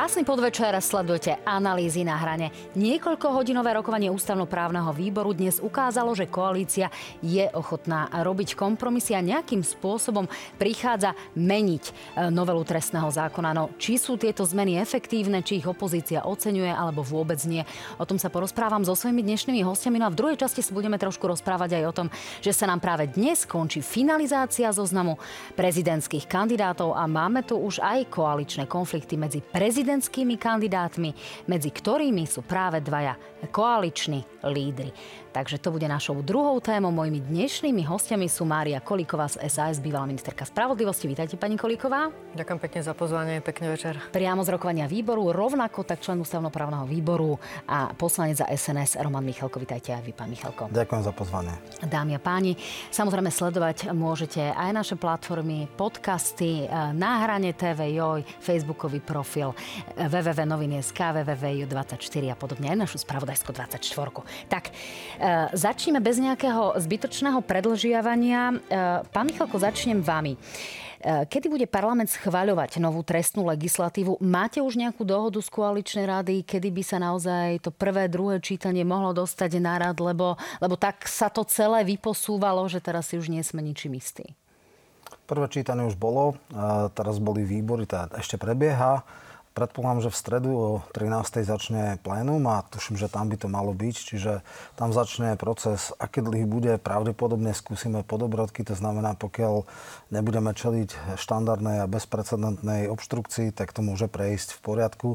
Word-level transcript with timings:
Krásny 0.00 0.24
podvečer, 0.24 0.72
sledujete 0.80 1.44
analýzy 1.44 2.08
na 2.08 2.16
hrane. 2.16 2.48
Niekoľko 2.72 3.36
hodinové 3.36 3.76
rokovanie 3.76 4.08
ústavnoprávneho 4.08 4.96
výboru 4.96 5.36
dnes 5.36 5.60
ukázalo, 5.60 6.16
že 6.16 6.24
koalícia 6.24 6.88
je 7.20 7.44
ochotná 7.52 8.08
robiť 8.08 8.56
kompromisy 8.56 9.12
a 9.12 9.20
nejakým 9.20 9.60
spôsobom 9.60 10.24
prichádza 10.56 11.12
meniť 11.36 11.84
e, 11.84 11.92
novelu 12.32 12.64
trestného 12.64 13.12
zákona. 13.12 13.52
No, 13.52 13.76
či 13.76 14.00
sú 14.00 14.16
tieto 14.16 14.40
zmeny 14.40 14.80
efektívne, 14.80 15.44
či 15.44 15.60
ich 15.60 15.68
opozícia 15.68 16.24
oceňuje, 16.24 16.72
alebo 16.72 17.04
vôbec 17.04 17.36
nie. 17.44 17.60
O 18.00 18.08
tom 18.08 18.16
sa 18.16 18.32
porozprávam 18.32 18.80
so 18.80 18.96
svojimi 18.96 19.20
dnešnými 19.20 19.60
hostiami. 19.68 20.00
No 20.00 20.08
a 20.08 20.14
v 20.16 20.16
druhej 20.16 20.40
časti 20.40 20.64
sa 20.64 20.72
budeme 20.72 20.96
trošku 20.96 21.28
rozprávať 21.28 21.76
aj 21.76 21.84
o 21.84 21.96
tom, 22.00 22.08
že 22.40 22.56
sa 22.56 22.64
nám 22.64 22.80
práve 22.80 23.04
dnes 23.04 23.44
končí 23.44 23.84
finalizácia 23.84 24.72
zoznamu 24.72 25.20
prezidentských 25.60 26.24
kandidátov 26.24 26.96
a 26.96 27.04
máme 27.04 27.44
tu 27.44 27.60
už 27.60 27.84
aj 27.84 28.08
koaličné 28.08 28.64
konflikty 28.64 29.20
medzi 29.20 29.44
prezidentmi 29.44 29.89
prezidentskými 29.90 30.38
kandidátmi, 30.38 31.10
medzi 31.50 31.74
ktorými 31.74 32.22
sú 32.22 32.46
práve 32.46 32.78
dvaja 32.78 33.18
koaliční 33.50 34.22
lídry. 34.46 34.94
Takže 35.30 35.62
to 35.62 35.70
bude 35.70 35.86
našou 35.86 36.18
druhou 36.26 36.58
témou. 36.58 36.90
Mojimi 36.90 37.22
dnešnými 37.22 37.86
hostiami 37.86 38.26
sú 38.26 38.42
Mária 38.42 38.82
Kolíková 38.82 39.30
z 39.30 39.46
SAS, 39.46 39.78
bývalá 39.78 40.02
ministerka 40.10 40.42
spravodlivosti. 40.42 41.06
Vítajte, 41.06 41.38
pani 41.38 41.54
Kolíková. 41.54 42.10
Ďakujem 42.34 42.58
pekne 42.58 42.80
za 42.82 42.98
pozvanie, 42.98 43.38
pekný 43.38 43.70
večer. 43.70 43.94
Priamo 44.10 44.42
z 44.42 44.50
rokovania 44.58 44.90
výboru, 44.90 45.30
rovnako 45.30 45.86
tak 45.86 46.02
člen 46.02 46.18
ústavnoprávneho 46.18 46.82
výboru 46.82 47.38
a 47.70 47.94
poslanec 47.94 48.42
za 48.42 48.46
SNS 48.50 48.98
Roman 48.98 49.22
Michalko. 49.22 49.62
Vítajte 49.62 49.94
aj 49.94 50.02
vy, 50.02 50.10
pán 50.10 50.34
Michalko. 50.34 50.66
Ďakujem 50.66 51.02
za 51.06 51.12
pozvanie. 51.14 51.54
Dámy 51.78 52.18
a 52.18 52.20
páni, 52.20 52.58
samozrejme 52.90 53.30
sledovať 53.30 53.94
môžete 53.94 54.50
aj 54.50 54.70
naše 54.74 54.98
platformy, 54.98 55.70
podcasty, 55.78 56.66
eh, 56.66 56.90
na 56.90 57.22
hrane 57.22 57.54
TV 57.54 57.94
Joj, 57.94 58.26
Facebookový 58.42 58.98
profil 58.98 59.54
eh, 59.94 60.10
www.noviny.sk, 60.10 60.98
www.ju24 60.98 62.34
a 62.34 62.36
podobne, 62.36 62.74
aj 62.74 62.78
našu 62.82 62.98
spravodajskú 62.98 63.54
24. 63.54 63.78
Tak, 64.50 64.74
E, 65.19 65.19
začneme 65.52 66.00
bez 66.00 66.16
nejakého 66.16 66.80
zbytočného 66.80 67.44
predlžiavania. 67.44 68.42
E, 68.50 68.54
pán 69.12 69.28
Michalko, 69.28 69.60
začnem 69.60 70.00
vami. 70.00 70.34
E, 70.34 70.38
kedy 71.28 71.52
bude 71.52 71.66
parlament 71.68 72.08
schvaľovať 72.08 72.80
novú 72.80 73.04
trestnú 73.04 73.44
legislatívu? 73.48 74.20
Máte 74.24 74.64
už 74.64 74.80
nejakú 74.80 75.04
dohodu 75.04 75.36
z 75.40 75.48
koaličnej 75.52 76.06
rady, 76.08 76.44
kedy 76.44 76.68
by 76.72 76.82
sa 76.84 76.96
naozaj 76.96 77.60
to 77.60 77.70
prvé, 77.72 78.08
druhé 78.08 78.40
čítanie 78.40 78.84
mohlo 78.84 79.12
dostať 79.12 79.60
na 79.60 79.76
rad, 79.76 80.00
lebo, 80.00 80.40
lebo 80.60 80.74
tak 80.80 81.04
sa 81.04 81.28
to 81.28 81.44
celé 81.44 81.84
vyposúvalo, 81.84 82.64
že 82.68 82.80
teraz 82.80 83.12
si 83.12 83.20
už 83.20 83.28
nie 83.28 83.44
sme 83.44 83.60
ničím 83.60 84.00
istí? 84.00 84.32
Prvé 85.28 85.46
čítanie 85.46 85.86
už 85.86 85.94
bolo, 85.94 86.34
teraz 86.90 87.22
boli 87.22 87.46
výbory, 87.46 87.86
teda 87.86 88.18
ešte 88.18 88.34
prebieha. 88.34 89.06
Predpokladám, 89.50 90.06
že 90.06 90.14
v 90.14 90.20
stredu 90.22 90.50
o 90.54 90.68
13. 90.94 91.42
začne 91.42 91.98
plénum 92.06 92.38
a 92.46 92.62
tuším, 92.62 92.94
že 92.94 93.10
tam 93.10 93.26
by 93.26 93.34
to 93.34 93.50
malo 93.50 93.74
byť. 93.74 93.96
Čiže 93.98 94.32
tam 94.78 94.94
začne 94.94 95.34
proces, 95.34 95.90
a 95.98 96.06
keď 96.06 96.30
dlhý 96.30 96.46
bude, 96.46 96.78
pravdepodobne 96.78 97.50
skúsime 97.50 98.06
podobrodky. 98.06 98.62
To 98.62 98.78
znamená, 98.78 99.18
pokiaľ 99.18 99.66
nebudeme 100.14 100.54
čeliť 100.54 101.18
štandardnej 101.18 101.82
a 101.82 101.90
bezprecedentnej 101.90 102.86
obštrukcii, 102.94 103.50
tak 103.50 103.74
to 103.74 103.82
môže 103.82 104.06
prejsť 104.06 104.54
v 104.54 104.60
poriadku. 104.62 105.08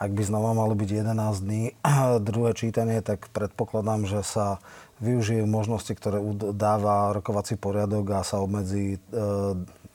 Ak 0.00 0.08
by 0.16 0.22
znova 0.24 0.56
malo 0.56 0.72
byť 0.72 0.88
11 0.88 1.44
dní 1.44 1.76
druhé 2.32 2.56
čítanie, 2.56 3.04
tak 3.04 3.28
predpokladám, 3.36 4.08
že 4.08 4.24
sa 4.24 4.56
využije 5.04 5.44
možnosti, 5.44 5.92
ktoré 5.92 6.22
dáva 6.56 7.12
rokovací 7.12 7.60
poriadok 7.60 8.08
a 8.16 8.24
sa 8.24 8.40
obmedzí 8.40 8.96
e, 8.96 8.98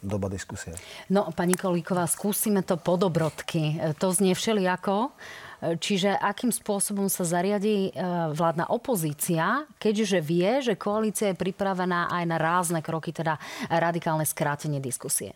doba 0.03 0.30
diskusie. 0.30 0.74
No, 1.09 1.30
pani 1.34 1.58
Kolíková, 1.58 2.06
skúsime 2.06 2.62
to 2.62 2.78
po 2.78 3.00
dobrodky. 3.00 3.78
E, 3.78 3.94
to 3.97 4.13
znie 4.13 4.38
všelijako. 4.38 5.09
E, 5.09 5.80
čiže 5.81 6.13
akým 6.13 6.53
spôsobom 6.53 7.09
sa 7.09 7.25
zariadí 7.25 7.90
e, 7.90 7.91
vládna 8.34 8.69
opozícia, 8.69 9.66
keďže 9.81 10.19
vie, 10.22 10.50
že 10.62 10.74
koalícia 10.78 11.34
je 11.34 11.40
pripravená 11.40 12.13
aj 12.13 12.24
na 12.30 12.38
rázne 12.38 12.80
kroky, 12.85 13.09
teda 13.09 13.41
radikálne 13.72 14.25
skrátenie 14.28 14.78
diskusie? 14.78 15.34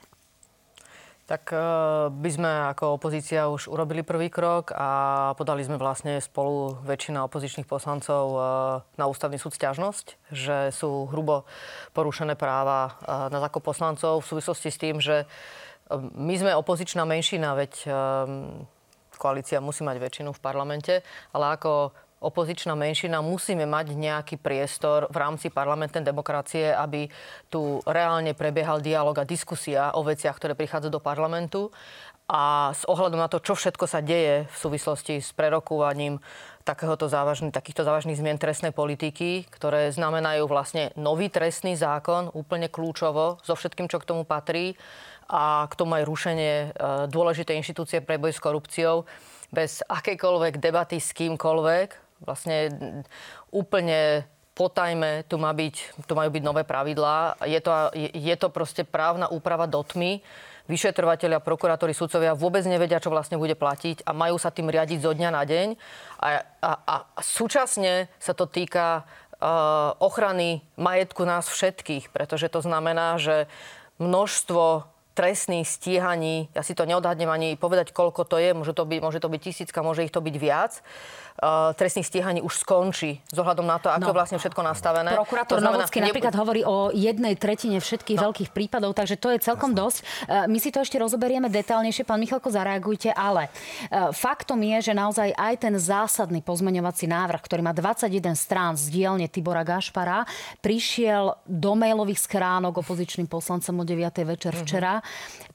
Tak 1.31 1.55
e, 1.55 1.59
by 2.11 2.27
sme 2.35 2.51
ako 2.75 2.99
opozícia 2.99 3.47
už 3.47 3.71
urobili 3.71 4.03
prvý 4.03 4.27
krok 4.27 4.75
a 4.75 5.31
podali 5.39 5.63
sme 5.63 5.79
vlastne 5.79 6.19
spolu 6.19 6.75
väčšina 6.83 7.23
opozičných 7.23 7.63
poslancov 7.63 8.23
e, 8.35 8.39
na 8.99 9.07
ústavný 9.07 9.39
súd 9.39 9.55
stiažnosť, 9.55 10.27
že 10.27 10.75
sú 10.75 11.07
hrubo 11.07 11.47
porušené 11.95 12.35
práva 12.35 12.99
e, 12.99 13.31
nás 13.31 13.47
ako 13.47 13.63
poslancov 13.63 14.19
v 14.19 14.27
súvislosti 14.27 14.69
s 14.75 14.81
tým, 14.81 14.99
že 14.99 15.23
my 16.19 16.35
sme 16.35 16.51
opozičná 16.51 17.07
menšina, 17.07 17.51
veď 17.51 17.83
koalícia 19.19 19.59
musí 19.59 19.83
mať 19.83 19.99
väčšinu 19.99 20.31
v 20.31 20.39
parlamente, 20.39 21.03
ale 21.35 21.59
ako 21.59 21.91
opozičná 22.21 22.77
menšina, 22.77 23.25
musíme 23.25 23.65
mať 23.65 23.97
nejaký 23.97 24.37
priestor 24.37 25.09
v 25.09 25.17
rámci 25.17 25.49
parlamentnej 25.49 26.05
demokracie, 26.05 26.69
aby 26.69 27.09
tu 27.49 27.81
reálne 27.89 28.37
prebiehal 28.37 28.79
dialog 28.79 29.17
a 29.17 29.25
diskusia 29.25 29.91
o 29.97 30.05
veciach, 30.05 30.37
ktoré 30.37 30.53
prichádzajú 30.53 30.93
do 30.93 31.01
parlamentu. 31.01 31.73
A 32.31 32.71
s 32.71 32.87
ohľadom 32.87 33.19
na 33.19 33.27
to, 33.27 33.43
čo 33.43 33.59
všetko 33.59 33.89
sa 33.89 33.99
deje 33.99 34.47
v 34.47 34.55
súvislosti 34.55 35.19
s 35.19 35.35
prerokúvaním 35.35 36.23
takéhoto 36.63 37.09
závažný, 37.11 37.51
takýchto 37.51 37.83
závažných 37.83 38.15
zmien 38.15 38.39
trestnej 38.39 38.71
politiky, 38.71 39.49
ktoré 39.51 39.91
znamenajú 39.91 40.47
vlastne 40.47 40.95
nový 40.95 41.27
trestný 41.27 41.75
zákon, 41.75 42.31
úplne 42.31 42.71
kľúčovo, 42.71 43.41
so 43.43 43.53
všetkým, 43.57 43.91
čo 43.91 43.99
k 43.99 44.07
tomu 44.07 44.23
patrí, 44.23 44.79
a 45.31 45.65
k 45.71 45.73
tomu 45.79 45.95
aj 45.95 46.03
rušenie 46.03 46.53
e, 46.53 46.67
dôležitej 47.07 47.55
inštitúcie 47.63 47.99
pre 48.03 48.19
boj 48.19 48.35
s 48.35 48.43
korupciou, 48.43 49.07
bez 49.51 49.79
akejkoľvek 49.87 50.59
debaty 50.59 50.99
s 50.99 51.15
kýmkoľvek, 51.15 51.89
vlastne 52.21 52.71
úplne 53.49 54.25
potajme, 54.51 55.25
tu, 55.25 55.39
má 55.39 55.51
byť, 55.55 56.05
tu 56.05 56.13
majú 56.13 56.29
byť 56.29 56.43
nové 56.43 56.61
pravidlá. 56.67 57.39
Je 57.47 57.59
to, 57.63 57.71
je 57.97 58.35
to 58.35 58.47
proste 58.51 58.83
právna 58.85 59.31
úprava 59.31 59.65
do 59.65 59.79
tmy. 59.81 60.19
Vyšetrovateľia, 60.69 61.43
prokurátori, 61.43 61.91
sudcovia 61.91 62.37
vôbec 62.37 62.63
nevedia, 62.69 63.01
čo 63.01 63.11
vlastne 63.11 63.35
bude 63.35 63.57
platiť 63.57 64.05
a 64.05 64.13
majú 64.13 64.37
sa 64.37 64.53
tým 64.53 64.69
riadiť 64.69 65.03
zo 65.03 65.11
dňa 65.11 65.29
na 65.33 65.43
deň. 65.43 65.67
A, 66.21 66.27
a, 66.61 66.71
a 66.85 66.95
súčasne 67.19 68.07
sa 68.21 68.31
to 68.37 68.45
týka 68.45 69.03
uh, 69.03 69.97
ochrany 69.99 70.63
majetku 70.77 71.25
nás 71.25 71.49
všetkých, 71.49 72.13
pretože 72.13 72.47
to 72.47 72.61
znamená, 72.61 73.17
že 73.17 73.49
množstvo 73.99 74.85
trestných 75.11 75.67
stíhaní, 75.67 76.47
ja 76.55 76.63
si 76.63 76.72
to 76.72 76.88
neodhadnem 76.88 77.27
ani 77.27 77.59
povedať, 77.59 77.91
koľko 77.91 78.23
to 78.23 78.39
je, 78.39 78.55
môže 78.55 78.72
to 78.72 78.88
byť, 78.88 78.99
môže 79.03 79.19
to 79.19 79.27
byť 79.27 79.41
tisícka, 79.44 79.83
môže 79.83 80.07
ich 80.07 80.13
to 80.13 80.23
byť 80.23 80.35
viac, 80.39 80.79
uh, 81.44 81.75
trestných 81.75 82.07
stíhaní 82.07 82.39
už 82.39 82.63
skončí, 82.63 83.19
ohľadom 83.35 83.67
na 83.67 83.75
to, 83.77 83.91
ako 83.91 84.07
no. 84.07 84.11
je 84.11 84.16
vlastne 84.16 84.39
všetko 84.39 84.61
nastavené. 84.63 85.11
Prokurátor 85.11 85.59
znamená, 85.59 85.83
Novocký 85.83 85.99
ne... 85.99 86.07
napríklad 86.07 86.35
hovorí 86.39 86.61
o 86.63 86.95
jednej 86.95 87.35
tretine 87.35 87.83
všetkých 87.83 88.19
no. 88.19 88.31
veľkých 88.31 88.49
prípadov, 88.55 88.95
takže 88.95 89.19
to 89.19 89.35
je 89.35 89.44
celkom 89.44 89.75
dosť. 89.75 89.99
Uh, 90.01 90.47
my 90.47 90.57
si 90.63 90.72
to 90.72 90.79
ešte 90.79 90.95
rozoberieme 90.95 91.51
detálnejšie, 91.51 92.07
pán 92.07 92.23
Michalko, 92.23 92.47
zareagujte, 92.47 93.11
ale 93.11 93.51
uh, 93.91 94.16
faktom 94.16 94.63
je, 94.63 94.91
že 94.91 94.93
naozaj 94.95 95.35
aj 95.35 95.53
ten 95.59 95.75
zásadný 95.75 96.39
pozmeňovací 96.39 97.11
návrh, 97.11 97.41
ktorý 97.43 97.61
má 97.67 97.75
21 97.75 98.31
strán 98.39 98.79
z 98.79 98.88
dielne 98.88 99.28
Tibora 99.28 99.67
Gašpara, 99.67 100.23
prišiel 100.63 101.35
do 101.43 101.75
mailových 101.75 102.31
schránok 102.31 102.79
opozičným 102.79 103.28
poslancom 103.28 103.81
o 103.81 103.83
9. 103.83 104.07
večer 104.23 104.55
mhm. 104.55 104.61
včera. 104.63 105.00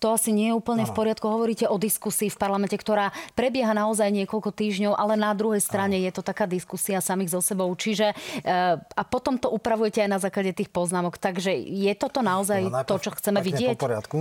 To 0.00 0.12
asi 0.12 0.30
nie 0.32 0.52
je 0.52 0.58
úplne 0.58 0.84
v 0.84 0.92
poriadku. 0.92 1.24
Hovoríte 1.24 1.64
o 1.66 1.80
diskusii 1.80 2.28
v 2.28 2.36
parlamente, 2.36 2.76
ktorá 2.76 3.10
prebieha 3.32 3.72
naozaj 3.72 4.12
niekoľko 4.12 4.52
týždňov, 4.52 4.92
ale 4.92 5.16
na 5.16 5.32
druhej 5.32 5.64
strane 5.64 5.96
je 6.04 6.12
to 6.12 6.20
taká 6.20 6.44
diskusia 6.44 7.00
samých 7.00 7.32
so 7.32 7.40
sebou. 7.40 7.72
Čiže 7.72 8.12
eh, 8.12 8.76
a 8.76 9.02
potom 9.08 9.40
to 9.40 9.48
upravujete 9.48 10.04
aj 10.04 10.10
na 10.10 10.20
základe 10.20 10.52
tých 10.52 10.68
poznámok. 10.68 11.16
Takže 11.16 11.56
je 11.56 11.92
toto 11.96 12.20
naozaj 12.20 12.68
no, 12.68 12.84
to, 12.84 13.00
čo 13.00 13.10
chceme 13.16 13.40
vidieť? 13.40 13.80
Po 13.80 13.88
poriadku. 13.88 14.18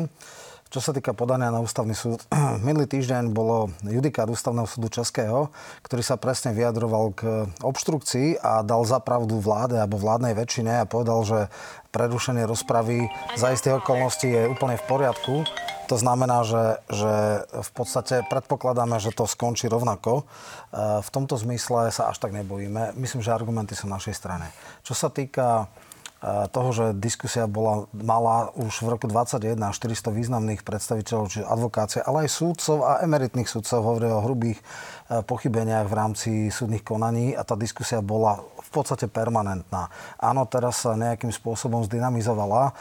Čo 0.65 0.81
sa 0.81 0.91
týka 0.97 1.13
podania 1.13 1.53
na 1.53 1.61
ústavný 1.61 1.93
súd, 1.93 2.25
minulý 2.67 2.89
týždeň 2.89 3.29
bolo 3.29 3.69
judikát 3.85 4.25
ústavného 4.25 4.65
súdu 4.65 4.89
Českého, 4.89 5.53
ktorý 5.85 6.01
sa 6.01 6.17
presne 6.17 6.57
vyjadroval 6.57 7.13
k 7.13 7.21
obštrukcii 7.61 8.41
a 8.41 8.65
dal 8.65 8.81
zapravdu 8.83 9.37
vláde 9.37 9.77
alebo 9.77 10.01
vládnej 10.01 10.33
väčšine 10.33 10.81
a 10.81 10.89
povedal, 10.89 11.21
že 11.21 11.39
prerušenie 11.93 12.43
rozpravy 12.49 13.07
za 13.37 13.53
isté 13.53 13.71
okolnosti 13.71 14.25
je 14.25 14.49
úplne 14.49 14.75
v 14.75 14.87
poriadku. 14.89 15.47
To 15.85 15.95
znamená, 16.01 16.41
že, 16.41 16.81
že 16.89 17.45
v 17.45 17.71
podstate 17.77 18.25
predpokladáme, 18.25 18.97
že 18.97 19.13
to 19.13 19.29
skončí 19.29 19.69
rovnako. 19.69 20.25
E, 20.25 21.03
v 21.05 21.09
tomto 21.13 21.37
zmysle 21.37 21.93
sa 21.93 22.09
až 22.09 22.17
tak 22.17 22.33
nebojíme. 22.33 22.97
Myslím, 22.97 23.21
že 23.21 23.29
argumenty 23.29 23.77
sú 23.77 23.85
na 23.85 24.01
našej 24.01 24.17
strane. 24.17 24.49
Čo 24.81 24.97
sa 24.97 25.13
týka 25.13 25.69
toho, 26.25 26.69
že 26.73 26.85
diskusia 26.97 27.45
bola 27.45 27.85
malá 27.93 28.49
už 28.57 28.81
v 28.81 28.97
roku 28.97 29.05
2021 29.05 29.61
400 29.61 30.09
významných 30.09 30.61
predstaviteľov, 30.65 31.29
čiže 31.29 31.45
advokácie, 31.45 31.99
ale 32.01 32.25
aj 32.25 32.29
súdcov 32.33 32.77
a 32.81 33.05
emeritných 33.05 33.45
súdcov 33.45 33.85
hovorili 33.85 34.09
o 34.09 34.25
hrubých 34.25 34.57
e, 34.57 34.63
pochybeniach 35.21 35.85
v 35.85 35.93
rámci 35.93 36.31
súdnych 36.49 36.81
konaní 36.81 37.37
a 37.37 37.45
tá 37.45 37.53
diskusia 37.53 38.01
bola 38.01 38.41
v 38.41 38.69
podstate 38.73 39.05
permanentná. 39.05 39.93
Áno, 40.17 40.49
teraz 40.49 40.81
sa 40.81 40.97
nejakým 40.97 41.29
spôsobom 41.29 41.85
zdynamizovala. 41.85 42.73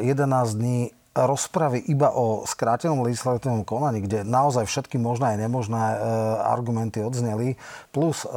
11 0.00 0.08
e, 0.08 0.56
dní 0.56 0.80
rozpravy 1.12 1.84
iba 1.92 2.08
o 2.08 2.48
skrátenom 2.48 3.04
legislatívnom 3.04 3.68
konaní, 3.68 4.00
kde 4.00 4.24
naozaj 4.24 4.64
všetky 4.64 4.96
možné 4.96 5.36
aj 5.36 5.38
nemožné 5.44 5.84
e, 5.92 5.96
argumenty 6.40 7.04
odzneli, 7.04 7.60
plus 7.92 8.24
e, 8.24 8.28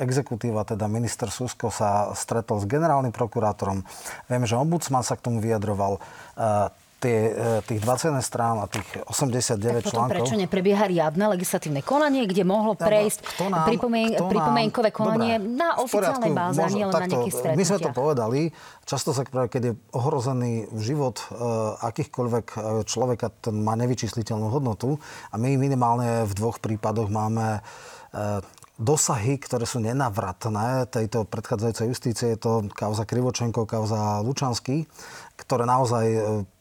exekutíva, 0.00 0.64
teda 0.64 0.88
minister 0.88 1.28
Susko 1.28 1.68
sa 1.68 2.16
stretol 2.16 2.56
s 2.56 2.64
generálnym 2.64 3.12
prokurátorom. 3.12 3.84
Viem, 4.32 4.48
že 4.48 4.56
ombudsman 4.56 5.04
sa 5.04 5.20
k 5.20 5.28
tomu 5.28 5.44
vyjadroval. 5.44 6.00
E, 6.00 6.72
tie, 7.00 7.18
e, 7.32 7.64
tých 7.64 7.80
20 7.80 8.20
strán 8.20 8.60
a 8.60 8.68
tých 8.68 8.84
89 9.08 9.56
tak 9.56 9.88
potom 9.88 9.90
článkov. 9.90 10.14
prečo 10.20 10.36
neprebieha 10.36 10.84
riadne 10.84 11.24
legislatívne 11.32 11.80
konanie, 11.80 12.28
kde 12.28 12.44
mohlo 12.44 12.76
prejsť 12.76 13.40
nám, 13.48 13.64
pripomien- 13.66 14.20
pripomienkové 14.20 14.92
konanie 14.92 15.40
dobre, 15.40 15.56
na 15.56 15.80
oficiálnej 15.80 16.32
báze, 16.36 16.60
nie 16.76 16.84
len 16.84 16.92
na 16.92 17.08
nejakých 17.08 17.34
stretnutiach? 17.34 17.58
My 17.58 17.64
sme 17.64 17.78
to 17.80 17.90
povedali. 17.96 18.40
Často 18.84 19.16
sa 19.16 19.24
práve, 19.24 19.48
keď 19.48 19.62
je 19.70 19.72
ohrozený 19.94 20.66
život 20.76 21.22
uh, 21.30 21.78
akýchkoľvek 21.78 22.46
e, 22.50 22.56
človeka, 22.84 23.30
ten 23.30 23.62
má 23.62 23.78
nevyčísliteľnú 23.78 24.50
hodnotu 24.50 24.98
a 25.30 25.38
my 25.38 25.54
minimálne 25.56 26.26
v 26.26 26.32
dvoch 26.34 26.58
prípadoch 26.58 27.06
máme 27.06 27.62
uh, 27.62 28.42
dosahy, 28.80 29.38
ktoré 29.38 29.68
sú 29.68 29.78
nenavratné 29.78 30.90
tejto 30.90 31.28
predchádzajúcej 31.28 31.86
justície. 31.86 32.26
Je 32.34 32.40
to 32.40 32.66
kauza 32.72 33.06
Krivočenko, 33.06 33.68
kauza 33.68 34.24
Lučanský, 34.24 34.88
ktoré 35.36 35.68
naozaj 35.68 36.04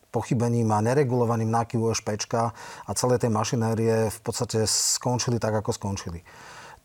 pochybením 0.09 0.69
a 0.73 0.81
neregulovaným 0.81 1.49
nákyvu 1.49 1.93
špečka 1.93 2.53
a 2.85 2.91
celé 2.97 3.21
tej 3.21 3.29
mašinérie 3.29 4.09
v 4.09 4.19
podstate 4.25 4.65
skončili 4.65 5.37
tak, 5.37 5.61
ako 5.61 5.73
skončili. 5.73 6.21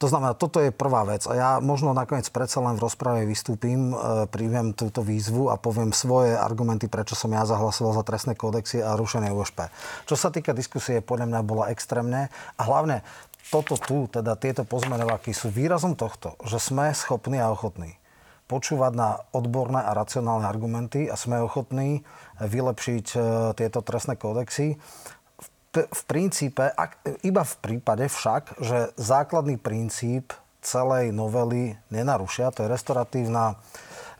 To 0.03 0.11
znamená, 0.11 0.35
toto 0.35 0.59
je 0.59 0.75
prvá 0.75 1.07
vec. 1.07 1.25
A 1.31 1.33
ja 1.33 1.51
možno 1.63 1.95
nakoniec 1.95 2.27
predsa 2.29 2.59
len 2.61 2.75
v 2.77 2.85
rozprave 2.85 3.25
vystúpim, 3.25 3.95
e, 3.95 4.27
príjmem 4.27 4.75
túto 4.75 5.07
výzvu 5.07 5.49
a 5.49 5.57
poviem 5.57 5.95
svoje 5.95 6.35
argumenty, 6.35 6.91
prečo 6.91 7.15
som 7.15 7.31
ja 7.31 7.47
zahlasoval 7.47 7.95
za 7.97 8.05
trestné 8.05 8.35
kódexy 8.35 8.83
a 8.83 8.99
rušenie 8.99 9.31
USP. 9.31 9.71
Čo 10.05 10.19
sa 10.19 10.35
týka 10.35 10.51
diskusie, 10.51 10.99
podľa 10.99 11.31
mňa 11.31 11.41
bola 11.47 11.71
extrémne 11.71 12.27
a 12.59 12.63
hlavne 12.67 13.07
toto 13.55 13.79
tu, 13.79 14.11
teda 14.11 14.35
tieto 14.35 14.67
pozmenovaky 14.67 15.31
sú 15.31 15.49
výrazom 15.49 15.95
tohto, 15.95 16.35
že 16.43 16.59
sme 16.59 16.91
schopní 16.91 17.39
a 17.39 17.55
ochotní 17.55 17.95
počúvať 18.45 18.93
na 18.93 19.11
odborné 19.33 19.81
a 19.81 19.97
racionálne 19.97 20.45
argumenty 20.45 21.09
a 21.09 21.17
sme 21.17 21.41
ochotní 21.41 22.05
vylepšiť 22.41 23.07
e, 23.15 23.19
tieto 23.57 23.81
trestné 23.81 24.21
kódexy. 24.21 24.77
V, 25.75 26.03
princípe, 26.07 26.71
iba 27.27 27.43
v 27.43 27.55
prípade 27.59 28.07
však, 28.07 28.63
že 28.63 28.95
základný 28.95 29.59
princíp 29.59 30.31
celej 30.63 31.11
novely 31.11 31.75
nenarušia, 31.91 32.55
to 32.55 32.65
je 32.65 32.73
restoratívna 32.73 33.59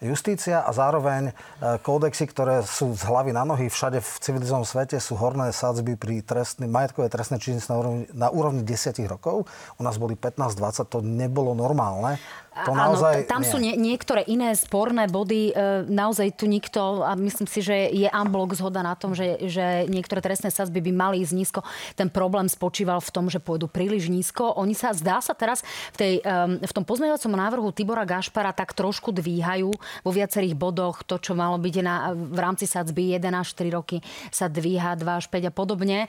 justícia 0.05 0.61
a 0.61 0.71
zároveň 0.75 1.31
e, 1.31 1.33
kódexy, 1.81 2.29
ktoré 2.29 2.61
sú 2.67 2.93
z 2.93 3.09
hlavy 3.09 3.33
na 3.33 3.49
nohy 3.49 3.73
všade 3.73 4.05
v 4.05 4.11
civilizovanom 4.21 4.69
svete, 4.69 5.01
sú 5.01 5.17
horné 5.17 5.49
sadzby 5.55 5.97
pri 5.97 6.21
trestný, 6.21 6.69
majetkové 6.69 7.09
trestné 7.09 7.41
činnosti 7.41 7.73
na 7.73 8.05
na 8.13 8.29
úrovni 8.29 8.61
10 8.67 9.01
rokov. 9.09 9.49
U 9.79 9.83
nás 9.83 9.97
boli 9.97 10.19
15-20, 10.19 10.93
to 10.93 10.99
nebolo 11.01 11.57
normálne. 11.57 12.21
To 12.55 12.71
Áno, 12.71 12.95
naozaj 12.95 13.27
tam 13.27 13.43
nie. 13.43 13.51
sú 13.51 13.59
nie, 13.59 13.75
niektoré 13.75 14.23
iné 14.31 14.55
sporné 14.55 15.11
body. 15.11 15.51
E, 15.51 15.53
naozaj 15.91 16.39
tu 16.39 16.47
nikto, 16.47 17.03
a 17.03 17.19
myslím 17.19 17.51
si, 17.51 17.67
že 17.67 17.91
je 17.91 18.07
unblock 18.07 18.55
zhoda 18.55 18.79
na 18.79 18.95
tom, 18.95 19.11
že, 19.11 19.43
že 19.51 19.91
niektoré 19.91 20.23
trestné 20.23 20.55
sazby 20.55 20.79
by 20.79 20.93
mali 20.95 21.17
ísť 21.27 21.35
nízko. 21.35 21.61
Ten 21.99 22.07
problém 22.07 22.47
spočíval 22.47 23.03
v 23.03 23.11
tom, 23.11 23.27
že 23.27 23.43
pôjdu 23.43 23.67
príliš 23.67 24.07
nízko. 24.07 24.55
Oni 24.55 24.71
sa, 24.71 24.95
zdá 24.95 25.19
sa 25.19 25.35
teraz, 25.35 25.67
v, 25.91 25.97
tej, 25.99 26.15
v 26.63 26.73
tom 26.73 26.87
pozmeňovacom 26.87 27.35
návrhu 27.35 27.75
Tibora 27.75 28.07
Gašpara 28.07 28.55
tak 28.55 28.71
trošku 28.71 29.11
dvíhajú 29.11 29.75
vo 30.07 30.11
viacerých 30.15 30.55
bodoch. 30.55 31.03
To, 31.11 31.19
čo 31.19 31.35
malo 31.35 31.59
byť 31.59 31.75
na, 31.83 32.15
v 32.15 32.39
rámci 32.39 32.71
sadzby 32.71 33.19
1 33.19 33.35
až 33.35 33.51
4 33.59 33.75
roky, 33.75 33.99
sa 34.31 34.47
dvíha 34.47 34.95
2 34.95 35.03
až 35.03 35.27
5 35.27 35.51
a 35.51 35.53
podobne. 35.53 35.99
E, 36.07 36.09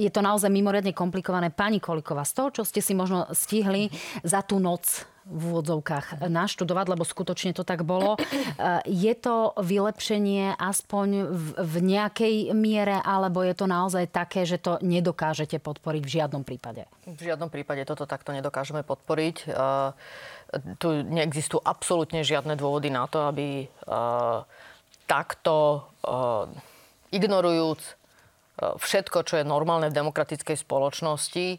je 0.00 0.08
to 0.08 0.24
naozaj 0.24 0.48
mimoriadne 0.48 0.96
komplikované. 0.96 1.52
Pani 1.52 1.84
Koliková, 1.84 2.24
z 2.24 2.32
toho, 2.32 2.48
čo 2.48 2.62
ste 2.64 2.80
si 2.80 2.96
možno 2.96 3.28
stihli 3.36 3.92
za 4.24 4.40
tú 4.40 4.56
noc 4.56 5.11
v 5.22 5.42
úvodzovkách 5.54 6.26
naštudovať, 6.26 6.86
lebo 6.90 7.06
skutočne 7.06 7.54
to 7.54 7.62
tak 7.62 7.86
bolo. 7.86 8.18
Je 8.86 9.14
to 9.14 9.54
vylepšenie 9.54 10.58
aspoň 10.58 11.30
v, 11.58 11.74
nejakej 11.78 12.50
miere, 12.58 12.98
alebo 12.98 13.46
je 13.46 13.54
to 13.54 13.70
naozaj 13.70 14.10
také, 14.10 14.42
že 14.42 14.58
to 14.58 14.82
nedokážete 14.82 15.62
podporiť 15.62 16.02
v 16.02 16.14
žiadnom 16.18 16.42
prípade? 16.42 16.90
V 17.06 17.22
žiadnom 17.22 17.54
prípade 17.54 17.86
toto 17.86 18.02
takto 18.02 18.34
nedokážeme 18.34 18.82
podporiť. 18.82 19.36
Tu 20.82 20.88
neexistujú 21.06 21.62
absolútne 21.62 22.26
žiadne 22.26 22.58
dôvody 22.58 22.90
na 22.90 23.06
to, 23.06 23.30
aby 23.30 23.70
takto 25.06 25.86
ignorujúc 27.14 27.80
všetko, 28.58 29.18
čo 29.24 29.34
je 29.40 29.48
normálne 29.48 29.88
v 29.88 29.96
demokratickej 29.96 30.60
spoločnosti, 30.60 31.56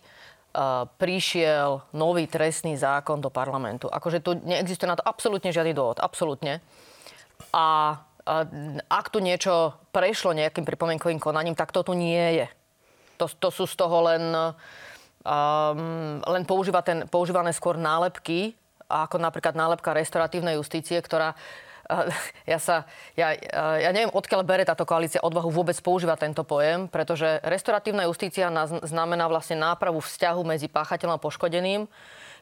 prišiel 1.01 1.81
nový 1.97 2.29
trestný 2.29 2.77
zákon 2.77 3.17
do 3.17 3.33
parlamentu. 3.33 3.89
Akože 3.89 4.21
tu 4.21 4.37
neexistuje 4.37 4.85
na 4.85 4.93
to 4.93 5.01
absolútne 5.01 5.49
žiadny 5.49 5.73
dôvod. 5.73 5.97
Absolútne. 5.97 6.61
A, 7.49 7.97
a 8.21 8.33
ak 8.85 9.05
tu 9.09 9.17
niečo 9.17 9.73
prešlo 9.89 10.37
nejakým 10.37 10.61
pripomienkovým 10.61 11.17
konaním, 11.17 11.57
tak 11.57 11.73
to 11.73 11.81
tu 11.81 11.97
nie 11.97 12.45
je. 12.45 12.47
To, 13.17 13.25
to 13.29 13.49
sú 13.49 13.65
z 13.65 13.75
toho 13.77 13.97
len, 14.05 14.23
um, 15.25 16.21
len 16.21 16.43
používa 16.45 16.85
ten, 16.85 17.09
používané 17.09 17.49
skôr 17.49 17.73
nálepky, 17.73 18.53
ako 18.85 19.17
napríklad 19.17 19.57
nálepka 19.57 19.89
restauratívnej 19.97 20.61
justície, 20.61 21.01
ktorá 21.01 21.33
ja 22.51 22.59
sa, 22.59 22.85
ja, 23.17 23.33
ja 23.79 23.89
neviem, 23.93 24.11
odkiaľ 24.13 24.41
bere 24.45 24.63
táto 24.65 24.85
koalícia 24.87 25.23
odvahu 25.23 25.49
vôbec 25.49 25.77
používať 25.79 26.29
tento 26.29 26.43
pojem, 26.45 26.87
pretože 26.87 27.39
restoratívna 27.43 28.07
justícia 28.09 28.49
znamená 28.83 29.25
vlastne 29.29 29.59
nápravu 29.59 30.01
vzťahu 30.01 30.41
medzi 30.43 30.67
páchateľom 30.69 31.15
a 31.17 31.23
poškodeným. 31.23 31.87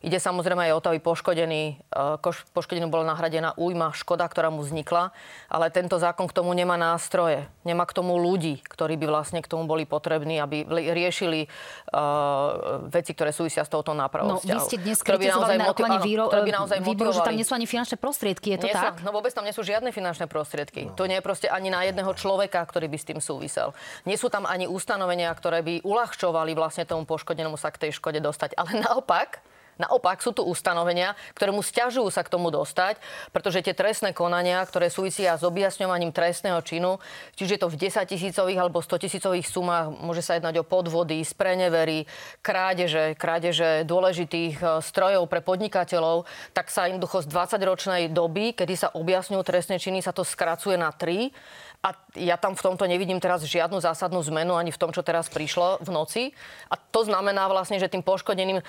Ide 0.01 0.17
samozrejme 0.17 0.65
aj 0.65 0.73
o 0.73 0.81
to, 0.81 0.87
aby 0.89 0.99
poškodený, 0.99 1.63
e, 1.93 2.33
poškodený 2.57 2.89
bola 2.89 3.13
nahradená 3.13 3.53
újma, 3.53 3.93
škoda, 3.93 4.25
ktorá 4.25 4.49
mu 4.49 4.65
vznikla, 4.65 5.13
ale 5.45 5.69
tento 5.69 6.01
zákon 6.01 6.25
k 6.25 6.33
tomu 6.33 6.57
nemá 6.57 6.73
nástroje. 6.73 7.45
Nemá 7.61 7.85
k 7.85 7.93
tomu 7.93 8.17
ľudí, 8.17 8.65
ktorí 8.65 8.97
by 8.97 9.05
vlastne 9.05 9.39
k 9.45 9.47
tomu 9.47 9.69
boli 9.69 9.85
potrební, 9.85 10.41
aby 10.41 10.65
riešili 10.65 11.45
uh, 11.45 12.81
veci, 12.89 13.13
ktoré 13.13 13.29
súvisia 13.29 13.61
s 13.61 13.69
touto 13.69 13.93
nápravou 13.93 14.41
No, 14.41 14.41
vy 14.41 14.57
ste 14.65 14.81
dnes 14.81 15.05
kritizovali 15.05 15.61
na 15.61 15.69
motiv- 15.69 15.85
výro- 16.01 16.33
ktoré 16.33 16.49
by 16.49 16.53
naozaj 16.57 16.77
výboru, 16.81 17.13
že 17.13 17.21
tam 17.21 17.37
nie 17.37 17.45
sú 17.45 17.53
ani 17.53 17.69
finančné 17.69 18.01
prostriedky, 18.01 18.57
je 18.57 18.65
to 18.65 18.67
nie 18.67 18.73
tak? 18.73 18.97
Sú, 18.97 19.05
no 19.05 19.13
vôbec 19.13 19.29
tam 19.29 19.45
nie 19.45 19.53
sú 19.53 19.61
žiadne 19.61 19.93
finančné 19.93 20.25
prostriedky. 20.25 20.89
No. 20.89 20.97
To 20.97 21.05
nie 21.05 21.21
je 21.21 21.23
proste 21.23 21.45
ani 21.45 21.69
na 21.69 21.85
jedného 21.85 22.09
človeka, 22.17 22.65
ktorý 22.65 22.89
by 22.89 22.97
s 22.97 23.05
tým 23.05 23.19
súvisel. 23.21 23.77
Nie 24.09 24.17
sú 24.17 24.33
tam 24.33 24.49
ani 24.49 24.65
ustanovenia, 24.65 25.29
ktoré 25.37 25.61
by 25.61 25.85
uľahčovali 25.85 26.57
vlastne 26.57 26.89
tomu 26.89 27.05
poškodenému 27.05 27.53
sa 27.59 27.69
k 27.69 27.87
tej 27.87 28.01
škode 28.01 28.17
dostať. 28.17 28.57
Ale 28.57 28.81
naopak, 28.81 29.43
Naopak 29.81 30.21
sú 30.21 30.29
tu 30.29 30.45
ustanovenia, 30.45 31.17
ktoré 31.33 31.49
mu 31.49 31.65
stiažujú 31.65 32.13
sa 32.13 32.21
k 32.21 32.29
tomu 32.29 32.53
dostať, 32.53 33.01
pretože 33.33 33.65
tie 33.65 33.73
trestné 33.73 34.13
konania, 34.13 34.61
ktoré 34.61 34.93
súvisia 34.93 35.33
s 35.33 35.41
objasňovaním 35.41 36.13
trestného 36.13 36.61
činu, 36.61 37.01
čiže 37.33 37.65
to 37.65 37.67
v 37.67 37.89
10 37.89 38.05
tisícových 38.05 38.61
alebo 38.61 38.85
100 38.85 39.09
tisícových 39.09 39.49
sumách, 39.49 39.89
môže 39.89 40.21
sa 40.21 40.37
jednať 40.37 40.61
o 40.61 40.67
podvody, 40.67 41.25
sprenevery, 41.25 42.05
krádeže, 42.45 43.17
krádeže 43.17 43.81
dôležitých 43.89 44.55
e, 44.61 44.65
strojov 44.85 45.25
pre 45.25 45.41
podnikateľov, 45.41 46.29
tak 46.53 46.69
sa 46.69 46.85
jednoducho 46.85 47.25
z 47.25 47.27
20-ročnej 47.33 48.13
doby, 48.13 48.53
kedy 48.53 48.73
sa 48.77 48.93
objasňujú 48.93 49.41
trestné 49.41 49.81
činy, 49.81 50.05
sa 50.05 50.13
to 50.13 50.21
skracuje 50.21 50.77
na 50.77 50.93
3 50.93 51.33
a 51.81 51.97
ja 52.13 52.37
tam 52.37 52.53
v 52.53 52.61
tomto 52.61 52.85
nevidím 52.85 53.17
teraz 53.17 53.41
žiadnu 53.41 53.81
zásadnú 53.81 54.21
zmenu 54.29 54.53
ani 54.53 54.69
v 54.69 54.77
tom, 54.77 54.93
čo 54.93 55.01
teraz 55.01 55.33
prišlo 55.33 55.81
v 55.81 55.89
noci. 55.89 56.23
A 56.69 56.77
to 56.77 57.01
znamená 57.01 57.49
vlastne, 57.49 57.81
že 57.81 57.89
tým 57.89 58.05
poškodeným 58.05 58.61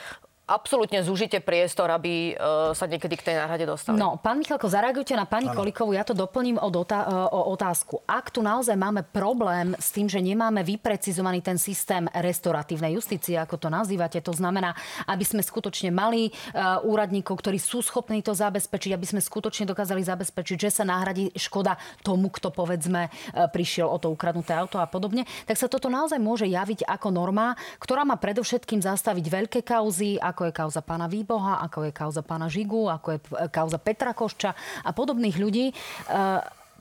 absolútne 0.42 0.98
zúžite 1.06 1.38
priestor, 1.38 1.86
aby 1.94 2.34
uh, 2.34 2.74
sa 2.74 2.90
niekedy 2.90 3.14
k 3.14 3.26
tej 3.30 3.36
náhrade 3.38 3.62
dostali. 3.62 3.94
No, 3.94 4.18
pán 4.18 4.42
Michalko, 4.42 4.66
zareagujte 4.66 5.14
na 5.14 5.22
pani 5.22 5.46
ano. 5.46 5.54
Kolikovú. 5.54 5.94
Ja 5.94 6.02
to 6.02 6.18
doplním 6.18 6.58
o, 6.58 6.68
dota- 6.68 7.06
e, 7.06 7.14
o 7.14 7.54
otázku. 7.54 8.02
Ak 8.04 8.34
tu 8.34 8.42
naozaj 8.42 8.74
máme 8.74 9.06
problém 9.06 9.78
s 9.78 9.94
tým, 9.94 10.10
že 10.10 10.18
nemáme 10.18 10.66
vyprecizovaný 10.66 11.40
ten 11.40 11.56
systém 11.56 12.10
restoratívnej 12.10 12.98
justície, 12.98 13.38
ako 13.38 13.56
to 13.56 13.68
nazývate, 13.70 14.18
to 14.18 14.34
znamená, 14.34 14.74
aby 15.06 15.22
sme 15.22 15.40
skutočne 15.44 15.94
mali 15.94 16.28
uh, 16.28 16.82
úradníkov, 16.82 17.38
ktorí 17.38 17.58
sú 17.60 17.84
schopní 17.84 18.24
to 18.24 18.34
zabezpečiť, 18.34 18.90
aby 18.96 19.06
sme 19.06 19.20
skutočne 19.22 19.68
dokázali 19.68 20.02
zabezpečiť, 20.02 20.56
že 20.68 20.70
sa 20.70 20.84
nahradí 20.84 21.30
škoda 21.36 21.78
tomu, 22.02 22.32
kto 22.32 22.50
povedzme 22.50 23.08
uh, 23.08 23.46
prišiel 23.46 23.86
o 23.86 23.98
to 24.00 24.10
ukradnuté 24.10 24.56
auto 24.56 24.80
a 24.82 24.86
podobne, 24.88 25.28
tak 25.46 25.56
sa 25.60 25.70
toto 25.70 25.86
naozaj 25.86 26.18
môže 26.18 26.48
javiť 26.48 26.88
ako 26.88 27.08
norma, 27.14 27.54
ktorá 27.78 28.02
má 28.02 28.18
predovšetkým 28.18 28.82
zastaviť 28.82 29.24
veľké 29.28 29.60
kauzy, 29.62 30.18
ako 30.32 30.48
je 30.48 30.52
kauza 30.56 30.80
pána 30.80 31.06
Výboha, 31.06 31.60
ako 31.60 31.86
je 31.86 31.92
kauza 31.92 32.24
pána 32.24 32.48
Žigu, 32.48 32.88
ako 32.88 33.08
je 33.12 33.18
kauza 33.52 33.76
Petra 33.76 34.16
Košča 34.16 34.50
a 34.82 34.90
podobných 34.96 35.36
ľudí. 35.36 35.70
E, 35.70 35.74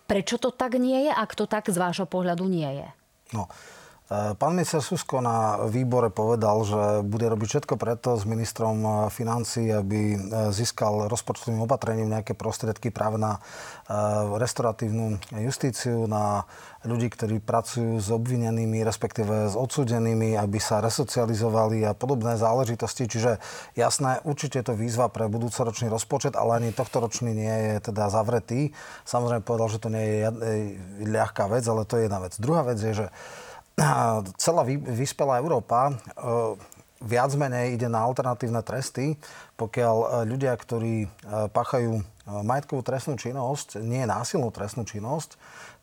prečo 0.07 0.39
to 0.39 0.55
tak 0.55 0.79
nie 0.79 1.07
je, 1.07 1.11
ak 1.11 1.35
to 1.35 1.45
tak 1.45 1.67
z 1.67 1.77
vášho 1.77 2.07
pohľadu 2.07 2.47
nie 2.47 2.67
je? 2.81 2.87
No, 3.35 3.51
Pán 4.11 4.59
minister 4.59 4.83
Susko 4.83 5.23
na 5.23 5.55
výbore 5.71 6.11
povedal, 6.11 6.67
že 6.67 6.99
bude 6.99 7.31
robiť 7.31 7.47
všetko 7.47 7.79
preto 7.79 8.19
s 8.19 8.27
ministrom 8.27 9.07
financí, 9.07 9.71
aby 9.71 10.19
získal 10.51 11.07
rozpočtovým 11.07 11.63
opatrením 11.63 12.11
nejaké 12.11 12.35
prostriedky 12.35 12.91
práve 12.91 13.15
na 13.15 13.39
restauratívnu 14.35 15.15
justíciu, 15.39 16.11
na 16.11 16.43
ľudí, 16.83 17.07
ktorí 17.07 17.39
pracujú 17.39 18.03
s 18.03 18.11
obvinenými, 18.11 18.83
respektíve 18.83 19.47
s 19.47 19.55
odsudenými, 19.55 20.35
aby 20.35 20.59
sa 20.59 20.83
resocializovali 20.83 21.87
a 21.87 21.95
podobné 21.95 22.35
záležitosti. 22.35 23.07
Čiže 23.07 23.39
jasné, 23.79 24.19
určite 24.27 24.59
je 24.59 24.67
to 24.67 24.75
výzva 24.75 25.07
pre 25.07 25.31
budúcoročný 25.31 25.87
rozpočet, 25.87 26.35
ale 26.35 26.59
ani 26.59 26.75
tohto 26.75 26.99
ročný 26.99 27.31
nie 27.31 27.55
je 27.79 27.95
teda 27.95 28.11
zavretý. 28.11 28.75
Samozrejme 29.07 29.47
povedal, 29.47 29.71
že 29.71 29.79
to 29.79 29.87
nie 29.87 30.03
je 30.03 30.27
ľahká 31.07 31.47
vec, 31.47 31.63
ale 31.63 31.87
to 31.87 31.95
je 31.95 32.11
jedna 32.11 32.19
vec. 32.19 32.35
Druhá 32.35 32.67
vec 32.67 32.75
je, 32.75 32.91
že 32.91 33.07
celá 34.37 34.61
vyspelá 34.65 35.41
Európa 35.41 35.89
e, 35.89 35.93
viac 37.01 37.33
menej 37.33 37.75
ide 37.75 37.87
na 37.89 38.05
alternatívne 38.05 38.61
tresty, 38.61 39.17
pokiaľ 39.57 39.95
e, 39.97 40.05
ľudia, 40.29 40.53
ktorí 40.53 40.95
e, 41.05 41.07
páchajú 41.49 42.01
majetkovú 42.31 42.85
trestnú 42.85 43.17
činnosť, 43.17 43.81
nie 43.81 44.05
násilnú 44.05 44.53
trestnú 44.53 44.85
činnosť, 44.85 45.35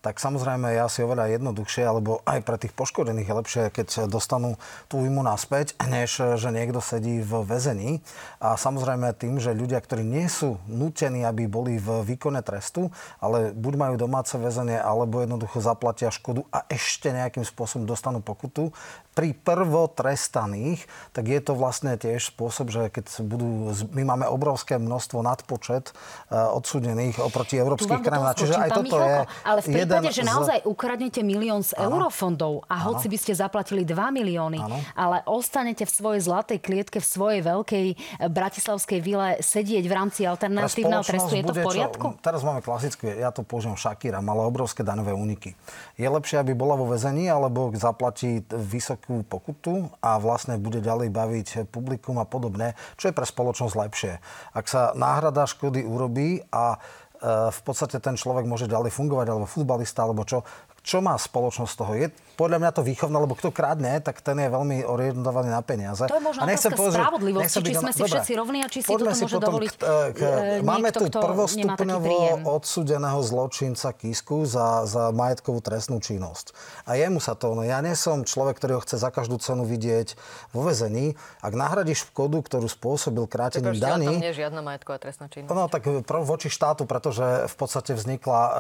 tak 0.09 0.25
samozrejme 0.25 0.73
je 0.73 0.81
asi 0.81 1.05
oveľa 1.05 1.37
jednoduchšie, 1.37 1.85
alebo 1.85 2.25
aj 2.25 2.41
pre 2.41 2.57
tých 2.57 2.73
poškodených 2.73 3.29
je 3.29 3.39
lepšie, 3.45 3.63
keď 3.69 4.09
dostanú 4.09 4.57
tú 4.89 5.05
imu 5.05 5.21
naspäť, 5.21 5.77
než 5.85 6.41
že 6.41 6.49
niekto 6.49 6.81
sedí 6.81 7.21
v 7.21 7.45
väzení. 7.45 8.01
A 8.41 8.57
samozrejme 8.57 9.13
tým, 9.13 9.37
že 9.37 9.53
ľudia, 9.53 9.77
ktorí 9.85 10.01
nie 10.09 10.25
sú 10.33 10.57
nutení, 10.65 11.29
aby 11.29 11.45
boli 11.45 11.77
v 11.77 12.09
výkone 12.09 12.41
trestu, 12.41 12.89
ale 13.21 13.53
buď 13.53 13.75
majú 13.77 13.95
domáce 14.01 14.33
väzenie, 14.41 14.81
alebo 14.81 15.21
jednoducho 15.21 15.61
zaplatia 15.61 16.09
škodu 16.09 16.49
a 16.49 16.65
ešte 16.73 17.13
nejakým 17.13 17.45
spôsobom 17.45 17.85
dostanú 17.85 18.25
pokutu, 18.25 18.73
pri 19.19 19.35
prvotrestaných, 19.35 20.87
tak 21.11 21.27
je 21.27 21.41
to 21.43 21.59
vlastne 21.59 21.99
tiež 21.99 22.31
spôsob, 22.31 22.71
že 22.71 22.87
keď 22.87 23.27
budú, 23.27 23.75
my 23.91 24.15
máme 24.15 24.31
obrovské 24.31 24.79
množstvo 24.79 25.27
nadpočet 25.27 25.91
uh, 25.91 26.55
odsúdených 26.55 27.19
oproti 27.19 27.59
európskych 27.59 27.99
krajinám. 27.99 28.39
Čiže 28.39 28.55
aj 28.55 28.71
toto 28.79 28.97
je 29.03 29.17
Ale 29.43 29.59
v 29.59 29.67
prípade, 29.75 29.98
že 30.07 30.23
naozaj 30.23 30.59
ukradnete 30.65 31.21
milión 31.27 31.67
z 31.67 31.75
ano. 31.75 31.99
eurofondov 31.99 32.65
a 32.71 32.79
ano. 32.79 32.95
hoci 32.95 33.11
by 33.11 33.19
ste 33.19 33.33
zaplatili 33.35 33.83
2 33.83 33.95
milióny, 33.95 34.61
ano. 34.63 34.79
ale 34.95 35.27
ostanete 35.27 35.83
v 35.85 35.93
svojej 35.93 36.21
zlatej 36.23 36.59
klietke, 36.63 37.03
v 37.03 37.09
svojej 37.09 37.41
veľkej 37.43 37.87
eh, 37.91 37.97
bratislavskej 38.31 38.99
vile 39.03 39.43
sedieť 39.43 39.85
v 39.85 39.93
rámci 39.93 40.23
alternatívneho 40.25 41.03
trestu, 41.03 41.35
je 41.35 41.45
to 41.45 41.55
v 41.55 41.63
poriadku? 41.65 42.07
Čo, 42.15 42.23
teraz 42.23 42.41
máme 42.47 42.61
klasické, 42.63 43.19
ja 43.19 43.35
to 43.35 43.43
použijem 43.43 43.75
Shakira, 43.75 44.23
mala 44.23 44.47
obrovské 44.47 44.87
daňové 44.87 45.17
úniky. 45.17 45.59
Je 45.99 46.07
lepšie, 46.07 46.39
aby 46.39 46.55
bola 46.55 46.79
vo 46.79 46.87
väzení, 46.87 47.27
alebo 47.27 47.75
zaplatí 47.75 48.45
vysokú 48.49 49.25
pokutu 49.27 49.91
a 50.05 50.21
vlastne 50.21 50.61
bude 50.61 50.79
ďalej 50.85 51.09
baviť 51.11 51.49
publikum 51.71 52.21
a 52.21 52.27
podobne, 52.29 52.79
čo 53.01 53.11
je 53.11 53.17
pre 53.17 53.27
spoločnosť 53.27 53.75
lepšie. 53.75 54.13
Ak 54.53 54.67
sa 54.67 54.93
náhrada 54.93 55.49
škody 55.49 55.87
urobí 55.87 56.45
a 56.53 56.79
v 57.25 57.61
podstate 57.67 57.99
ten 57.99 58.15
človek 58.15 58.47
môže 58.47 58.71
ďalej 58.71 58.95
fungovať, 58.95 59.27
alebo 59.31 59.47
futbalista, 59.51 60.07
alebo 60.07 60.23
čo, 60.23 60.47
čo 60.89 61.05
má 61.05 61.13
spoločnosť 61.21 61.69
z 61.69 61.77
toho? 61.77 61.93
Je 62.01 62.09
podľa 62.39 62.63
mňa 62.63 62.71
to 62.71 62.87
výchovné, 62.87 63.19
lebo 63.19 63.35
kto 63.35 63.51
krádne, 63.51 63.99
tak 63.99 64.23
ten 64.23 64.39
je 64.39 64.47
veľmi 64.47 64.87
orientovaný 64.87 65.51
na 65.51 65.59
peniaze. 65.59 66.07
To 66.07 66.17
je 66.17 66.23
možno 66.23 66.41
a 66.41 66.45
otázka 66.47 66.79
povedať, 66.79 67.01
spravodlivosti, 67.03 67.59
či 67.67 67.75
sme 67.75 67.91
si 67.91 68.01
Dobre, 68.07 68.11
všetci 68.15 68.33
rovní 68.39 68.59
a 68.63 68.69
či 68.71 68.79
si 68.79 68.89
toto 68.89 69.11
si 69.11 69.23
môže 69.27 69.39
dovoliť 69.43 69.73
k, 69.75 69.83
k, 70.15 70.21
e, 70.23 70.63
Máme 70.63 70.95
tu 70.95 71.11
prvostupňovo 71.11 72.47
odsudeného 72.47 73.19
zločinca 73.27 73.91
Kisku 73.91 74.47
za, 74.47 74.87
za 74.87 75.11
majetkovú 75.11 75.59
trestnú 75.59 75.99
činnosť. 75.99 76.55
A 76.87 76.95
jemu 76.95 77.19
sa 77.19 77.35
to, 77.35 77.59
no 77.59 77.67
ja 77.67 77.83
nie 77.83 77.99
som 77.99 78.23
človek, 78.23 78.63
ktorý 78.63 78.79
ho 78.79 78.83
chce 78.87 79.03
za 79.03 79.11
každú 79.11 79.43
cenu 79.43 79.67
vidieť 79.67 80.15
vo 80.55 80.63
vezení. 80.63 81.19
Ak 81.43 81.59
nahradíš 81.59 82.07
škodu, 82.07 82.39
ktorú 82.39 82.71
spôsobil 82.71 83.27
krátením 83.27 83.75
daní... 83.83 84.15
Nie 84.23 84.31
je 84.31 84.47
žiadna 84.47 84.63
majetková 84.63 85.03
trestná 85.03 85.27
činnosť. 85.27 85.51
No 85.51 85.67
tak 85.67 85.91
voči 86.07 86.47
štátu, 86.47 86.87
pretože 86.87 87.51
v 87.51 87.55
podstate 87.59 87.99
vznikla 87.99 88.41
e, 88.47 88.51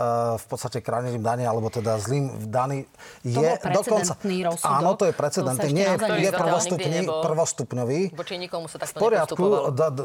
v 0.42 0.46
podstate 0.50 0.82
krátením 0.82 1.22
daní, 1.22 1.46
alebo 1.46 1.70
teda 1.70 1.94
zlým 2.02 2.17
daný 2.48 2.88
je 3.22 3.50
precedentný 3.60 4.36
rozsudok. 4.46 4.74
Áno, 4.78 4.90
to 4.94 5.04
je 5.08 5.14
precedentný. 5.14 5.68
Nie, 5.74 5.94
je 5.98 6.30
prvostupný, 6.32 6.98
prvostupňový. 7.04 8.00
Voči 8.14 8.34
nikomu 8.38 8.70
sa 8.70 8.78
takto 8.80 8.98
V 8.98 9.02
poriadku, 9.02 9.44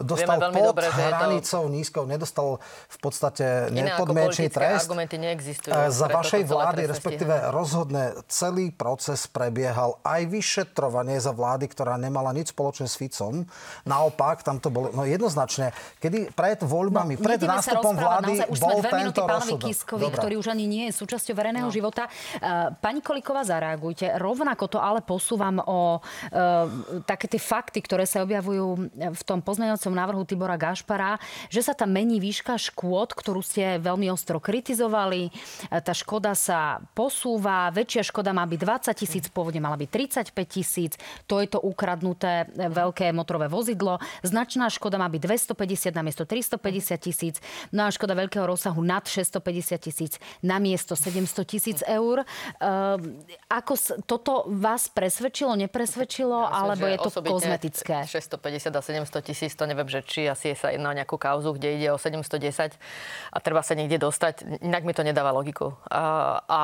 dostal 0.04 0.38
pod 0.52 0.64
dobre, 0.74 0.88
hranicou 0.90 1.64
to... 1.68 1.74
nízkou, 1.74 2.04
nedostal 2.10 2.60
v 2.90 2.98
podstate 3.00 3.70
nepodmienečný 3.72 4.50
trest. 4.50 4.90
argumenty 4.90 5.16
neexistujú. 5.22 5.72
Za 5.94 6.08
vašej 6.10 6.44
vlády, 6.50 6.82
respektíve 6.90 7.54
rozhodne 7.54 8.18
celý 8.28 8.74
proces 8.74 9.30
prebiehal 9.30 10.02
aj 10.02 10.22
vyšetrovanie 10.28 11.22
za 11.22 11.32
vlády, 11.32 11.70
ktorá 11.70 11.96
nemala 11.96 12.34
nič 12.34 12.52
spoločné 12.52 12.90
s 12.90 12.98
Ficom. 12.98 13.46
Naopak, 13.86 14.42
tam 14.42 14.58
to 14.58 14.74
bolo 14.74 14.90
no 14.92 15.06
jednoznačne, 15.06 15.72
kedy 16.02 16.34
pred 16.34 16.60
voľbami, 16.66 17.16
no, 17.16 17.22
pred 17.22 17.40
nástupom 17.40 17.94
vlády 17.94 18.42
bol 18.58 18.80
tento 18.82 19.22
rozsudok. 19.24 19.70
Kiskovi, 19.70 20.08
ktorý 20.10 20.36
už 20.42 20.50
ani 20.50 20.66
nie 20.66 20.84
je 20.90 20.94
súčasťou 20.98 21.36
verejného 21.38 21.70
no. 21.70 21.74
života. 21.74 21.93
Uh, 22.02 22.74
pani 22.82 23.04
Koliková, 23.04 23.46
zareagujte. 23.46 24.18
Rovnako 24.18 24.66
to 24.68 24.80
ale 24.82 25.04
posúvam 25.04 25.62
o 25.62 26.00
e, 26.00 26.02
také 27.06 27.28
tie 27.30 27.38
fakty, 27.38 27.84
ktoré 27.84 28.08
sa 28.08 28.24
objavujú 28.26 28.90
v 28.96 29.24
tom 29.28 29.44
pozmeňovacom 29.44 29.94
návrhu 29.94 30.24
Tibora 30.26 30.58
Gašpara, 30.58 31.20
že 31.52 31.62
sa 31.62 31.76
tam 31.76 31.92
mení 31.94 32.18
výška 32.18 32.56
škôd, 32.58 33.14
ktorú 33.14 33.44
ste 33.44 33.78
veľmi 33.84 34.10
ostro 34.10 34.40
kritizovali. 34.40 35.30
E, 35.30 35.32
tá 35.84 35.92
škoda 35.92 36.34
sa 36.34 36.80
posúva, 36.96 37.70
väčšia 37.70 38.10
škoda 38.10 38.32
má 38.32 38.48
byť 38.48 38.60
20 38.96 39.02
tisíc, 39.04 39.24
pôvodne 39.30 39.62
mala 39.62 39.78
byť 39.78 39.90
35 40.32 40.56
tisíc. 40.56 40.96
To 41.30 41.44
je 41.44 41.48
to 41.52 41.60
ukradnuté 41.62 42.50
veľké 42.56 43.12
motorové 43.12 43.52
vozidlo. 43.52 44.00
Značná 44.24 44.72
škoda 44.72 44.96
má 44.98 45.12
byť 45.12 45.22
250 45.54 45.94
na 45.94 46.02
miesto 46.02 46.24
350 46.24 46.98
tisíc. 46.98 47.36
No 47.70 47.86
a 47.86 47.94
škoda 47.94 48.16
veľkého 48.16 48.48
rozsahu 48.48 48.80
nad 48.82 49.04
650 49.06 49.78
tisíc 49.84 50.14
na 50.40 50.58
miesto 50.58 50.96
700 50.96 51.44
tisíc 51.46 51.80
eur. 51.86 52.24
E, 52.24 52.26
ako 53.52 53.74
toto 54.08 54.48
vás 54.50 54.90
presvedčilo, 54.90 55.56
nepresvedčilo, 55.60 56.38
ja 56.48 56.52
alebo 56.52 56.86
je 56.88 56.98
to 57.00 57.12
kozmetické? 57.22 58.08
650 58.08 58.74
a 58.74 58.82
700 58.82 59.28
tisíc, 59.28 59.52
to 59.54 59.68
neviem, 59.68 59.88
že 59.88 60.02
či 60.04 60.26
asi 60.28 60.56
sa 60.56 60.72
jedná 60.72 60.92
o 60.92 60.98
nejakú 60.98 61.16
kauzu, 61.20 61.56
kde 61.56 61.80
ide 61.80 61.88
o 61.94 61.98
710 61.98 62.76
a 63.34 63.38
treba 63.40 63.62
sa 63.62 63.74
niekde 63.76 64.00
dostať. 64.02 64.64
Inak 64.64 64.84
mi 64.88 64.94
to 64.96 65.04
nedáva 65.06 65.34
logiku. 65.34 65.76
A, 65.90 66.40
a, 66.46 66.62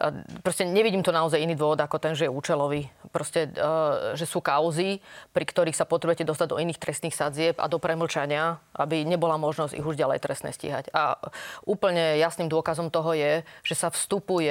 a 0.00 0.06
proste 0.42 0.66
nevidím 0.66 1.02
to 1.04 1.14
naozaj 1.14 1.40
iný 1.40 1.54
dôvod 1.56 1.80
ako 1.80 1.96
ten, 2.02 2.12
že 2.14 2.26
je 2.26 2.32
účelový. 2.32 2.90
Proste, 3.10 3.50
uh, 3.56 4.14
že 4.14 4.26
sú 4.26 4.44
kauzy, 4.44 5.02
pri 5.34 5.44
ktorých 5.46 5.76
sa 5.76 5.88
potrebujete 5.88 6.26
dostať 6.26 6.46
do 6.54 6.60
iných 6.60 6.78
trestných 6.78 7.16
sadzieb 7.16 7.56
a 7.58 7.66
do 7.66 7.78
premlčania, 7.82 8.58
aby 8.76 9.02
nebola 9.02 9.40
možnosť 9.40 9.76
ich 9.76 9.86
už 9.86 9.96
ďalej 9.96 10.18
trestne 10.22 10.50
stíhať. 10.50 10.92
A 10.94 11.18
úplne 11.64 12.18
jasným 12.18 12.50
dôkazom 12.50 12.90
toho 12.92 13.14
je, 13.16 13.42
že 13.64 13.74
sa 13.74 13.88
vstupuje 13.88 14.49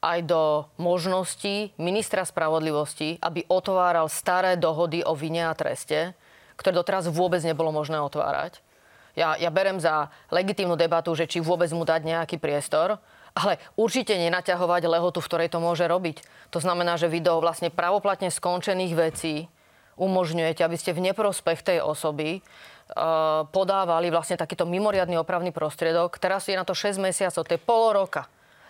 aj 0.00 0.18
do 0.24 0.64
možností 0.80 1.76
ministra 1.76 2.24
spravodlivosti, 2.24 3.20
aby 3.20 3.44
otváral 3.52 4.08
staré 4.08 4.56
dohody 4.56 5.04
o 5.04 5.12
vine 5.12 5.44
a 5.44 5.52
treste, 5.52 6.16
ktoré 6.56 6.72
doteraz 6.72 7.08
vôbec 7.12 7.44
nebolo 7.44 7.68
možné 7.68 8.00
otvárať. 8.00 8.64
Ja, 9.12 9.36
ja 9.36 9.52
berem 9.52 9.76
za 9.76 10.08
legitímnu 10.32 10.80
debatu, 10.80 11.12
že 11.12 11.28
či 11.28 11.44
vôbec 11.44 11.68
mu 11.76 11.84
dať 11.84 12.00
nejaký 12.08 12.36
priestor, 12.40 12.96
ale 13.36 13.60
určite 13.76 14.16
nenaťahovať 14.16 14.82
lehotu, 14.88 15.20
v 15.20 15.28
ktorej 15.28 15.48
to 15.52 15.60
môže 15.60 15.84
robiť. 15.84 16.24
To 16.56 16.58
znamená, 16.58 16.96
že 16.96 17.10
vy 17.10 17.20
do 17.20 17.36
vlastne 17.38 17.68
pravoplatne 17.68 18.32
skončených 18.32 18.94
vecí 18.96 19.52
umožňujete, 20.00 20.64
aby 20.64 20.76
ste 20.80 20.96
v 20.96 21.12
neprospech 21.12 21.60
tej 21.60 21.78
osoby 21.84 22.40
uh, 22.40 23.44
podávali 23.52 24.08
vlastne 24.08 24.40
takýto 24.40 24.64
mimoriadný 24.64 25.20
opravný 25.20 25.52
prostriedok. 25.52 26.16
Teraz 26.16 26.48
je 26.48 26.56
na 26.56 26.64
to 26.64 26.72
6 26.72 26.96
mesiacov, 26.96 27.44
to 27.44 27.54
je 27.54 27.60
pol 27.60 27.92
roka 27.92 28.24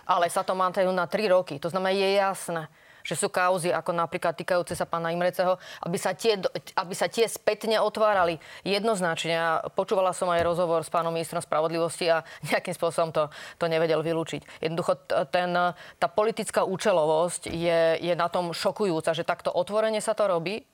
ale 0.07 0.33
sa 0.33 0.47
to 0.47 0.57
mantajú 0.57 0.88
na 0.92 1.04
3 1.09 1.33
roky. 1.33 1.59
To 1.61 1.69
znamená, 1.69 1.97
je 1.97 2.11
jasné, 2.16 2.62
že 3.02 3.16
sú 3.16 3.33
kauzy, 3.33 3.73
ako 3.73 3.97
napríklad 3.97 4.37
týkajúce 4.37 4.76
sa 4.76 4.85
pána 4.85 5.12
Imreceho, 5.12 5.57
aby 5.85 5.97
sa, 5.97 6.12
tie, 6.12 6.37
aby 6.76 6.95
sa 6.95 7.09
tie 7.09 7.25
spätne 7.26 7.80
otvárali 7.80 8.37
jednoznačne. 8.64 9.33
Ja 9.33 9.49
počúvala 9.73 10.12
som 10.12 10.28
aj 10.28 10.45
rozhovor 10.45 10.85
s 10.85 10.92
pánom 10.92 11.12
ministrom 11.12 11.40
spravodlivosti 11.40 12.12
a 12.12 12.23
nejakým 12.52 12.76
spôsobom 12.76 13.11
to, 13.12 13.33
to 13.57 13.66
nevedel 13.69 14.04
vylúčiť. 14.04 14.61
Jednoducho 14.61 15.00
ten, 15.33 15.52
tá 15.97 16.07
politická 16.09 16.64
účelovosť 16.64 17.49
je, 17.49 17.80
je 18.00 18.14
na 18.16 18.28
tom 18.28 18.52
šokujúca, 18.52 19.16
že 19.16 19.26
takto 19.26 19.49
otvorene 19.52 20.00
sa 20.04 20.12
to 20.12 20.28
robí 20.28 20.64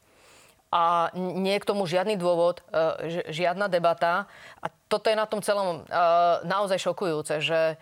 a 0.75 1.15
nie 1.15 1.55
je 1.57 1.63
k 1.63 1.69
tomu 1.71 1.87
žiadny 1.87 2.19
dôvod, 2.19 2.59
e, 2.75 3.23
žiadna 3.31 3.71
debata. 3.71 4.27
A 4.59 4.67
toto 4.91 5.07
je 5.07 5.15
na 5.15 5.23
tom 5.31 5.39
celom 5.39 5.87
e, 5.87 5.95
naozaj 6.43 6.83
šokujúce, 6.83 7.39
že 7.39 7.79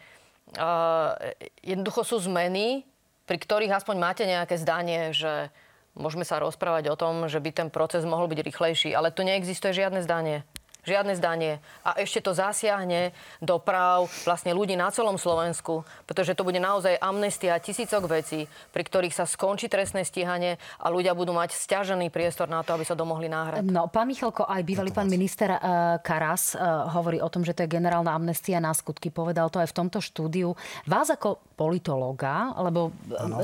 jednoducho 1.65 2.05
sú 2.05 2.21
zmeny, 2.21 2.85
pri 3.25 3.39
ktorých 3.41 3.73
aspoň 3.73 3.97
máte 3.97 4.25
nejaké 4.29 4.61
zdanie, 4.61 5.17
že 5.17 5.49
môžeme 5.97 6.27
sa 6.27 6.43
rozprávať 6.43 6.93
o 6.93 6.99
tom, 6.99 7.25
že 7.31 7.41
by 7.41 7.51
ten 7.55 7.69
proces 7.73 8.05
mohol 8.05 8.29
byť 8.29 8.41
rýchlejší, 8.45 8.91
ale 8.93 9.15
tu 9.15 9.25
neexistuje 9.25 9.73
žiadne 9.73 10.05
zdanie. 10.05 10.45
Žiadne 10.85 11.17
zdanie 11.19 11.59
a 11.83 11.97
ešte 12.01 12.25
to 12.25 12.33
zasiahne 12.37 13.11
do 13.41 13.57
práv 13.61 14.09
vlastne 14.25 14.53
ľudí 14.53 14.77
na 14.79 14.89
celom 14.93 15.17
Slovensku, 15.19 15.83
pretože 16.09 16.37
to 16.37 16.47
bude 16.47 16.61
naozaj 16.61 17.01
amnestia 17.01 17.59
tisícok 17.59 18.09
vecí, 18.09 18.47
pri 18.71 18.83
ktorých 18.85 19.17
sa 19.17 19.25
skončí 19.25 19.67
trestné 19.69 20.05
stíhanie 20.05 20.61
a 20.79 20.87
ľudia 20.89 21.17
budú 21.17 21.33
mať 21.33 21.57
stiažený 21.57 22.13
priestor 22.13 22.47
na 22.47 22.63
to, 22.63 22.77
aby 22.77 22.85
sa 22.85 22.97
domohli 22.97 23.27
náhrad. 23.27 23.65
No, 23.67 23.89
pán 23.89 24.09
Michalko, 24.09 24.47
aj 24.47 24.63
bývalý 24.63 24.93
pán 24.93 25.09
minister 25.09 25.57
uh, 25.57 25.99
Karas 26.01 26.55
uh, 26.55 26.87
hovorí 26.93 27.19
o 27.19 27.29
tom, 27.33 27.43
že 27.43 27.57
to 27.57 27.65
je 27.65 27.75
generálna 27.75 28.13
amnestia 28.13 28.61
na 28.61 28.71
skutky. 28.77 29.09
Povedal 29.09 29.49
to 29.49 29.59
aj 29.59 29.73
v 29.73 29.77
tomto 29.77 29.99
štúdiu. 30.05 30.53
Vás 30.85 31.09
ako 31.09 31.41
politológa, 31.55 32.51
lebo 32.59 32.91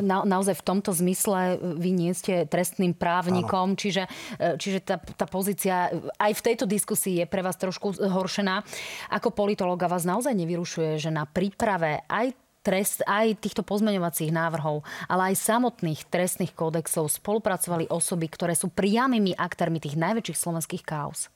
na, 0.02 0.26
naozaj 0.26 0.58
v 0.58 0.66
tomto 0.66 0.90
zmysle 0.90 1.62
vy 1.78 1.90
nie 1.94 2.10
ste 2.10 2.42
trestným 2.42 2.90
právnikom, 2.90 3.78
čiže, 3.78 4.10
e, 4.34 4.58
čiže 4.58 4.82
tá, 4.82 4.98
tá 4.98 5.30
pozícia 5.30 5.94
aj 6.18 6.32
v 6.34 6.44
tejto 6.44 6.66
diskusii 6.66 7.22
je 7.22 7.26
pre 7.30 7.46
vás 7.46 7.54
trošku 7.54 7.94
zhoršená. 7.94 8.66
Ako 9.14 9.30
politológa 9.30 9.86
vás 9.86 10.02
naozaj 10.02 10.34
nevyrušuje, 10.34 10.98
že 10.98 11.14
na 11.14 11.24
príprave 11.30 12.02
aj 12.10 12.34
trest, 12.60 13.00
aj 13.08 13.40
týchto 13.40 13.64
pozmeňovacích 13.64 14.34
návrhov, 14.34 14.84
ale 15.08 15.32
aj 15.32 15.40
samotných 15.40 16.10
trestných 16.12 16.52
kódexov 16.52 17.08
spolupracovali 17.08 17.88
osoby, 17.88 18.28
ktoré 18.28 18.52
sú 18.52 18.68
priamými 18.68 19.32
aktérmi 19.32 19.80
tých 19.80 19.96
najväčších 19.96 20.36
slovenských 20.36 20.84
káuz? 20.84 21.32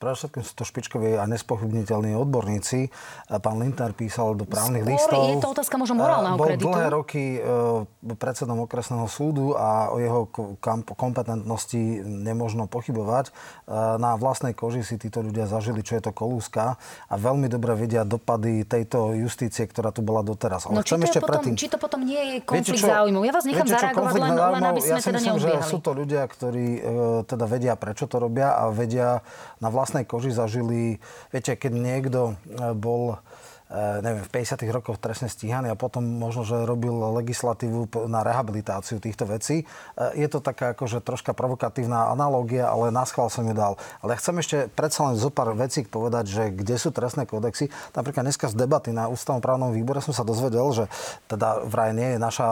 Pre 0.00 0.16
všetkým 0.16 0.40
sú 0.40 0.56
to 0.56 0.64
špičkoví 0.64 1.20
a 1.20 1.28
nespochybniteľní 1.28 2.16
odborníci. 2.16 2.88
Pán 3.28 3.60
Lindner 3.60 3.92
písal 3.92 4.32
do 4.32 4.48
právnych 4.48 4.80
Skôr 4.80 4.96
listov. 4.96 5.20
je 5.28 5.36
to 5.44 5.48
otázka 5.52 5.76
možno 5.76 6.00
morálneho 6.00 6.40
bol 6.40 6.48
kreditu. 6.48 6.72
dlhé 6.72 6.86
roky 6.88 7.24
e, 7.36 7.40
predsedom 8.16 8.64
okresného 8.64 9.04
súdu 9.12 9.52
a 9.60 9.92
o 9.92 10.00
jeho 10.00 10.24
kompetentnosti 10.96 12.00
nemožno 12.00 12.64
pochybovať. 12.64 13.28
E, 13.28 13.32
na 14.00 14.16
vlastnej 14.16 14.56
koži 14.56 14.88
si 14.88 14.96
títo 14.96 15.20
ľudia 15.20 15.44
zažili, 15.44 15.84
čo 15.84 16.00
je 16.00 16.08
to 16.08 16.16
kolúska 16.16 16.80
a 16.80 17.14
veľmi 17.20 17.52
dobre 17.52 17.76
vedia 17.76 18.00
dopady 18.08 18.64
tejto 18.64 19.12
justície, 19.20 19.68
ktorá 19.68 19.92
tu 19.92 20.00
bola 20.00 20.24
doteraz. 20.24 20.64
Ale 20.64 20.80
no, 20.80 20.80
či, 20.80 20.96
to 20.96 21.04
ešte 21.04 21.20
potom, 21.20 21.28
predtým... 21.28 21.60
či 21.60 21.68
to 21.68 21.76
potom 21.76 22.08
nie 22.08 22.22
je 22.24 22.36
konflikt 22.48 22.88
záujmov? 22.88 23.20
Ja 23.28 23.36
vás 23.36 23.44
nechám 23.44 23.68
viete, 23.68 23.76
zareagovať 23.76 24.12
len, 24.16 24.32
len 24.32 24.64
aby 24.64 24.80
sme 24.80 24.96
ja 24.96 25.04
teda 25.04 25.20
myslím, 25.20 25.32
neodbiehali. 25.36 25.60
že 25.60 25.68
sú 25.68 25.78
to 25.84 25.90
ľudia, 25.92 26.24
ktorí 26.24 26.66
e, 26.72 26.80
teda 27.28 27.44
vedia, 27.44 27.76
prečo 27.76 28.08
to 28.08 28.16
robia 28.16 28.56
a 28.56 28.72
vedia 28.72 29.20
na 29.60 29.68
vlastnej 29.68 29.89
vlastnej 29.90 30.06
koži 30.06 30.30
zažili, 30.30 31.02
viete, 31.34 31.58
keď 31.58 31.72
niekto 31.74 32.20
e, 32.46 32.74
bol 32.78 33.18
e, 33.66 33.98
neviem, 34.06 34.22
v 34.22 34.30
50. 34.38 34.62
rokoch 34.70 35.02
trestne 35.02 35.26
stíhaný 35.26 35.66
a 35.66 35.74
potom 35.74 36.06
možno, 36.06 36.46
že 36.46 36.62
robil 36.62 36.94
legislatívu 36.94 37.90
na 38.06 38.22
rehabilitáciu 38.22 39.02
týchto 39.02 39.26
vecí. 39.26 39.66
E, 39.98 40.14
je 40.14 40.30
to 40.30 40.38
taká 40.38 40.78
akože 40.78 41.02
troška 41.02 41.34
provokatívna 41.34 42.06
analógia, 42.06 42.70
ale 42.70 42.94
na 42.94 43.02
schvál 43.02 43.34
som 43.34 43.42
ju 43.42 43.50
dal. 43.50 43.82
Ale 43.98 44.14
ja 44.14 44.22
chcem 44.22 44.38
ešte 44.38 44.56
predsa 44.78 45.10
len 45.10 45.18
zo 45.18 45.26
pár 45.26 45.58
vecí 45.58 45.82
povedať, 45.82 46.30
že 46.30 46.42
kde 46.54 46.78
sú 46.78 46.94
trestné 46.94 47.26
kódexy. 47.26 47.66
Napríklad 47.90 48.30
dneska 48.30 48.46
z 48.46 48.54
debaty 48.54 48.94
na 48.94 49.10
ústavnom 49.10 49.42
právnom 49.42 49.74
výbore 49.74 49.98
som 49.98 50.14
sa 50.14 50.22
dozvedel, 50.22 50.70
že 50.70 50.86
teda 51.26 51.66
vraj 51.66 51.90
nie 51.98 52.14
je 52.14 52.18
naša 52.22 52.46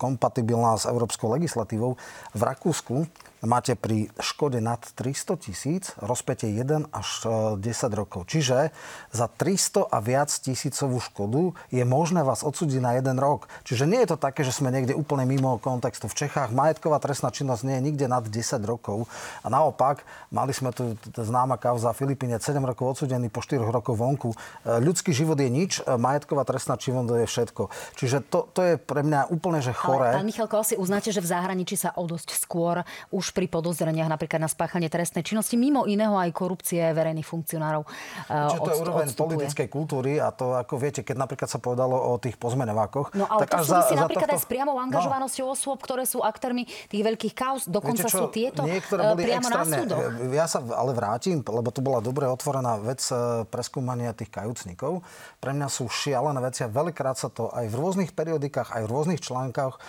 kompatibilná 0.00 0.80
s 0.80 0.88
európskou 0.88 1.28
legislatívou. 1.36 2.00
V 2.32 2.40
Rakúsku 2.40 3.04
máte 3.42 3.78
pri 3.78 4.10
škode 4.18 4.58
nad 4.58 4.82
300 4.82 5.38
tisíc 5.38 5.94
rozpätie 6.02 6.50
1 6.50 6.90
až 6.90 7.08
10 7.56 7.62
e, 7.62 7.86
rokov. 7.94 8.26
Čiže 8.26 8.74
za 9.14 9.26
300 9.30 9.86
a 9.86 9.98
viac 10.02 10.30
tisícovú 10.30 10.98
škodu 10.98 11.54
je 11.70 11.84
možné 11.86 12.26
vás 12.26 12.42
odsúdiť 12.42 12.80
na 12.82 12.98
jeden 12.98 13.18
rok. 13.20 13.46
Čiže 13.62 13.86
nie 13.86 14.02
je 14.02 14.14
to 14.14 14.18
také, 14.18 14.42
že 14.42 14.54
sme 14.54 14.74
niekde 14.74 14.94
úplne 14.96 15.22
mimo 15.28 15.58
kontextu. 15.62 16.10
V 16.10 16.18
Čechách 16.26 16.50
majetková 16.50 16.98
trestná 16.98 17.30
činnosť 17.30 17.62
nie 17.66 17.76
je 17.78 17.86
nikde 17.92 18.06
nad 18.10 18.24
10 18.26 18.34
rokov. 18.66 19.06
A 19.42 19.52
naopak, 19.52 20.02
mali 20.34 20.50
sme 20.50 20.74
tu 20.74 20.98
známa 21.14 21.60
kauza 21.60 21.94
Filipínec, 21.94 22.42
7 22.42 22.58
rokov 22.62 22.98
odsudený 22.98 23.30
po 23.30 23.44
4 23.44 23.62
rokov 23.62 23.94
vonku. 23.94 24.30
E, 24.34 24.36
ľudský 24.82 25.14
život 25.14 25.38
je 25.38 25.50
nič, 25.50 25.72
e, 25.82 25.94
majetková 25.94 26.42
trestná 26.42 26.74
činnosť 26.74 27.10
je 27.22 27.28
všetko. 27.30 27.62
Čiže 27.94 28.18
to, 28.26 28.50
to 28.50 28.60
je 28.64 28.74
pre 28.80 29.06
mňa 29.06 29.30
úplne 29.30 29.62
že 29.62 29.70
choré. 29.70 30.10
Ale, 30.10 30.18
pán 30.22 30.26
Michalko, 30.26 30.58
asi 30.58 30.74
uznáte, 30.74 31.14
že 31.14 31.22
v 31.22 31.28
zahraničí 31.30 31.78
sa 31.78 31.94
o 31.94 32.04
dosť 32.08 32.34
skôr 32.34 32.82
už 33.14 33.27
už 33.28 33.36
pri 33.36 33.44
podozreniach 33.44 34.08
napríklad 34.08 34.40
na 34.40 34.48
spáchanie 34.48 34.88
trestnej 34.88 35.20
činnosti, 35.20 35.60
mimo 35.60 35.84
iného 35.84 36.16
aj 36.16 36.32
korupcie 36.32 36.80
verejných 36.96 37.28
funkcionárov. 37.28 37.84
Čiže 38.24 38.60
to 38.64 38.70
je 38.72 38.78
úroveň 38.80 39.06
odstupuje. 39.12 39.28
politickej 39.36 39.68
kultúry 39.68 40.16
a 40.16 40.32
to, 40.32 40.56
ako 40.56 40.80
viete, 40.80 41.04
keď 41.04 41.28
napríklad 41.28 41.52
sa 41.52 41.60
povedalo 41.60 41.92
o 41.92 42.16
tých 42.16 42.40
pozmenevákoch. 42.40 43.12
No 43.12 43.28
ale 43.28 43.44
tak 43.44 43.60
to 43.60 43.76
súvisí 43.76 43.92
za, 43.92 44.08
napríklad 44.08 44.32
za 44.32 44.32
tohto... 44.32 44.40
aj 44.40 44.46
s 44.46 44.48
priamou 44.48 44.76
no. 44.80 44.84
angažovanosťou 44.88 45.44
no. 45.44 45.52
osôb, 45.52 45.78
ktoré 45.84 46.08
sú 46.08 46.24
aktérmi 46.24 46.64
tých 46.88 47.02
veľkých 47.04 47.34
kauz. 47.36 47.68
Dokonca 47.68 48.08
sú 48.08 48.32
tieto 48.32 48.64
Niektoré 48.64 49.12
boli 49.12 49.28
priamo 49.28 49.44
extrémne. 49.44 49.68
na 49.68 49.78
súdoch. 49.84 50.00
Ja 50.32 50.46
sa 50.48 50.64
ale 50.64 50.92
vrátim, 50.96 51.44
lebo 51.44 51.68
to 51.68 51.84
bola 51.84 52.00
dobre 52.00 52.24
otvorená 52.24 52.80
vec 52.80 53.04
preskúmania 53.52 54.16
tých 54.16 54.32
kajúcnikov. 54.32 55.04
Pre 55.36 55.52
mňa 55.52 55.68
sú 55.68 55.84
šialené 55.92 56.40
veci 56.40 56.64
a 56.64 56.72
veľkrát 56.72 57.20
sa 57.20 57.28
to 57.28 57.52
aj 57.52 57.68
v 57.68 57.74
rôznych 57.76 58.16
periodikách, 58.16 58.72
aj 58.72 58.82
v 58.86 58.88
rôznych 58.88 59.20
článkoch 59.20 59.76
e, 59.76 59.80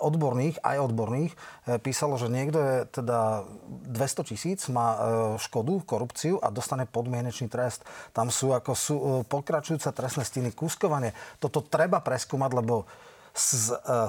odborných, 0.00 0.62
aj 0.64 0.76
odborných 0.80 1.32
písalo, 1.82 2.14
že 2.14 2.30
niekto 2.30 2.62
je 2.62 2.69
teda 2.90 3.44
200 3.90 4.30
tisíc, 4.34 4.60
má 4.70 4.88
e, 4.94 4.98
škodu, 5.38 5.82
korupciu 5.86 6.38
a 6.38 6.50
dostane 6.52 6.86
podmienečný 6.86 7.50
trest. 7.50 7.82
Tam 8.14 8.28
sú 8.28 8.54
ako 8.54 8.72
sú 8.72 8.96
e, 8.96 9.04
pokračujúce 9.26 9.90
trestné 9.92 10.24
stiny, 10.24 10.50
kúskovanie. 10.54 11.12
Toto 11.42 11.64
treba 11.64 12.00
preskúmať, 12.00 12.50
lebo 12.54 12.86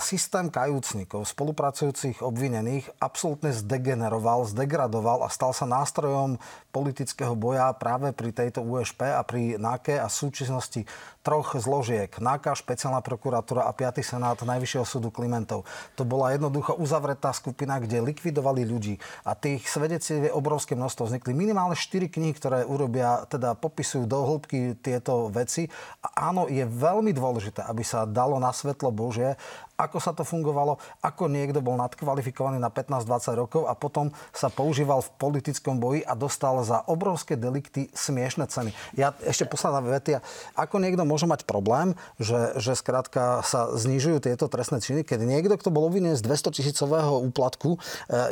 systém 0.01 0.49
kajúcnikov, 0.49 1.29
spolupracujúcich 1.29 2.25
obvinených, 2.25 2.89
absolútne 2.97 3.53
zdegeneroval, 3.53 4.49
zdegradoval 4.49 5.23
a 5.23 5.29
stal 5.29 5.53
sa 5.53 5.69
nástrojom 5.69 6.41
politického 6.71 7.38
boja 7.38 7.69
práve 7.77 8.15
pri 8.15 8.34
tejto 8.34 8.63
USP 8.65 9.05
a 9.05 9.21
pri 9.21 9.60
NAKE 9.60 9.99
a 10.01 10.07
súčinnosti 10.07 10.88
troch 11.21 11.53
zložiek. 11.53 12.10
NAKA, 12.17 12.57
špeciálna 12.57 13.05
prokuratúra 13.05 13.69
a 13.69 13.71
5. 13.75 14.01
senát 14.01 14.38
Najvyššieho 14.41 14.86
súdu 14.88 15.13
Klimentov. 15.13 15.69
To 15.93 16.01
bola 16.01 16.34
jednoducho 16.34 16.73
uzavretá 16.81 17.29
skupina, 17.29 17.77
kde 17.77 18.01
likvidovali 18.01 18.65
ľudí. 18.65 18.97
A 19.21 19.38
tých 19.38 19.69
svedeciev 19.69 20.25
je 20.25 20.34
obrovské 20.34 20.73
množstvo. 20.73 21.13
Vznikli 21.13 21.38
minimálne 21.38 21.77
4 21.77 22.10
knihy, 22.10 22.34
ktoré 22.34 22.65
urobia, 22.65 23.29
teda 23.29 23.53
popisujú 23.53 24.10
do 24.10 24.17
hĺbky 24.25 24.81
tieto 24.81 25.29
veci. 25.29 25.69
A 26.01 26.34
áno, 26.34 26.49
je 26.49 26.65
veľmi 26.65 27.13
dôležité, 27.13 27.62
aby 27.69 27.86
sa 27.86 28.10
dalo 28.10 28.41
na 28.41 28.49
svetlo 28.49 28.89
Bože, 29.12 29.36
ako 29.81 29.97
sa 29.97 30.13
to 30.13 30.21
fungovalo, 30.21 30.77
ako 31.01 31.25
niekto 31.25 31.65
bol 31.65 31.73
nadkvalifikovaný 31.81 32.61
na 32.61 32.69
15-20 32.69 33.41
rokov 33.41 33.61
a 33.65 33.73
potom 33.73 34.13
sa 34.29 34.53
používal 34.53 35.01
v 35.01 35.09
politickom 35.17 35.81
boji 35.81 36.05
a 36.05 36.13
dostal 36.13 36.61
za 36.61 36.85
obrovské 36.85 37.33
delikty 37.33 37.89
smiešne 37.97 38.45
ceny. 38.45 38.69
Ja 38.93 39.17
ešte 39.25 39.49
posledná 39.49 39.81
vetia. 39.81 40.21
Ako 40.53 40.77
niekto 40.77 41.01
môže 41.01 41.25
mať 41.25 41.49
problém, 41.49 41.97
že, 42.21 42.53
že 42.61 42.77
skrátka 42.77 43.41
sa 43.41 43.73
znižujú 43.73 44.21
tieto 44.21 44.45
trestné 44.45 44.77
činy, 44.83 45.01
keď 45.01 45.25
niekto, 45.25 45.57
kto 45.57 45.73
bol 45.73 45.89
obvinený 45.89 46.13
z 46.19 46.25
200 46.29 46.57
tisícového 46.61 47.17
úplatku, 47.25 47.75
e, 47.75 47.79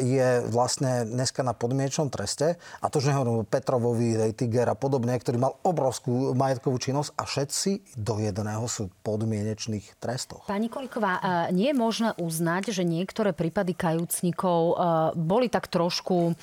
je 0.06 0.30
vlastne 0.52 1.10
dneska 1.10 1.42
na 1.42 1.58
podmienečnom 1.58 2.14
treste 2.14 2.60
a 2.84 2.86
to, 2.92 3.02
že 3.02 3.16
nehovorím 3.16 3.48
Petrovovi, 3.48 4.36
Tiger 4.36 4.70
a 4.70 4.76
podobne, 4.78 5.16
ktorý 5.18 5.42
mal 5.42 5.58
obrovskú 5.66 6.36
majetkovú 6.36 6.78
činnosť 6.78 7.10
a 7.18 7.24
všetci 7.26 7.72
do 7.98 8.20
jedného 8.22 8.64
sú 8.70 8.92
podmienečných 9.02 9.98
trestoch. 9.98 10.46
Pani 10.46 10.68
Koliková, 10.68 11.18
nie 11.56 11.72
je 11.72 11.80
možné 11.80 12.10
uznať, 12.20 12.76
že 12.76 12.84
niektoré 12.84 13.32
prípady 13.32 13.72
kajúcnikov 13.72 14.62
e, 14.62 14.74
boli 15.16 15.48
tak 15.48 15.72
trošku 15.72 16.32
e, 16.32 16.34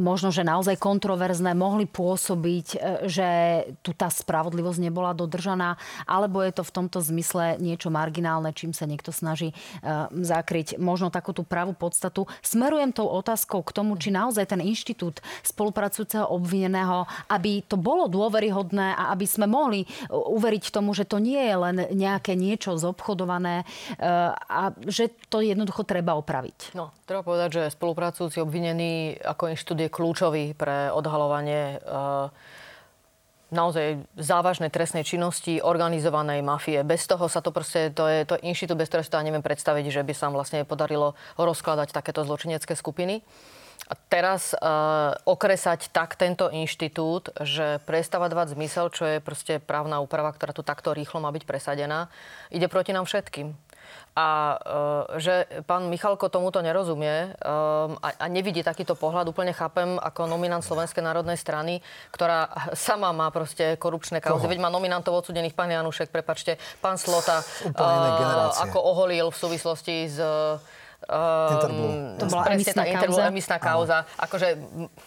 možno, 0.00 0.32
že 0.32 0.46
naozaj 0.46 0.80
kontroverzné, 0.80 1.52
mohli 1.52 1.84
pôsobiť, 1.84 2.66
že 3.04 3.28
tu 3.84 3.92
tá 3.92 4.08
spravodlivosť 4.08 4.80
nebola 4.80 5.12
dodržaná, 5.12 5.76
alebo 6.08 6.40
je 6.40 6.52
to 6.56 6.62
v 6.64 6.74
tomto 6.74 6.98
zmysle 7.04 7.60
niečo 7.60 7.92
marginálne, 7.92 8.54
čím 8.54 8.72
sa 8.72 8.88
niekto 8.88 9.10
snaží 9.10 9.52
zakryť 10.14 10.78
možno 10.78 11.10
takú 11.12 11.34
tú 11.34 11.42
pravú 11.42 11.74
podstatu. 11.74 12.30
Smerujem 12.40 12.94
tou 12.94 13.10
otázkou 13.10 13.60
k 13.66 13.74
tomu, 13.74 13.98
či 13.98 14.14
naozaj 14.14 14.54
ten 14.54 14.62
inštitút 14.62 15.20
spolupracujúceho 15.42 16.30
obvineného, 16.30 17.04
aby 17.28 17.64
to 17.66 17.74
bolo 17.74 18.06
dôveryhodné 18.06 18.94
a 18.94 19.12
aby 19.12 19.26
sme 19.26 19.50
mohli 19.50 19.84
uveriť 20.10 20.64
tomu, 20.70 20.94
že 20.94 21.08
to 21.08 21.18
nie 21.18 21.40
je 21.40 21.56
len 21.56 21.76
nejaké 21.92 22.38
niečo 22.38 22.78
zobchodované 22.78 23.66
a 24.36 24.72
že 24.86 25.10
to 25.28 25.40
jednoducho 25.40 25.82
treba 25.84 26.16
opraviť. 26.18 26.74
No, 26.76 26.92
treba 27.08 27.24
povedať, 27.24 27.48
že 27.60 27.74
spolupracujúci 27.74 28.42
obvinený 28.42 29.18
ako 29.22 29.52
inštitút 29.52 29.78
je 29.82 29.90
kľúčový 29.90 30.44
pre 30.54 30.92
odhalovanie 30.92 31.78
e, 31.78 31.98
naozaj 33.50 34.06
závažnej 34.14 34.70
trestnej 34.70 35.02
činnosti, 35.02 35.58
organizovanej 35.58 36.40
mafie. 36.40 36.80
Bez 36.86 37.04
toho 37.10 37.26
sa 37.26 37.42
to 37.42 37.50
proste, 37.50 37.90
to 37.90 38.06
je 38.06 38.22
to 38.24 38.38
inštitút, 38.40 38.78
bez 38.78 38.88
si 38.88 39.10
to 39.10 39.18
neviem 39.20 39.42
predstaviť, 39.42 39.90
že 39.90 40.02
by 40.06 40.14
sa 40.14 40.30
vlastne 40.30 40.62
podarilo 40.62 41.18
rozkladať 41.36 41.90
takéto 41.90 42.22
zločinecké 42.22 42.78
skupiny. 42.78 43.22
A 43.90 43.96
teraz 43.96 44.54
uh, 44.54 45.18
okresať 45.26 45.90
tak 45.90 46.14
tento 46.14 46.46
inštitút, 46.46 47.34
že 47.42 47.82
prestáva 47.88 48.30
dávať 48.30 48.54
zmysel, 48.54 48.86
čo 48.92 49.02
je 49.02 49.18
proste 49.18 49.58
právna 49.58 49.98
úprava, 49.98 50.30
ktorá 50.30 50.54
tu 50.54 50.62
takto 50.62 50.94
rýchlo 50.94 51.18
má 51.18 51.34
byť 51.34 51.42
presadená, 51.42 52.06
ide 52.54 52.70
proti 52.70 52.94
nám 52.94 53.08
všetkým. 53.08 53.50
A 54.14 54.26
uh, 54.58 55.18
že 55.22 55.46
pán 55.64 55.86
Michalko 55.86 56.28
tomuto 56.28 56.58
nerozumie 56.60 57.30
um, 57.40 57.94
a, 58.02 58.08
a 58.20 58.26
nevidí 58.26 58.60
takýto 58.60 58.98
pohľad, 58.98 59.30
úplne 59.30 59.54
chápem 59.54 59.96
ako 59.96 60.26
nominant 60.26 60.66
Slovenskej 60.66 61.00
národnej 61.00 61.38
strany, 61.38 61.78
ktorá 62.10 62.50
sama 62.74 63.14
má 63.14 63.30
proste 63.30 63.78
korupčné 63.78 64.18
kauzy. 64.18 64.50
Veď 64.50 64.60
má 64.60 64.68
nominantov 64.68 65.24
odsudených 65.24 65.54
pán 65.54 65.70
Janušek, 65.70 66.10
prepačte, 66.10 66.58
pán 66.82 66.98
Slota, 66.98 67.40
uh, 67.40 68.50
ako 68.66 68.78
oholil 68.82 69.30
v 69.30 69.36
súvislosti 69.36 70.10
s 70.10 70.18
Um, 71.08 72.20
to 72.20 72.28
bola 72.28 72.44
presne 72.44 72.76
emisná 72.76 72.84
tá 72.84 72.92
kauza. 72.92 73.22
emisná 73.32 73.56
kauza. 73.56 73.98
Akože, 74.20 74.48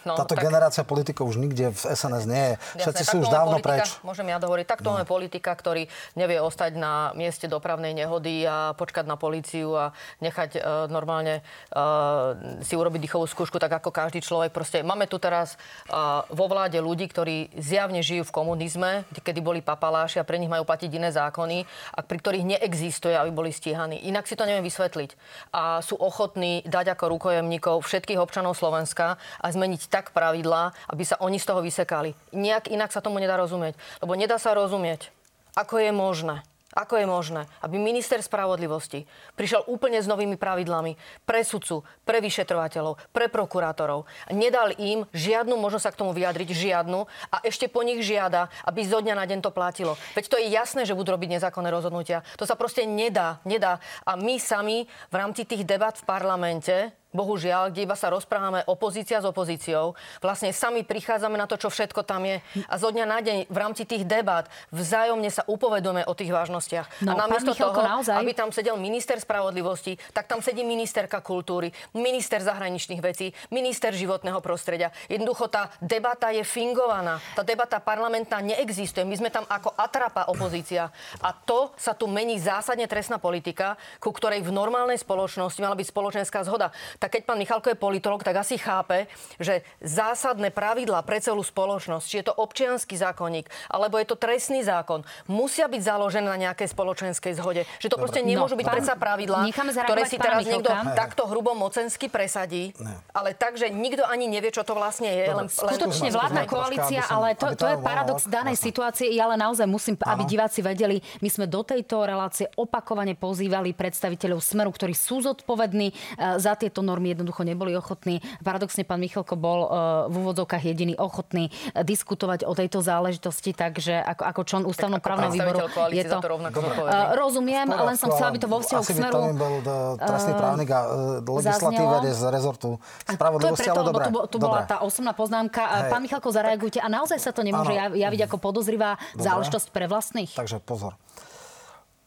no, 0.02 0.18
Táto 0.18 0.34
tak, 0.34 0.42
generácia 0.42 0.82
politikov 0.82 1.30
už 1.30 1.38
nikde 1.38 1.70
v 1.70 1.80
SNS 1.86 2.24
nie 2.26 2.44
je. 2.50 2.54
Všetci 2.82 3.02
sú 3.06 3.16
už 3.22 3.30
dávno 3.30 3.62
politika, 3.62 3.86
preč. 3.86 4.02
Môžem 4.02 4.26
ja 4.26 4.42
dohovoriť. 4.42 4.66
Takto 4.66 4.90
no. 4.90 4.98
máme 4.98 5.06
politika, 5.06 5.54
ktorý 5.54 5.86
nevie 6.18 6.42
ostať 6.42 6.74
na 6.74 7.14
mieste 7.14 7.46
dopravnej 7.46 7.94
nehody 7.94 8.42
a 8.42 8.74
počkať 8.74 9.06
na 9.06 9.14
políciu 9.14 9.70
a 9.78 9.94
nechať 10.18 10.58
uh, 10.58 10.90
normálne 10.90 11.46
uh, 11.70 12.58
si 12.66 12.74
urobiť 12.74 12.98
dýchovú 13.06 13.30
skúšku, 13.30 13.62
tak 13.62 13.78
ako 13.78 13.94
každý 13.94 14.18
človek. 14.18 14.50
Proste 14.50 14.82
máme 14.82 15.06
tu 15.06 15.22
teraz 15.22 15.54
uh, 15.94 16.26
vo 16.34 16.50
vláde 16.50 16.82
ľudí, 16.82 17.06
ktorí 17.06 17.54
zjavne 17.54 18.02
žijú 18.02 18.26
v 18.26 18.34
komunizme, 18.34 19.06
kedy 19.22 19.38
boli 19.38 19.62
papaláši 19.62 20.18
a 20.18 20.26
pre 20.26 20.42
nich 20.42 20.50
majú 20.50 20.66
platiť 20.66 20.90
iné 20.90 21.14
zákony, 21.14 21.62
a 21.94 22.02
pri 22.02 22.18
ktorých 22.18 22.58
neexistuje, 22.58 23.14
aby 23.14 23.30
boli 23.30 23.54
stíhaní. 23.54 24.02
Inak 24.10 24.26
si 24.26 24.34
to 24.34 24.42
neviem 24.42 24.66
vysvetliť. 24.66 25.14
A 25.54 25.83
sú 25.84 26.00
ochotní 26.00 26.64
dať 26.64 26.96
ako 26.96 27.12
rukojemníkov 27.12 27.84
všetkých 27.84 28.16
občanov 28.16 28.56
Slovenska 28.56 29.20
a 29.20 29.46
zmeniť 29.52 29.92
tak 29.92 30.16
pravidlá, 30.16 30.72
aby 30.88 31.04
sa 31.04 31.20
oni 31.20 31.36
z 31.36 31.46
toho 31.52 31.60
vysekali. 31.60 32.16
Nejak 32.32 32.72
inak 32.72 32.88
sa 32.88 33.04
tomu 33.04 33.20
nedá 33.20 33.36
rozumieť. 33.36 33.76
Lebo 34.00 34.16
nedá 34.16 34.40
sa 34.40 34.56
rozumieť, 34.56 35.12
ako 35.52 35.84
je 35.84 35.92
možné, 35.92 36.40
ako 36.74 36.98
je 36.98 37.06
možné, 37.06 37.42
aby 37.62 37.78
minister 37.78 38.18
spravodlivosti 38.18 39.06
prišiel 39.38 39.64
úplne 39.70 40.02
s 40.02 40.10
novými 40.10 40.34
pravidlami 40.34 40.98
pre 41.22 41.46
sudcu, 41.46 41.86
pre 42.02 42.18
vyšetrovateľov, 42.18 42.98
pre 43.14 43.30
prokurátorov. 43.30 44.10
Nedal 44.34 44.74
im 44.76 45.06
žiadnu 45.14 45.54
možnosť 45.54 45.84
sa 45.86 45.92
k 45.94 46.00
tomu 46.02 46.10
vyjadriť, 46.10 46.50
žiadnu 46.50 47.06
a 47.30 47.36
ešte 47.46 47.70
po 47.70 47.86
nich 47.86 48.02
žiada, 48.02 48.50
aby 48.66 48.82
zo 48.82 48.98
dňa 48.98 49.14
na 49.14 49.24
deň 49.24 49.38
to 49.40 49.54
platilo. 49.54 49.94
Veď 50.18 50.24
to 50.26 50.36
je 50.42 50.50
jasné, 50.50 50.82
že 50.82 50.98
budú 50.98 51.14
robiť 51.14 51.38
nezákonné 51.38 51.70
rozhodnutia. 51.70 52.26
To 52.36 52.44
sa 52.44 52.58
proste 52.58 52.82
nedá, 52.84 53.38
nedá. 53.46 53.78
A 54.02 54.18
my 54.18 54.36
sami 54.42 54.90
v 55.08 55.14
rámci 55.14 55.46
tých 55.46 55.62
debat 55.62 55.94
v 55.94 56.04
parlamente 56.04 56.90
bohužiaľ, 57.14 57.70
kde 57.70 57.86
iba 57.86 57.94
sa 57.94 58.10
rozprávame 58.10 58.66
opozícia 58.66 59.22
s 59.22 59.26
opozíciou, 59.26 59.94
vlastne 60.18 60.50
sami 60.50 60.82
prichádzame 60.82 61.38
na 61.38 61.46
to, 61.46 61.54
čo 61.54 61.70
všetko 61.70 62.02
tam 62.02 62.26
je. 62.26 62.42
A 62.66 62.74
zo 62.74 62.90
dňa 62.90 63.06
na 63.06 63.22
deň 63.22 63.38
v 63.46 63.56
rámci 63.56 63.86
tých 63.86 64.02
debát 64.02 64.50
vzájomne 64.74 65.30
sa 65.30 65.46
upovedome 65.46 66.02
o 66.04 66.12
tých 66.12 66.34
vážnostiach. 66.34 67.06
No, 67.06 67.14
a 67.14 67.24
namiesto 67.24 67.54
toho, 67.54 67.78
naozaj... 67.78 68.18
aby 68.18 68.34
tam 68.34 68.50
sedel 68.50 68.74
minister 68.74 69.16
spravodlivosti, 69.22 69.94
tak 70.10 70.26
tam 70.26 70.42
sedí 70.42 70.66
ministerka 70.66 71.22
kultúry, 71.22 71.70
minister 71.94 72.42
zahraničných 72.42 72.98
vecí, 72.98 73.30
minister 73.54 73.94
životného 73.94 74.42
prostredia. 74.42 74.90
Jednoducho 75.06 75.46
tá 75.46 75.70
debata 75.78 76.34
je 76.34 76.42
fingovaná. 76.42 77.22
Tá 77.38 77.46
debata 77.46 77.78
parlamentná 77.78 78.42
neexistuje. 78.42 79.06
My 79.06 79.14
sme 79.14 79.30
tam 79.30 79.46
ako 79.46 79.70
atrapa 79.78 80.26
opozícia. 80.26 80.90
A 81.22 81.30
to 81.30 81.70
sa 81.78 81.94
tu 81.94 82.10
mení 82.10 82.42
zásadne 82.42 82.90
trestná 82.90 83.22
politika, 83.22 83.78
ku 84.02 84.10
ktorej 84.10 84.42
v 84.42 84.50
normálnej 84.50 84.98
spoločnosti 84.98 85.62
mala 85.62 85.78
byť 85.78 85.86
spoločenská 85.94 86.42
zhoda 86.42 86.74
tak 87.04 87.20
keď 87.20 87.28
pán 87.28 87.36
Michalko 87.36 87.68
je 87.68 87.76
politolog, 87.76 88.24
tak 88.24 88.40
asi 88.40 88.56
chápe, 88.56 89.04
že 89.36 89.60
zásadné 89.84 90.48
pravidlá 90.48 91.04
pre 91.04 91.20
celú 91.20 91.44
spoločnosť, 91.44 92.04
či 92.08 92.24
je 92.24 92.32
to 92.32 92.32
občianský 92.32 92.96
zákonník, 92.96 93.44
alebo 93.68 94.00
je 94.00 94.08
to 94.08 94.16
trestný 94.16 94.64
zákon, 94.64 95.04
musia 95.28 95.68
byť 95.68 95.84
založené 95.84 96.32
na 96.32 96.40
nejakej 96.40 96.72
spoločenskej 96.72 97.36
zhode. 97.36 97.68
Že 97.76 97.92
to 97.92 98.00
Dobre. 98.00 98.02
proste 98.08 98.20
nemôžu 98.24 98.56
no, 98.56 98.60
byť 98.64 98.68
predsa 98.72 98.94
pravidlá, 98.96 99.44
ktoré 99.84 100.08
si 100.08 100.16
teraz 100.16 100.48
niekto 100.48 100.72
takto 100.96 101.28
hrubo 101.28 101.52
mocensky 101.52 102.08
presadí, 102.08 102.72
ne. 102.80 102.96
ale 103.12 103.36
tak, 103.36 103.60
že 103.60 103.68
nikto 103.68 104.00
ani 104.08 104.24
nevie, 104.24 104.48
čo 104.48 104.64
to 104.64 104.72
vlastne 104.72 105.12
je. 105.12 105.28
Len, 105.28 105.44
Skutočne 105.52 106.08
vládna 106.08 106.48
koalícia, 106.48 107.04
ale 107.12 107.36
to, 107.36 107.52
to 107.52 107.68
je 107.68 107.76
paradox 107.84 108.24
danej 108.24 108.56
situácie. 108.56 109.12
Ja 109.12 109.28
ale 109.28 109.36
naozaj 109.36 109.68
musím, 109.68 110.00
aby 110.00 110.24
diváci 110.24 110.64
vedeli, 110.64 111.04
my 111.20 111.28
sme 111.28 111.44
do 111.44 111.60
tejto 111.60 112.08
relácie 112.08 112.48
opakovane 112.56 113.12
pozývali 113.12 113.76
predstaviteľov 113.76 114.40
Smeru, 114.40 114.72
ktorí 114.72 114.96
sú 114.96 115.20
zodpovední 115.20 115.92
eh, 115.92 116.40
za 116.40 116.56
tieto 116.56 116.80
normy 116.80 116.93
normy 116.94 117.10
jednoducho 117.18 117.42
neboli 117.42 117.74
ochotní. 117.74 118.22
Paradoxne 118.46 118.86
pán 118.86 119.02
Michalko 119.02 119.34
bol 119.34 119.66
e, 119.66 119.68
v 120.06 120.14
úvodzovkách 120.22 120.62
jediný 120.62 120.94
ochotný 120.94 121.50
e, 121.50 121.82
diskutovať 121.82 122.46
o 122.46 122.54
tejto 122.54 122.78
záležitosti, 122.86 123.50
takže 123.50 123.98
ako, 123.98 124.22
ako 124.22 124.40
člen 124.46 124.62
ústavnoprávneho 124.62 125.34
výboru 125.34 125.66
je 125.90 126.04
to... 126.06 126.22
to 126.22 126.62
uh, 126.86 127.18
rozumiem, 127.18 127.66
Sporo, 127.66 127.86
len 127.90 127.96
som 127.98 128.08
chcela, 128.14 128.30
aby 128.30 128.38
to 128.38 128.46
vo 128.46 128.62
vzťahu 128.62 128.82
k 128.86 128.90
smeru... 128.94 129.18
Asi 129.18 129.34
bol 129.34 129.54
trestný 129.98 130.32
právnik 130.38 130.68
a 130.70 130.80
legislatíve 131.26 131.96
z 132.14 132.22
rezortu 132.30 132.68
spravodlivosti, 133.10 133.66
ale 133.66 133.82
dobre. 133.90 134.04
Tu, 134.06 134.20
tu 134.30 134.38
bola 134.38 134.62
tá 134.62 134.76
osobná 134.86 135.10
poznámka. 135.16 135.62
Hej. 135.64 135.90
Pán 135.90 136.00
Michalko, 136.04 136.28
zareagujte. 136.30 136.78
A 136.78 136.86
naozaj 136.86 137.18
sa 137.18 137.34
to 137.34 137.42
nemôže 137.42 137.74
ano. 137.74 137.98
javiť 137.98 138.20
ako 138.30 138.36
podozrivá 138.38 139.00
dobre. 139.00 139.24
záležitosť 139.26 139.66
pre 139.74 139.90
vlastných? 139.90 140.32
Takže 140.36 140.62
pozor. 140.62 140.94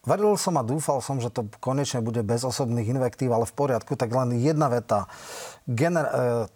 Veril 0.07 0.39
som 0.39 0.55
a 0.55 0.63
dúfal 0.63 1.03
som, 1.03 1.19
že 1.19 1.27
to 1.27 1.43
konečne 1.59 1.99
bude 1.99 2.23
bez 2.23 2.47
osobných 2.47 2.87
invektív, 2.87 3.35
ale 3.35 3.43
v 3.43 3.51
poriadku, 3.51 3.99
tak 3.99 4.15
len 4.15 4.39
jedna 4.39 4.71
veta. 4.71 5.11
Gener- 5.67 6.07
e, 6.07 6.47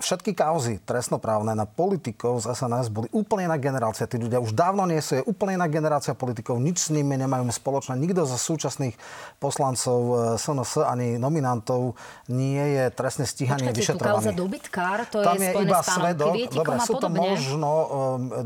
všetky 0.00 0.32
kauzy 0.32 0.80
trestnoprávne 0.82 1.52
na 1.52 1.68
politikov 1.68 2.40
z 2.42 2.56
SNS 2.56 2.88
boli 2.88 3.08
úplne 3.12 3.46
iná 3.46 3.60
generácia. 3.60 4.08
Tí 4.08 4.16
ľudia 4.16 4.40
už 4.40 4.56
dávno 4.56 4.88
nie 4.88 4.98
sú, 4.98 5.20
je 5.20 5.24
úplne 5.28 5.60
iná 5.60 5.68
generácia 5.68 6.16
politikov, 6.16 6.56
nič 6.58 6.88
s 6.88 6.90
nimi 6.90 7.14
nemajú 7.20 7.44
spoločné. 7.52 8.00
Nikto 8.00 8.24
zo 8.24 8.40
súčasných 8.40 8.96
poslancov 9.38 9.98
SNS 10.40 10.72
eh, 10.80 10.90
ani 10.90 11.08
nominantov 11.20 11.94
nie 12.32 12.80
je 12.80 12.84
trestne 12.96 13.28
stíhaný 13.28 13.70
Počkajte, 13.70 13.80
vyšetrovaný. 13.84 14.24
Počkajte, 14.24 14.40
dobytkár, 14.40 14.98
to 15.12 15.18
Tam 15.20 15.36
je, 15.36 15.52
je 15.52 15.54
iba 15.60 15.80
svedok, 15.84 16.34
dobre, 16.48 16.76
sú 16.80 16.94
to 16.96 17.08
možno 17.12 17.70
um, 17.70 17.88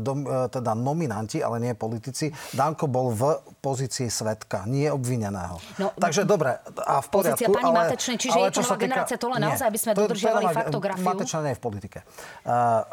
dom, 0.03 0.19
teda 0.51 0.75
nominanti, 0.75 1.39
ale 1.39 1.63
nie 1.63 1.73
politici. 1.73 2.29
Danko 2.51 2.91
bol 2.91 3.15
v 3.15 3.21
pozícii 3.65 4.13
svetka, 4.13 4.69
nie 4.69 4.85
obvineného. 4.93 5.57
No, 5.81 5.89
Takže 5.97 6.21
dobre, 6.29 6.61
a 6.85 7.01
v 7.01 7.07
poriadku. 7.09 7.41
Pozícia 7.41 7.49
pani 7.49 7.73
ale, 7.73 7.77
Matečnej, 7.89 8.17
čiže 8.21 8.37
ale, 8.37 8.45
je 8.45 8.51
to 8.53 8.61
nová 8.61 8.77
generácia, 8.77 9.15
to 9.17 9.27
len 9.33 9.39
naozaj, 9.41 9.65
aby 9.65 9.79
sme 9.81 9.91
dodržiavali 9.97 10.45
faktografiu. 10.53 11.05
Matečná 11.09 11.39
nie 11.41 11.57
v 11.57 11.63
politike. 11.65 11.99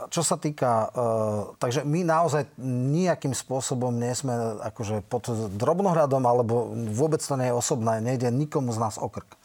Čo 0.08 0.22
sa 0.24 0.40
týka... 0.40 0.88
E, 0.88 1.04
takže 1.61 1.85
my 1.85 2.00
naozaj 2.08 2.48
nejakým 2.96 3.37
spôsobom 3.37 3.92
nie 3.92 4.16
sme 4.16 4.32
akože 4.64 5.04
pod 5.04 5.28
drobnohradom, 5.52 6.24
alebo 6.24 6.72
vôbec 6.88 7.20
to 7.20 7.37
nie 7.37 7.52
je 7.52 7.54
osobné, 7.54 8.00
nejde 8.00 8.32
nikomu 8.32 8.72
z 8.72 8.80
nás 8.80 8.96
okrk. 8.96 9.37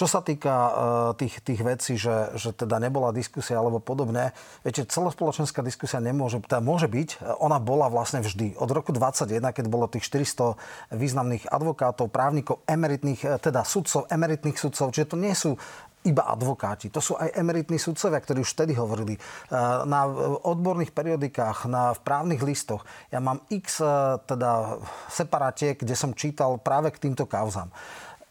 Čo 0.00 0.08
sa 0.08 0.24
týka 0.24 0.48
uh, 0.48 0.72
tých, 1.12 1.44
tých 1.44 1.60
vecí, 1.60 2.00
že, 2.00 2.32
že 2.32 2.56
teda 2.56 2.80
nebola 2.80 3.12
diskusia 3.12 3.60
alebo 3.60 3.84
podobne, 3.84 4.32
viete, 4.64 4.88
celospoločenská 4.88 5.60
diskusia 5.60 6.00
nemôže, 6.00 6.40
teda 6.40 6.64
môže 6.64 6.88
byť, 6.88 7.36
ona 7.36 7.60
bola 7.60 7.92
vlastne 7.92 8.24
vždy. 8.24 8.56
Od 8.56 8.72
roku 8.72 8.96
2021, 8.96 9.44
keď 9.52 9.64
bolo 9.68 9.92
tých 9.92 10.08
400 10.08 10.56
významných 10.96 11.52
advokátov, 11.52 12.08
právnikov, 12.08 12.64
emeritných, 12.64 13.44
teda 13.44 13.60
sudcov, 13.60 14.08
emeritných 14.08 14.56
sudcov, 14.56 14.88
čiže 14.88 15.12
to 15.12 15.20
nie 15.20 15.36
sú 15.36 15.60
iba 16.08 16.24
advokáti. 16.32 16.88
To 16.96 17.04
sú 17.04 17.20
aj 17.20 17.36
emeritní 17.36 17.76
sudcovia, 17.76 18.24
ktorí 18.24 18.40
už 18.40 18.56
vtedy 18.56 18.72
hovorili. 18.72 19.20
Eh, 19.20 19.56
na 19.84 20.08
odborných 20.48 20.96
periodikách, 20.96 21.68
na, 21.68 21.92
v 21.92 22.00
právnych 22.00 22.40
listoch. 22.40 22.88
Ja 23.12 23.20
mám 23.20 23.44
x 23.52 23.84
teda 24.24 24.80
separátiek, 25.12 25.76
kde 25.76 25.92
som 25.92 26.16
čítal 26.16 26.56
práve 26.56 26.88
k 26.88 27.04
týmto 27.04 27.28
kauzám 27.28 27.68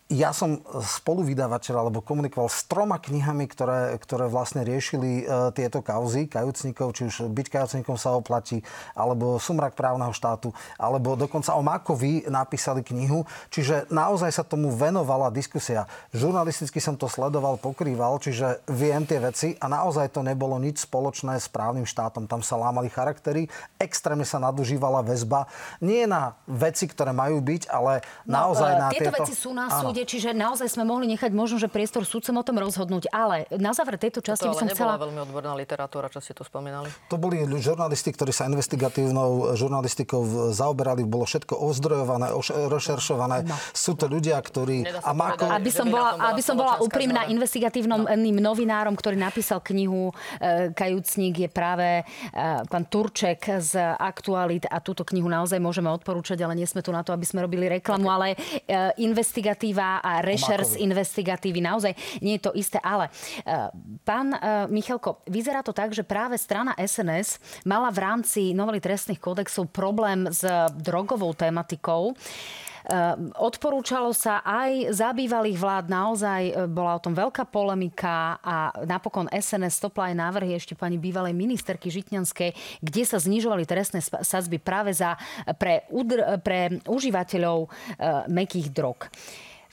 ja 0.10 0.34
som 0.34 0.65
spoluvydavateľ 0.74 1.86
alebo 1.86 2.02
komunikoval 2.02 2.50
s 2.50 2.65
troma 2.65 2.98
knihami, 2.98 3.45
ktoré, 3.45 3.93
ktoré 4.02 4.26
vlastne 4.26 4.65
riešili 4.65 5.22
e, 5.22 5.54
tieto 5.54 5.86
kauzy 5.86 6.26
kajúcnikov, 6.26 6.98
či 6.98 7.06
už 7.06 7.30
byť 7.30 7.48
kajúcnikom 7.54 7.93
sa 7.93 8.17
oplatí, 8.17 8.65
alebo 8.98 9.38
sumrak 9.38 9.78
právneho 9.78 10.10
štátu, 10.10 10.50
alebo 10.82 11.13
dokonca 11.13 11.54
o 11.54 11.62
Makovi 11.62 12.26
napísali 12.26 12.82
knihu. 12.82 13.22
Čiže 13.54 13.86
naozaj 13.93 14.34
sa 14.34 14.41
tomu 14.41 14.74
venovala 14.74 15.30
diskusia. 15.30 15.86
Žurnalisticky 16.10 16.82
som 16.82 16.98
to 16.98 17.06
sledoval, 17.06 17.62
pokrýval, 17.62 18.17
čiže 18.17 18.65
viem 18.65 19.06
tie 19.06 19.22
veci 19.22 19.54
a 19.62 19.69
naozaj 19.69 20.10
to 20.10 20.26
nebolo 20.26 20.58
nič 20.58 20.89
spoločné 20.89 21.38
s 21.38 21.45
právnym 21.45 21.86
štátom. 21.86 22.26
Tam 22.26 22.41
sa 22.41 22.58
lámali 22.58 22.89
charaktery, 22.89 23.45
extrémne 23.78 24.26
sa 24.26 24.41
nadužívala 24.41 25.06
väzba. 25.06 25.45
Nie 25.86 26.10
na 26.10 26.34
veci, 26.50 26.89
ktoré 26.89 27.13
majú 27.13 27.45
byť, 27.45 27.69
ale 27.69 28.02
no, 28.26 28.50
naozaj 28.50 28.72
e, 28.74 28.80
na 28.82 28.88
tieto... 28.89 29.13
Tieto 29.13 29.22
veci 29.22 29.36
sú 29.38 29.54
na 29.54 29.69
súde 29.69 29.98
súde, 29.99 30.07
čiže 30.07 30.29
naozaj 30.31 30.67
sme 30.71 30.88
mohli 30.88 31.12
nechať 31.12 31.31
možno, 31.35 31.59
že 31.59 31.67
priestor 31.67 32.07
súdcom 32.07 32.39
o 32.39 32.43
tom 32.43 32.55
rozhodnúť. 32.63 33.12
Ale 33.12 33.43
na 33.59 33.75
záver 33.75 33.99
tejto 33.99 34.23
časti 34.23 34.47
to 34.47 34.55
by 34.55 34.59
som 34.63 34.67
chcela... 34.71 34.95
veľmi 34.95 35.19
odborná 35.27 35.51
literatúra, 35.59 36.07
čo 36.07 36.23
ste 36.23 36.31
tu 36.31 36.47
spomínali. 36.47 36.88
To 37.12 37.19
boli 37.19 37.43
žurnalisti, 37.59 38.15
ktorí 38.15 38.31
sa 38.31 38.47
investigatívnou 38.47 39.59
žurnalistikou 39.59 40.51
zaoberali, 40.55 41.03
bolo 41.03 41.27
všetko 41.27 41.59
ozdrojované, 41.59 42.31
rozšeršované. 42.71 43.43
No. 43.43 43.55
Sú 43.75 43.99
to 43.99 44.07
ľudia, 44.07 44.39
ktorí... 44.39 44.88
A 45.03 45.12
Marko... 45.12 45.51
Aby 45.51 45.71
som 45.73 45.88
bola, 45.91 46.15
aby 46.31 46.41
som 46.43 46.55
bola 46.55 46.79
úprimná 46.79 47.27
investigatívnym 47.27 48.07
no. 48.07 48.53
novinárom, 48.53 48.95
ktorý 48.95 49.19
napísal 49.19 49.59
knihu 49.59 50.12
e, 50.39 50.71
Kajúcník 50.71 51.47
je 51.47 51.49
práve 51.51 51.88
e, 51.99 52.03
pán 52.69 52.85
Turček 52.88 53.59
z 53.59 53.75
Aktualit 53.99 54.63
a 54.69 54.79
túto 54.79 55.03
knihu 55.03 55.27
naozaj 55.27 55.59
môžeme 55.59 55.91
odporúčať, 55.91 56.39
ale 56.45 56.55
nie 56.55 56.67
sme 56.69 56.85
tu 56.85 56.93
na 56.93 57.03
to, 57.03 57.12
aby 57.12 57.25
sme 57.25 57.43
robili 57.43 57.67
reklamu, 57.67 58.07
okay. 58.07 58.15
ale 58.15 58.27
e, 58.29 58.38
investigatíva 59.03 59.88
a 59.97 60.21
rešers 60.21 60.78
investigatívy 60.78 61.65
naozaj 61.65 61.97
nie 62.21 62.38
je 62.38 62.45
to 62.45 62.52
isté. 62.54 62.78
Ale 62.86 63.10
pán 64.06 64.38
Michalko, 64.69 65.25
vyzerá 65.25 65.65
to 65.65 65.73
tak, 65.73 65.97
že 65.97 66.06
práve 66.06 66.38
strana 66.38 66.78
SNS 66.78 67.41
mala 67.65 67.89
v 67.89 67.99
rámci 68.06 68.54
novely 68.54 68.78
trestných 68.78 69.17
kódexov 69.17 69.73
problém 69.73 70.30
s 70.30 70.45
drogovou 70.78 71.34
tematikou. 71.34 72.13
Ehm, 72.89 73.30
odporúčalo 73.38 74.10
sa 74.17 74.41
aj 74.41 74.95
za 74.97 75.13
bývalých 75.13 75.62
vlád, 75.62 75.86
naozaj 75.93 76.41
e, 76.49 76.54
bola 76.65 76.97
o 76.97 77.04
tom 77.04 77.13
veľká 77.13 77.45
polemika 77.45 78.41
a 78.41 78.73
napokon 78.88 79.30
SNS 79.30 79.78
stopla 79.78 80.10
aj 80.10 80.15
návrhy 80.17 80.58
ešte 80.58 80.73
pani 80.73 80.97
bývalej 80.97 81.38
ministerky 81.38 81.93
Žitňanskej, 81.93 82.82
kde 82.82 83.04
sa 83.06 83.21
znižovali 83.21 83.69
trestné 83.69 84.02
sadzby 84.25 84.58
práve 84.58 84.89
za, 84.95 85.13
pre, 85.62 85.86
pre 86.41 86.82
užívateľov 86.89 87.58
e, 87.62 87.69
mekých 88.32 88.73
drog. 88.73 89.06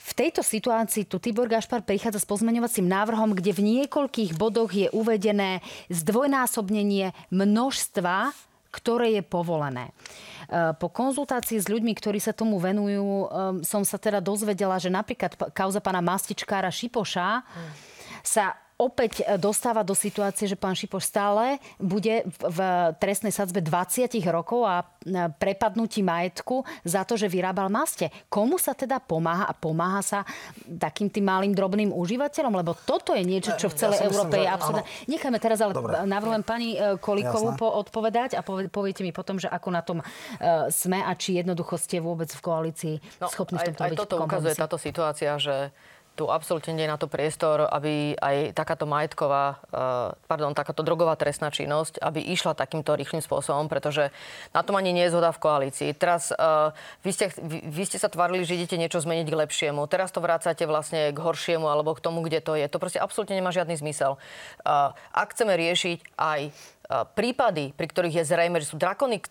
V 0.07 0.11
tejto 0.15 0.39
situácii 0.39 1.03
tu 1.03 1.19
Tibor 1.19 1.51
Gašpar 1.51 1.83
prichádza 1.83 2.23
s 2.23 2.29
pozmeňovacím 2.29 2.87
návrhom, 2.87 3.35
kde 3.35 3.51
v 3.51 3.83
niekoľkých 3.83 4.39
bodoch 4.39 4.71
je 4.71 4.87
uvedené 4.95 5.59
zdvojnásobnenie 5.91 7.11
množstva, 7.27 8.31
ktoré 8.71 9.19
je 9.19 9.23
povolené. 9.27 9.91
Eh, 10.47 10.71
po 10.79 10.87
konzultácii 10.87 11.59
s 11.59 11.67
ľuďmi, 11.67 11.91
ktorí 11.91 12.23
sa 12.23 12.31
tomu 12.31 12.55
venujú, 12.55 13.03
eh, 13.03 13.27
som 13.67 13.83
sa 13.83 13.99
teda 13.99 14.23
dozvedela, 14.23 14.79
že 14.79 14.87
napríklad 14.87 15.35
kauza 15.51 15.83
pána 15.83 15.99
Mastičkára 15.99 16.71
Šipoša 16.71 17.43
sa 18.23 18.55
opäť 18.77 19.25
e, 19.25 19.41
dostáva 19.41 19.81
do 19.81 19.97
situácie, 19.97 20.45
že 20.45 20.53
pán 20.53 20.77
Šipoš 20.77 21.09
stále 21.09 21.57
bude 21.81 22.21
v 22.37 22.59
trestnej 23.01 23.33
sadzbe 23.33 23.59
20 23.59 24.05
rokov 24.29 24.69
a 24.69 24.85
e, 24.85 24.85
prepadnutí 25.33 26.05
majetku 26.05 26.61
za 26.85 27.01
to, 27.01 27.17
že 27.17 27.25
vyrábal 27.25 27.73
maste. 27.73 28.13
Komu 28.29 28.61
sa 28.61 28.77
teda 28.77 29.01
pomáha 29.01 29.49
a 29.49 29.53
pomáha 29.57 30.05
sa 30.05 30.19
takým 30.63 31.09
tým 31.09 31.25
malým 31.25 31.53
drobným 31.57 31.89
užívateľom? 31.89 32.53
Lebo 32.53 32.77
toto 32.77 33.17
je 33.17 33.25
niečo, 33.25 33.57
čo 33.57 33.73
v 33.73 33.75
celej 33.81 33.99
ja 33.99 34.07
Európe 34.07 34.37
myslím, 34.37 34.45
je 34.45 34.53
absolútne... 34.53 34.85
Necháme 35.09 35.37
teraz, 35.41 35.57
ale 35.59 35.73
Dobre. 35.73 36.05
navrhujem 36.05 36.43
pani 36.45 36.77
e, 36.77 37.01
Kolíkovú 37.01 37.57
po 37.57 37.67
odpovedať 37.81 38.37
a 38.37 38.45
poviete 38.45 39.01
mi 39.01 39.09
potom, 39.09 39.41
že 39.41 39.49
ako 39.49 39.69
na 39.73 39.81
tom 39.81 39.99
sme 40.69 41.01
a 41.01 41.11
či 41.17 41.41
jednoducho 41.41 41.79
ste 41.79 41.97
vôbec 41.97 42.29
v 42.29 42.41
koalícii 42.41 42.95
no, 43.17 43.27
schopní 43.31 43.57
v 43.57 43.73
tomto 43.73 43.83
aj, 43.83 43.89
aj 43.89 43.99
toto 44.05 44.15
ukazuje 44.21 44.53
táto 44.53 44.77
situácia, 44.77 45.33
že 45.41 45.73
tu 46.17 46.25
absolútne 46.33 46.73
nie 46.73 46.89
je 46.89 46.93
na 46.93 46.97
to 46.97 47.05
priestor, 47.05 47.69
aby 47.69 48.17
aj 48.17 48.57
takáto 48.57 48.89
majetková, 48.89 49.61
eh, 49.69 50.17
pardon, 50.25 50.57
takáto 50.57 50.81
drogová 50.81 51.13
trestná 51.13 51.53
činnosť, 51.53 52.01
aby 52.01 52.25
išla 52.33 52.57
takýmto 52.57 52.97
rýchlým 52.97 53.21
spôsobom, 53.21 53.69
pretože 53.69 54.09
na 54.57 54.65
tom 54.65 54.73
ani 54.73 54.97
nie 54.97 55.05
je 55.05 55.13
zhoda 55.13 55.29
v 55.29 55.43
koalícii. 55.43 55.93
Teraz 55.93 56.33
uh, 56.33 56.73
vy, 57.05 57.11
ste, 57.13 57.29
vy, 57.45 57.83
ste 57.85 57.99
sa 58.01 58.07
tvarili, 58.07 58.47
že 58.47 58.55
idete 58.55 58.79
niečo 58.79 59.03
zmeniť 59.03 59.27
k 59.27 59.39
lepšiemu. 59.45 59.85
Teraz 59.91 60.09
to 60.09 60.23
vrácate 60.23 60.63
vlastne 60.65 61.11
k 61.11 61.17
horšiemu 61.19 61.67
alebo 61.67 61.93
k 61.93 62.01
tomu, 62.01 62.23
kde 62.23 62.39
to 62.39 62.55
je. 62.55 62.65
To 62.71 62.79
proste 62.81 62.97
absolútne 62.97 63.35
nemá 63.37 63.51
žiadny 63.51 63.77
zmysel. 63.77 64.15
Uh, 64.63 64.95
ak 65.13 65.35
chceme 65.35 65.53
riešiť 65.53 66.17
aj 66.17 66.39
prípady, 66.87 67.75
pri 67.75 67.87
ktorých 67.91 68.23
je 68.23 68.29
zrejme, 68.31 68.63
že 68.63 68.71
sú 68.71 68.79
drakonik, 68.79 69.27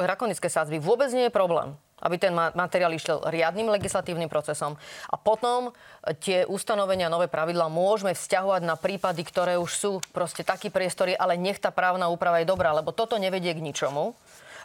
drakonické 0.00 0.48
sádzby, 0.48 0.80
vôbec 0.80 1.12
nie 1.12 1.28
je 1.28 1.34
problém 1.34 1.76
aby 2.04 2.20
ten 2.20 2.32
materiál 2.36 2.92
išiel 2.92 3.24
riadnym 3.24 3.72
legislatívnym 3.72 4.28
procesom. 4.28 4.76
A 5.08 5.16
potom 5.16 5.72
e, 5.72 6.12
tie 6.20 6.44
ustanovenia, 6.44 7.08
nové 7.08 7.24
pravidlá 7.24 7.72
môžeme 7.72 8.12
vzťahovať 8.12 8.62
na 8.68 8.76
prípady, 8.76 9.24
ktoré 9.24 9.56
už 9.56 9.70
sú 9.72 9.92
proste 10.12 10.44
taký 10.44 10.68
priestory, 10.68 11.16
ale 11.16 11.40
nech 11.40 11.56
tá 11.56 11.72
právna 11.72 12.12
úprava 12.12 12.44
je 12.44 12.50
dobrá, 12.52 12.76
lebo 12.76 12.92
toto 12.92 13.16
nevedie 13.16 13.56
k 13.56 13.64
ničomu. 13.64 14.12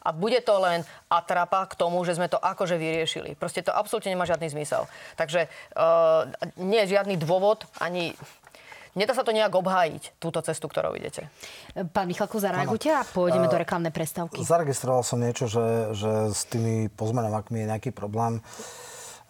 A 0.02 0.10
bude 0.10 0.41
to 0.41 0.58
len 0.58 0.82
atrapa 1.13 1.62
k 1.70 1.78
tomu, 1.78 2.02
že 2.02 2.17
sme 2.17 2.26
to 2.26 2.41
akože 2.41 2.74
vyriešili. 2.74 3.38
Proste 3.38 3.62
to 3.62 3.70
absolútne 3.70 4.10
nemá 4.10 4.26
žiadny 4.26 4.50
zmysel. 4.50 4.89
Takže 5.13 5.46
uh, 5.78 6.26
nie 6.58 6.82
je 6.82 6.98
žiadny 6.98 7.22
dôvod 7.22 7.70
ani 7.78 8.17
Nedá 8.91 9.15
sa 9.15 9.23
to 9.23 9.32
nejak 9.32 9.56
obhájiť, 9.56 10.19
túto 10.19 10.43
cestu, 10.43 10.67
ktorou 10.67 10.99
idete. 10.99 11.32
Pán 11.95 12.12
Michalko, 12.12 12.43
zareagujte 12.43 12.91
a 12.91 13.08
pôjdeme 13.08 13.47
do 13.47 13.56
reklamnej 13.56 13.95
prestávky. 13.95 14.43
Zaregistroval 14.43 14.99
som 15.08 15.23
niečo, 15.23 15.47
že, 15.47 15.95
že 15.95 16.12
s 16.36 16.43
tými 16.51 16.91
pozmenovakmi 16.91 17.63
je 17.63 17.69
nejaký 17.71 17.95
problém. 17.95 18.43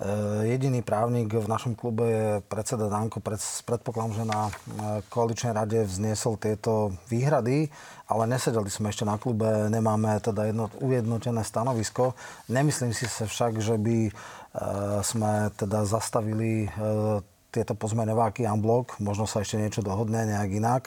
E, 0.01 0.49
jediný 0.49 0.81
právnik 0.81 1.29
v 1.29 1.45
našom 1.45 1.77
klube 1.77 2.09
je 2.09 2.27
predseda 2.49 2.89
Danko. 2.89 3.21
Pred, 3.21 3.37
predpokladám, 3.69 4.17
že 4.17 4.25
na 4.25 4.49
koaličnej 5.13 5.53
rade 5.53 5.85
vzniesol 5.85 6.41
tieto 6.41 6.97
výhrady, 7.13 7.69
ale 8.09 8.23
nesedeli 8.25 8.65
sme 8.73 8.89
ešte 8.89 9.05
na 9.05 9.21
klube, 9.21 9.69
nemáme 9.69 10.17
teda 10.25 10.49
jedno, 10.49 10.73
ujednotené 10.81 11.45
stanovisko. 11.45 12.17
Nemyslím 12.49 12.97
si 12.97 13.05
sa 13.05 13.29
však, 13.29 13.61
že 13.61 13.77
by 13.77 14.09
sme 14.99 15.47
teda 15.55 15.87
zastavili 15.87 16.67
tieto 17.51 17.75
pozmeňováky 17.75 18.47
unblock, 18.47 18.97
možno 19.03 19.27
sa 19.27 19.43
ešte 19.43 19.59
niečo 19.59 19.83
dohodne 19.83 20.23
nejak 20.23 20.49
inak. 20.55 20.83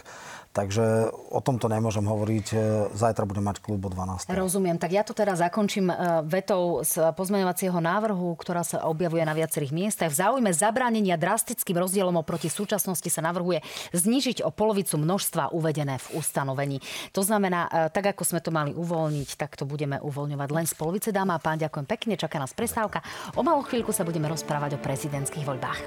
Takže 0.55 1.11
o 1.35 1.43
tomto 1.43 1.67
nemôžem 1.67 2.07
hovoriť. 2.07 2.47
E, 2.55 2.57
zajtra 2.95 3.27
budem 3.27 3.43
mať 3.43 3.59
klub 3.59 3.83
o 3.83 3.91
12. 3.91 4.31
Rozumiem. 4.31 4.79
Tak 4.79 4.91
ja 4.95 5.03
to 5.03 5.11
teda 5.11 5.35
zakončím 5.35 5.91
e, 5.91 6.23
vetou 6.31 6.87
z 6.87 7.11
pozmeňovacieho 7.11 7.75
návrhu, 7.83 8.39
ktorá 8.39 8.63
sa 8.63 8.87
objavuje 8.87 9.27
na 9.27 9.35
viacerých 9.35 9.75
miestach. 9.75 10.15
V 10.15 10.23
záujme 10.23 10.55
zabránenia 10.55 11.19
drastickým 11.19 11.75
rozdielom 11.75 12.15
oproti 12.15 12.47
súčasnosti 12.47 13.11
sa 13.11 13.19
navrhuje 13.27 13.67
znižiť 13.99 14.47
o 14.47 14.55
polovicu 14.55 14.95
množstva 14.95 15.51
uvedené 15.51 15.99
v 15.99 16.23
ustanovení. 16.23 16.79
To 17.11 17.27
znamená, 17.27 17.67
e, 17.67 17.91
tak 17.91 18.15
ako 18.15 18.23
sme 18.23 18.39
to 18.39 18.55
mali 18.55 18.71
uvoľniť, 18.79 19.35
tak 19.35 19.59
to 19.59 19.67
budeme 19.67 19.99
uvoľňovať 20.07 20.49
len 20.55 20.71
z 20.71 20.75
polovice. 20.79 21.11
Dáma 21.11 21.35
a 21.35 21.43
pán, 21.43 21.59
ďakujem 21.59 21.91
pekne. 21.91 22.15
Čaká 22.15 22.39
nás 22.39 22.55
prestávka. 22.55 23.03
O 23.35 23.43
malú 23.43 23.67
chvíľku 23.67 23.91
sa 23.91 24.07
budeme 24.07 24.31
rozprávať 24.31 24.79
o 24.79 24.83
prezidentských 24.87 25.43
voľbách. 25.43 25.83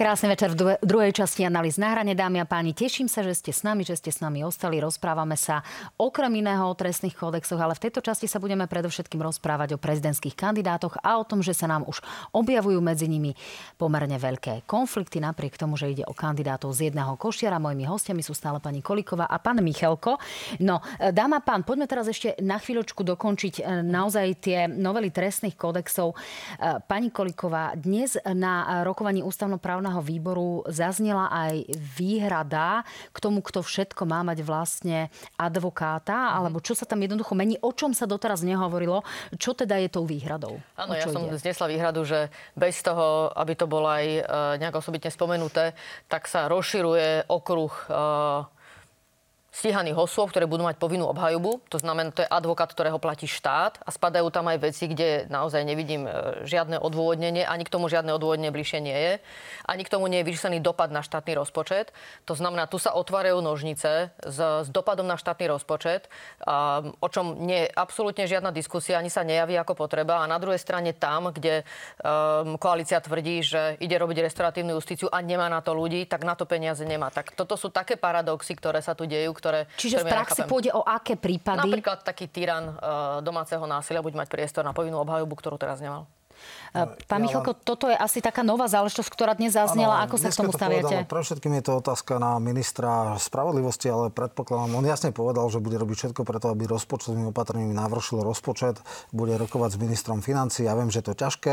Krásny 0.00 0.32
večer 0.32 0.56
v 0.56 0.80
druhej 0.80 1.12
časti 1.12 1.44
analýz 1.44 1.76
na 1.76 1.92
hrane, 1.92 2.16
dámy 2.16 2.40
a 2.40 2.48
páni. 2.48 2.72
Teším 2.72 3.04
sa, 3.04 3.20
že 3.20 3.36
ste 3.36 3.52
s 3.52 3.60
nami, 3.60 3.84
že 3.84 4.00
ste 4.00 4.08
s 4.08 4.24
nami 4.24 4.40
ostali. 4.40 4.80
Rozprávame 4.80 5.36
sa 5.36 5.60
okrem 6.00 6.40
iného 6.40 6.64
o 6.64 6.72
trestných 6.72 7.12
kódexoch, 7.12 7.60
ale 7.60 7.76
v 7.76 7.84
tejto 7.84 8.00
časti 8.00 8.24
sa 8.24 8.40
budeme 8.40 8.64
predovšetkým 8.64 9.20
rozprávať 9.20 9.76
o 9.76 9.82
prezidentských 9.84 10.32
kandidátoch 10.32 10.96
a 11.04 11.20
o 11.20 11.24
tom, 11.28 11.44
že 11.44 11.52
sa 11.52 11.68
nám 11.68 11.84
už 11.84 12.00
objavujú 12.32 12.80
medzi 12.80 13.12
nimi 13.12 13.36
pomerne 13.76 14.16
veľké 14.16 14.64
konflikty, 14.64 15.20
napriek 15.20 15.60
tomu, 15.60 15.76
že 15.76 15.92
ide 15.92 16.08
o 16.08 16.16
kandidátov 16.16 16.72
z 16.72 16.88
jedného 16.88 17.20
košiara. 17.20 17.60
Mojimi 17.60 17.84
hostiami 17.84 18.24
sú 18.24 18.32
stále 18.32 18.56
pani 18.56 18.80
Koliková 18.80 19.28
a 19.28 19.36
pán 19.36 19.60
Michalko. 19.60 20.16
No, 20.64 20.80
dáma 21.12 21.44
a 21.44 21.44
pán, 21.44 21.60
poďme 21.60 21.84
teraz 21.84 22.08
ešte 22.08 22.40
na 22.40 22.56
chvíľočku 22.56 23.04
dokončiť 23.04 23.54
e, 23.60 23.84
naozaj 23.84 24.26
tie 24.40 24.64
novely 24.64 25.12
trestných 25.12 25.60
kódexov. 25.60 26.16
E, 26.16 26.80
pani 26.88 27.12
Koliková, 27.12 27.76
dnes 27.76 28.16
na 28.24 28.80
rokovaní 28.80 29.20
ústavnoprávneho 29.20 29.89
ústavného 29.90 30.06
výboru 30.06 30.62
zaznela 30.70 31.26
aj 31.34 31.66
výhrada 31.74 32.86
k 33.10 33.18
tomu, 33.18 33.42
kto 33.42 33.66
všetko 33.66 34.06
má 34.06 34.22
mať 34.22 34.46
vlastne 34.46 35.10
advokáta, 35.34 36.14
mm. 36.14 36.34
alebo 36.38 36.62
čo 36.62 36.78
sa 36.78 36.86
tam 36.86 37.02
jednoducho 37.02 37.34
mení, 37.34 37.58
o 37.58 37.74
čom 37.74 37.90
sa 37.90 38.06
doteraz 38.06 38.46
nehovorilo, 38.46 39.02
čo 39.34 39.50
teda 39.52 39.82
je 39.82 39.90
tou 39.90 40.06
výhradou? 40.06 40.62
Áno, 40.78 40.94
ja 40.94 41.10
som 41.10 41.26
ide? 41.26 41.42
znesla 41.42 41.66
výhradu, 41.66 42.06
že 42.06 42.30
bez 42.54 42.78
toho, 42.86 43.34
aby 43.34 43.58
to 43.58 43.66
bolo 43.66 43.90
aj 43.90 44.06
e, 44.06 44.22
nejak 44.62 44.78
osobitne 44.78 45.10
spomenuté, 45.10 45.74
tak 46.06 46.30
sa 46.30 46.46
rozširuje 46.46 47.26
okruh 47.26 47.74
e, 47.74 47.92
stíhaných 49.50 49.98
osôb, 49.98 50.30
ktoré 50.30 50.46
budú 50.46 50.62
mať 50.62 50.78
povinnú 50.78 51.10
obhajobu. 51.10 51.58
To 51.74 51.78
znamená, 51.82 52.14
to 52.14 52.22
je 52.22 52.30
advokát, 52.30 52.70
ktorého 52.70 53.02
platí 53.02 53.26
štát 53.26 53.82
a 53.82 53.90
spadajú 53.90 54.30
tam 54.30 54.46
aj 54.46 54.58
veci, 54.62 54.86
kde 54.86 55.26
naozaj 55.26 55.66
nevidím 55.66 56.06
e, 56.06 56.46
žiadne 56.46 56.78
odôvodnenie, 56.78 57.42
ani 57.42 57.66
k 57.66 57.72
tomu 57.74 57.90
žiadne 57.90 58.14
odôvodnenie 58.14 58.54
bližšie 58.54 58.78
nie 58.78 58.94
je, 58.94 59.14
ani 59.66 59.82
k 59.82 59.92
tomu 59.92 60.06
nie 60.06 60.22
je 60.22 60.28
vyčíslený 60.30 60.62
dopad 60.62 60.94
na 60.94 61.02
štátny 61.02 61.34
rozpočet. 61.34 61.90
To 62.30 62.38
znamená, 62.38 62.70
tu 62.70 62.78
sa 62.78 62.94
otvárajú 62.94 63.42
nožnice 63.42 64.14
s, 64.22 64.38
s 64.38 64.68
dopadom 64.70 65.10
na 65.10 65.18
štátny 65.18 65.50
rozpočet, 65.50 66.06
a, 66.46 66.86
o 67.02 67.08
čom 67.10 67.42
nie 67.42 67.66
je 67.66 67.74
absolútne 67.74 68.30
žiadna 68.30 68.54
diskusia, 68.54 69.02
ani 69.02 69.10
sa 69.10 69.26
nejaví 69.26 69.58
ako 69.58 69.74
potreba. 69.74 70.22
A 70.22 70.30
na 70.30 70.38
druhej 70.38 70.62
strane 70.62 70.94
tam, 70.94 71.34
kde 71.34 71.66
um, 71.66 72.54
koalícia 72.54 73.02
tvrdí, 73.02 73.42
že 73.42 73.74
ide 73.82 73.98
robiť 73.98 74.22
restoratívnu 74.30 74.78
justíciu 74.78 75.10
a 75.10 75.18
nemá 75.24 75.50
na 75.50 75.58
to 75.58 75.74
ľudí, 75.74 76.06
tak 76.06 76.22
na 76.22 76.38
to 76.38 76.46
peniaze 76.46 76.82
nemá. 76.86 77.10
Tak 77.10 77.34
toto 77.34 77.58
sú 77.58 77.72
také 77.72 77.98
paradoxy, 77.98 78.54
ktoré 78.54 78.78
sa 78.84 78.94
tu 78.94 79.08
dejú, 79.08 79.39
ktoré... 79.40 79.64
Čiže 79.80 80.04
ktoré 80.04 80.08
v 80.08 80.12
praxi 80.12 80.40
pôjde 80.44 80.70
o 80.76 80.84
aké 80.84 81.16
prípady? 81.16 81.64
Napríklad 81.64 82.04
taký 82.04 82.28
tyran 82.28 82.76
uh, 82.76 83.24
domáceho 83.24 83.64
násilia 83.64 84.04
bude 84.04 84.20
mať 84.20 84.28
priestor 84.28 84.60
na 84.60 84.76
povinnú 84.76 85.00
obhajobu, 85.00 85.32
ktorú 85.32 85.56
teraz 85.56 85.80
nemal. 85.80 86.04
No, 86.70 86.94
pán 87.10 87.20
ja 87.22 87.24
Michalko, 87.26 87.52
len... 87.58 87.62
toto 87.66 87.84
je 87.90 87.96
asi 87.98 88.22
taká 88.22 88.46
nová 88.46 88.70
záležitosť, 88.70 89.10
ktorá 89.10 89.34
dnes 89.34 89.58
zaznela. 89.58 89.98
Ano, 89.98 90.06
Ako 90.06 90.16
sa 90.22 90.30
k 90.30 90.38
tomu 90.38 90.54
staviate? 90.54 91.02
Pre 91.10 91.22
všetkým 91.26 91.52
je 91.58 91.62
to 91.66 91.72
otázka 91.82 92.22
na 92.22 92.38
ministra 92.38 93.18
spravodlivosti, 93.18 93.90
ale 93.90 94.14
predpokladám, 94.14 94.78
on 94.78 94.86
jasne 94.86 95.10
povedal, 95.10 95.50
že 95.50 95.58
bude 95.58 95.74
robiť 95.82 95.96
všetko 96.06 96.22
preto, 96.22 96.54
aby 96.54 96.70
rozpočtovými 96.70 97.34
opatreniami 97.34 97.74
navršil 97.74 98.22
rozpočet, 98.22 98.78
bude 99.10 99.34
rokovať 99.34 99.74
s 99.74 99.78
ministrom 99.82 100.18
financí. 100.22 100.70
Ja 100.70 100.78
viem, 100.78 100.94
že 100.94 101.02
to 101.02 101.10
je 101.10 101.18
ťažké. 101.18 101.52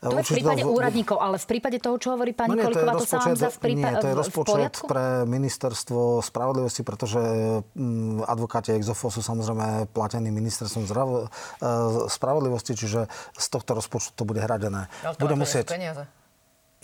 To 0.00 0.16
je 0.16 0.24
v 0.24 0.32
prípade 0.40 0.64
to... 0.64 0.72
úradníkov, 0.72 1.20
ale 1.20 1.36
v 1.36 1.46
prípade 1.46 1.78
toho, 1.84 2.00
čo 2.00 2.16
hovorí 2.16 2.32
pani 2.32 2.56
no 2.56 2.60
nie, 2.60 2.64
Koliková, 2.64 2.92
to, 2.96 3.04
to 3.04 3.06
sa 3.06 3.18
vám 3.20 3.36
za 3.36 3.52
v 3.52 3.58
prípade 3.60 4.00
Nie, 4.00 4.00
to 4.00 4.08
je 4.08 4.16
rozpočet 4.16 4.74
pre 4.88 5.28
ministerstvo 5.28 6.24
spravodlivosti, 6.24 6.80
pretože 6.80 7.20
mm, 7.76 8.24
advokáti 8.24 8.72
Exofo 8.72 9.12
sú 9.12 9.20
samozrejme 9.20 9.92
platení 9.92 10.32
ministerstvom 10.32 10.88
zdrav... 10.88 11.08
E, 11.60 12.04
spravodlivosti, 12.08 12.72
čiže 12.76 13.06
z 13.34 13.46
tohto 13.50 13.76
rozpočtu 13.76 14.16
to 14.16 14.23
bude 14.24 14.40
hrať 14.40 14.54
zaradené. 14.54 14.82
Ale 15.02 15.14
Bude 15.18 15.36
musieť... 15.36 15.66
Peniaze. 15.68 16.04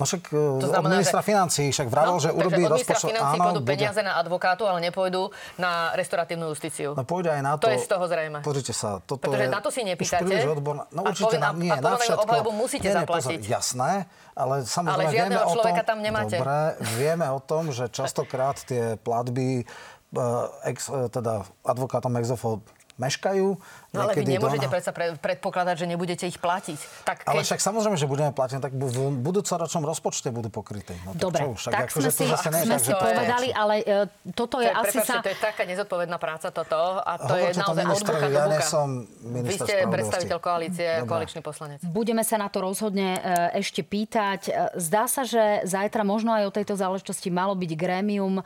No 0.01 0.09
však 0.09 0.33
to 0.33 0.65
znamená, 0.65 0.81
od 0.81 0.93
ministra 0.97 1.21
že... 1.21 1.29
financí 1.29 1.65
však 1.77 1.89
vravel, 1.93 2.17
no, 2.17 2.25
že 2.25 2.33
urobí 2.33 2.65
rozpočet. 2.65 3.13
financí 3.13 3.37
áno, 3.37 3.45
pôjdu 3.53 3.61
peniaze 3.69 4.01
na 4.01 4.17
advokátu, 4.17 4.65
ale 4.65 4.81
nepôjdu 4.89 5.29
na 5.61 5.93
restoratívnu 5.93 6.49
justíciu. 6.57 6.97
No 6.97 7.05
pôjde 7.05 7.37
aj 7.37 7.43
na 7.45 7.61
to. 7.61 7.69
To 7.69 7.77
je 7.77 7.85
z 7.85 7.89
toho 7.93 8.05
zrejme. 8.09 8.41
Pozrite 8.41 8.73
sa. 8.73 9.05
Toto 9.05 9.29
Pretože 9.29 9.45
je 9.45 9.53
na 9.53 9.61
to 9.61 9.69
si 9.69 9.85
nepýtate. 9.85 10.35
Odborná... 10.49 10.89
No 10.89 11.05
určite 11.05 11.37
a, 11.37 11.41
na, 11.45 11.49
nie, 11.53 11.69
a 11.69 11.85
na 11.85 12.01
všetko. 12.01 12.25
obhajobu 12.25 12.51
musíte 12.57 12.89
nie, 12.89 12.97
zaplatiť. 12.97 13.41
Pozor, 13.45 13.53
jasné, 13.61 13.91
ale 14.33 14.55
samozrejme 14.65 15.05
ale 15.05 15.13
vieme 15.13 15.37
o 15.37 15.53
tom, 15.53 15.73
tam 15.85 15.99
nemáte. 16.01 16.37
Dobre, 16.41 16.57
vieme 16.97 17.27
o 17.29 17.41
tom, 17.45 17.69
že 17.69 17.93
častokrát 17.93 18.57
tie 18.65 18.97
platby 18.97 19.69
uh, 20.17 20.49
ex, 20.65 20.89
uh, 20.89 21.13
teda 21.13 21.45
advokátom 21.61 22.17
Exofo 22.17 22.65
meškajú. 23.01 23.57
No 23.97 24.07
ale 24.07 24.15
vy 24.15 24.39
nemôžete 24.39 24.69
dona... 24.69 24.75
predsa 24.77 24.91
predpokladať, 24.95 25.75
že 25.83 25.87
nebudete 25.89 26.23
ich 26.29 26.39
platiť. 26.39 26.79
Tak 27.09 27.17
keď... 27.27 27.33
Ale 27.33 27.43
však 27.43 27.59
samozrejme, 27.59 27.97
že 27.99 28.07
budeme 28.07 28.31
platiť, 28.31 28.63
tak 28.63 28.73
v 28.77 29.19
budúcoročnom 29.19 29.83
rozpočte 29.83 30.31
budú 30.31 30.47
pokryté. 30.47 30.95
No, 31.03 31.17
tak 31.17 31.23
Dobre, 31.25 31.43
čo? 31.43 31.49
Však 31.59 31.73
tak 31.73 31.89
sme 31.91 32.11
si, 32.13 32.25
to 32.29 32.37
sme 32.39 32.79
si 32.79 32.93
povedali, 32.95 33.49
ale 33.51 33.75
uh, 33.83 34.07
toto 34.37 34.63
je, 34.63 34.71
to 34.71 34.79
je 34.79 34.95
asi 34.95 34.99
sa... 35.03 35.19
To 35.25 35.33
je 35.33 35.39
taká 35.41 35.67
nezodpovedná 35.67 36.21
práca 36.21 36.55
toto 36.55 37.03
a 37.03 37.13
to 37.19 37.35
Hovorte 37.35 37.51
je 37.51 37.63
naozaj 37.65 37.85
od 37.89 38.03
bucha 38.05 38.29
Ja 38.29 38.45
nie 38.47 38.63
som 38.63 38.87
Vy 39.27 39.57
ste 39.57 39.75
predstaviteľ 39.89 40.39
koalície, 40.39 40.89
Dobre. 41.03 41.11
koaličný 41.11 41.41
poslanec. 41.43 41.79
Budeme 41.83 42.23
sa 42.23 42.39
na 42.39 42.47
to 42.47 42.63
rozhodne 42.63 43.19
uh, 43.19 43.51
ešte 43.59 43.83
pýtať. 43.83 44.41
Uh, 44.53 44.71
zdá 44.79 45.09
sa, 45.09 45.25
že 45.27 45.65
zajtra 45.67 46.05
možno 46.05 46.31
aj 46.37 46.47
o 46.47 46.53
tejto 46.53 46.79
záležitosti 46.79 47.33
malo 47.33 47.57
byť 47.57 47.73
grémium. 47.75 48.45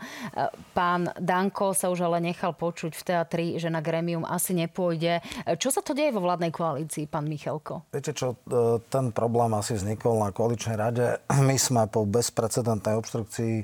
Pán 0.73 1.13
Danko 1.19 1.77
sa 1.77 1.91
už 1.93 2.07
ale 2.07 2.23
nechal 2.23 2.57
počuť 2.57 2.97
v 2.97 3.03
teatri, 3.03 3.47
že 3.59 3.69
na 3.69 3.85
grémium 3.85 4.25
asi 4.25 4.45
asi 4.45 4.53
nepôjde. 4.53 5.25
Čo 5.43 5.69
sa 5.75 5.83
to 5.83 5.93
deje 5.93 6.15
vo 6.15 6.23
vládnej 6.23 6.55
koalícii, 6.55 7.11
pán 7.11 7.27
Michalko? 7.27 7.85
Viete 7.91 8.15
čo, 8.15 8.39
e, 8.47 8.79
ten 8.87 9.11
problém 9.11 9.51
asi 9.59 9.75
vznikol 9.75 10.23
na 10.23 10.31
koaličnej 10.31 10.79
rade. 10.79 11.19
My 11.49 11.59
sme 11.59 11.91
po 11.91 12.07
bezprecedentnej 12.07 12.95
obštrukcii 12.95 13.55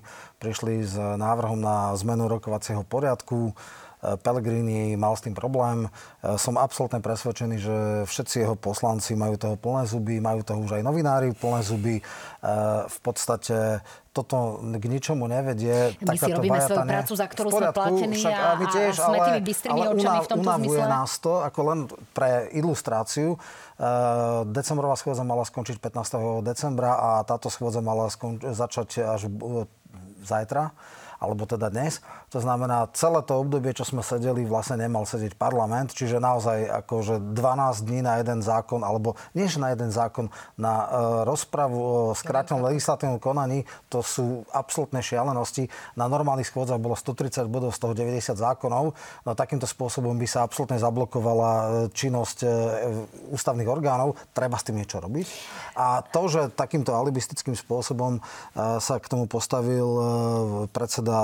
prišli 0.43 0.83
s 0.83 0.99
návrhom 0.99 1.63
na 1.63 1.95
zmenu 1.95 2.27
rokovacieho 2.27 2.83
poriadku. 2.83 3.55
E, 4.01 4.17
Pellegrini 4.17 4.97
mal 4.97 5.15
s 5.15 5.23
tým 5.23 5.37
problém. 5.37 5.87
E, 5.87 6.37
som 6.41 6.57
absolútne 6.57 7.05
presvedčený, 7.05 7.57
že 7.61 7.77
všetci 8.09 8.45
jeho 8.45 8.57
poslanci 8.57 9.13
majú 9.15 9.37
toho 9.37 9.57
plné 9.61 9.85
zuby, 9.85 10.19
majú 10.19 10.41
toho 10.41 10.61
už 10.65 10.81
aj 10.81 10.83
novinári 10.83 11.37
plné 11.37 11.61
zuby. 11.63 11.97
V 12.89 12.99
podstate 13.05 13.85
toto 14.11 14.59
k 14.59 14.85
ničomu 14.91 15.31
nevedie. 15.31 15.95
My 16.03 16.19
si 16.19 16.33
robíme 16.35 16.59
svoju 16.59 16.83
prácu, 16.83 17.13
za 17.15 17.27
ktorú 17.31 17.49
sme 17.55 17.71
platení 17.71 18.19
však, 18.19 18.35
a, 18.35 18.49
my 18.59 18.67
tiež, 18.67 18.95
a 18.99 19.07
sme 19.07 19.19
ale, 19.23 19.27
tými 19.31 19.43
bystrými 19.47 19.81
ale 19.81 19.87
očami 19.95 20.19
v 20.19 20.29
tomto 20.29 20.43
unavuje 20.51 20.81
zmysle. 20.83 20.91
nás 20.91 21.11
to, 21.23 21.33
ako 21.47 21.61
len 21.71 21.79
pre 22.11 22.31
ilustráciu. 22.51 23.39
Uh, 23.81 24.43
decembrová 24.51 24.99
schôdza 24.99 25.23
mala 25.23 25.47
skončiť 25.47 25.79
15. 25.79 26.43
decembra 26.43 26.91
a 26.99 27.11
táto 27.23 27.49
schôdza 27.49 27.81
mala 27.81 28.11
skon- 28.11 28.43
začať 28.43 29.07
až 29.07 29.31
uh, 29.31 29.65
zajtra 30.27 30.75
alebo 31.21 31.45
teda 31.45 31.69
dnes. 31.69 32.01
To 32.31 32.41
znamená, 32.41 32.89
celé 32.97 33.21
to 33.27 33.43
obdobie, 33.43 33.77
čo 33.77 33.85
sme 33.85 34.01
sedeli, 34.01 34.49
vlastne 34.49 34.81
nemal 34.81 35.05
sedieť 35.05 35.37
parlament, 35.37 35.93
čiže 35.93 36.17
naozaj 36.17 36.67
akože 36.87 37.37
12 37.37 37.87
dní 37.87 38.01
na 38.01 38.23
jeden 38.23 38.41
zákon, 38.41 38.81
alebo 38.81 39.19
nie 39.37 39.51
na 39.61 39.75
jeden 39.75 39.91
zákon, 39.91 40.33
na 40.55 40.75
uh, 40.87 40.89
rozpravu 41.27 41.77
o 41.77 41.95
skrátenom 42.17 42.65
legislatívnom 42.71 43.21
konaní, 43.21 43.69
to 43.93 44.01
sú 44.01 44.47
absolútne 44.55 45.05
šialenosti. 45.05 45.69
Na 45.99 46.07
normálnych 46.07 46.49
schôdzach 46.49 46.81
bolo 46.81 46.95
130 46.97 47.51
bodov, 47.51 47.75
z 47.75 47.83
toho 47.83 47.93
90 47.93 48.39
zákonov. 48.39 48.95
No 49.27 49.31
takýmto 49.35 49.67
spôsobom 49.67 50.15
by 50.15 50.27
sa 50.31 50.47
absolútne 50.47 50.79
zablokovala 50.79 51.51
e, 51.51 51.67
činnosť 51.91 52.39
uh, 52.47 52.51
ústavných 53.35 53.69
orgánov. 53.69 54.15
Treba 54.31 54.57
s 54.57 54.65
tým 54.65 54.79
niečo 54.79 55.03
robiť. 55.03 55.27
A 55.77 56.07
to, 56.07 56.31
že 56.31 56.55
takýmto 56.55 56.95
alibistickým 56.95 57.59
spôsobom 57.59 58.23
uh, 58.23 58.79
sa 58.79 59.03
k 59.03 59.11
tomu 59.11 59.27
postavil 59.27 59.85
uh, 59.85 60.05
predseda 60.71 61.11
teda 61.11 61.19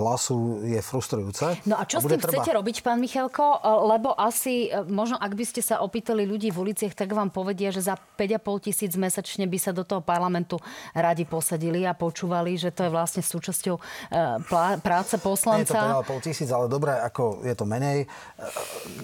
hlasu 0.00 0.21
je 0.62 0.80
frustrujúce. 0.84 1.58
No 1.66 1.80
a 1.80 1.88
čo 1.88 1.98
a 1.98 2.00
s 2.00 2.06
tým 2.06 2.20
treba... 2.20 2.38
chcete 2.38 2.52
robiť, 2.54 2.76
pán 2.84 2.98
Michalko? 3.02 3.58
E, 3.58 3.72
lebo 3.96 4.14
asi, 4.14 4.68
e, 4.70 4.84
možno 4.86 5.18
ak 5.18 5.32
by 5.34 5.44
ste 5.48 5.64
sa 5.64 5.80
opýtali 5.82 6.22
ľudí 6.28 6.52
v 6.54 6.70
uliciach, 6.70 6.94
tak 6.94 7.10
vám 7.10 7.32
povedia, 7.32 7.74
že 7.74 7.82
za 7.82 7.98
5,5 7.98 8.66
tisíc 8.70 8.92
mesačne 8.94 9.48
by 9.50 9.58
sa 9.58 9.74
do 9.74 9.82
toho 9.82 10.04
parlamentu 10.04 10.62
radi 10.94 11.26
posadili 11.26 11.82
a 11.88 11.96
počúvali, 11.96 12.54
že 12.54 12.70
to 12.70 12.86
je 12.86 12.90
vlastne 12.92 13.22
súčasťou 13.24 13.76
práce 14.84 15.14
poslanca. 15.18 16.04
Nie 16.04 16.04
je 16.04 16.06
to 16.06 16.18
5,5 16.20 16.26
tisíc, 16.26 16.48
ale 16.52 16.66
dobre, 16.70 16.92
ako 16.94 17.42
je 17.42 17.54
to 17.56 17.64
menej. 17.64 18.06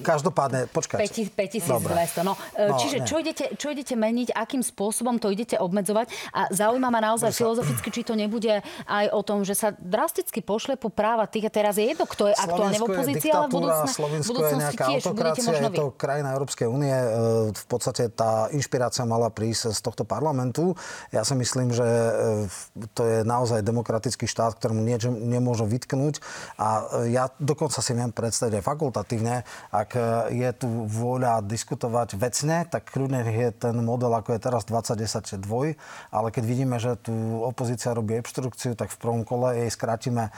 Každopádne, 0.04 0.70
počkajte. 0.70 1.30
5200. 1.34 2.26
No, 2.26 2.34
no, 2.34 2.74
čiže 2.78 3.06
čo 3.06 3.18
idete, 3.18 3.54
čo 3.56 3.70
idete 3.72 3.94
meniť, 3.94 4.34
akým 4.34 4.60
spôsobom 4.60 5.16
to 5.16 5.32
idete 5.32 5.56
obmedzovať? 5.56 6.10
A 6.34 6.50
zaujíma 6.52 6.88
ma 6.92 7.00
naozaj 7.00 7.32
filozoficky, 7.34 7.88
či 7.90 8.02
to 8.04 8.14
nebude 8.18 8.60
aj 8.86 9.06
o 9.14 9.20
tom, 9.22 9.42
že 9.46 9.54
sa 9.54 9.72
drasticky 9.78 10.42
pošle 10.44 10.76
po 10.76 10.92
práva 11.08 11.24
tých. 11.24 11.48
A 11.48 11.52
teraz 11.52 11.74
je 11.80 11.88
jedno, 11.88 12.04
kto 12.04 12.28
je 12.28 12.34
aktuálne 12.36 12.76
v 12.76 12.84
opozícii, 12.84 13.30
ale 13.32 13.48
v 13.48 13.52
budúcnosti, 13.56 13.96
Slovensko 13.96 14.40
je 14.44 14.54
nejaká 14.60 14.84
tiež 14.92 15.02
autokracia, 15.08 15.50
je 15.56 15.72
to 15.72 15.86
krajina 15.96 16.28
Európskej 16.36 16.68
únie. 16.68 16.92
E, 16.92 17.08
v 17.56 17.64
podstate 17.64 18.12
tá 18.12 18.52
inšpirácia 18.52 19.08
mala 19.08 19.32
prísť 19.32 19.72
z 19.72 19.80
tohto 19.80 20.04
parlamentu. 20.04 20.76
Ja 21.08 21.24
si 21.24 21.32
myslím, 21.32 21.72
že 21.72 21.88
e, 21.88 22.88
to 22.92 23.02
je 23.08 23.18
naozaj 23.24 23.64
demokratický 23.64 24.28
štát, 24.28 24.60
ktorému 24.60 24.84
niečo 24.84 25.08
nemôžu 25.08 25.64
vytknúť. 25.64 26.20
A 26.60 26.68
e, 27.08 27.16
ja 27.16 27.32
dokonca 27.40 27.80
si 27.80 27.96
viem 27.96 28.12
predstaviť 28.12 28.60
aj 28.60 28.64
fakultatívne, 28.68 29.48
ak 29.72 29.90
je 30.28 30.50
tu 30.52 30.68
vôľa 30.68 31.40
diskutovať 31.40 32.20
vecne, 32.20 32.68
tak 32.68 32.92
kľudne 32.92 33.24
je 33.24 33.48
ten 33.56 33.76
model, 33.80 34.12
ako 34.12 34.36
je 34.36 34.40
teraz 34.44 34.68
2010 34.68 35.40
dvoj, 35.40 35.72
ale 36.12 36.28
keď 36.28 36.44
vidíme, 36.44 36.76
že 36.76 37.00
tu 37.00 37.14
opozícia 37.40 37.96
robí 37.96 38.18
obštrukciu, 38.20 38.76
tak 38.76 38.92
v 38.92 38.98
prvom 39.00 39.22
kole 39.24 39.54
jej 39.56 39.70
skrátime 39.70 40.34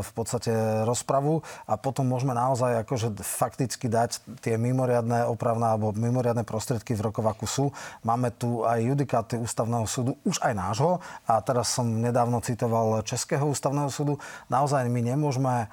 v 0.00 0.10
podstate 0.14 0.52
rozpravu 0.84 1.40
a 1.64 1.74
potom 1.78 2.08
môžeme 2.08 2.32
naozaj 2.32 2.82
akože 2.84 3.18
fakticky 3.22 3.86
dať 3.88 4.20
tie 4.40 4.54
mimoriadne 4.56 5.28
opravné 5.28 5.74
alebo 5.74 5.94
mimoriadne 5.94 6.42
prostriedky 6.42 6.96
v 6.96 7.10
rokovaku 7.10 7.46
sú. 7.46 7.66
Máme 8.02 8.32
tu 8.34 8.64
aj 8.64 8.80
judikáty 8.82 9.38
ústavného 9.38 9.86
súdu, 9.86 10.16
už 10.24 10.40
aj 10.42 10.54
nášho 10.56 10.98
a 11.28 11.38
teraz 11.44 11.72
som 11.72 11.86
nedávno 11.86 12.40
citoval 12.40 13.04
Českého 13.04 13.48
ústavného 13.50 13.92
súdu. 13.92 14.16
Naozaj 14.48 14.88
my 14.88 15.00
nemôžeme 15.14 15.54
eh, 15.64 15.68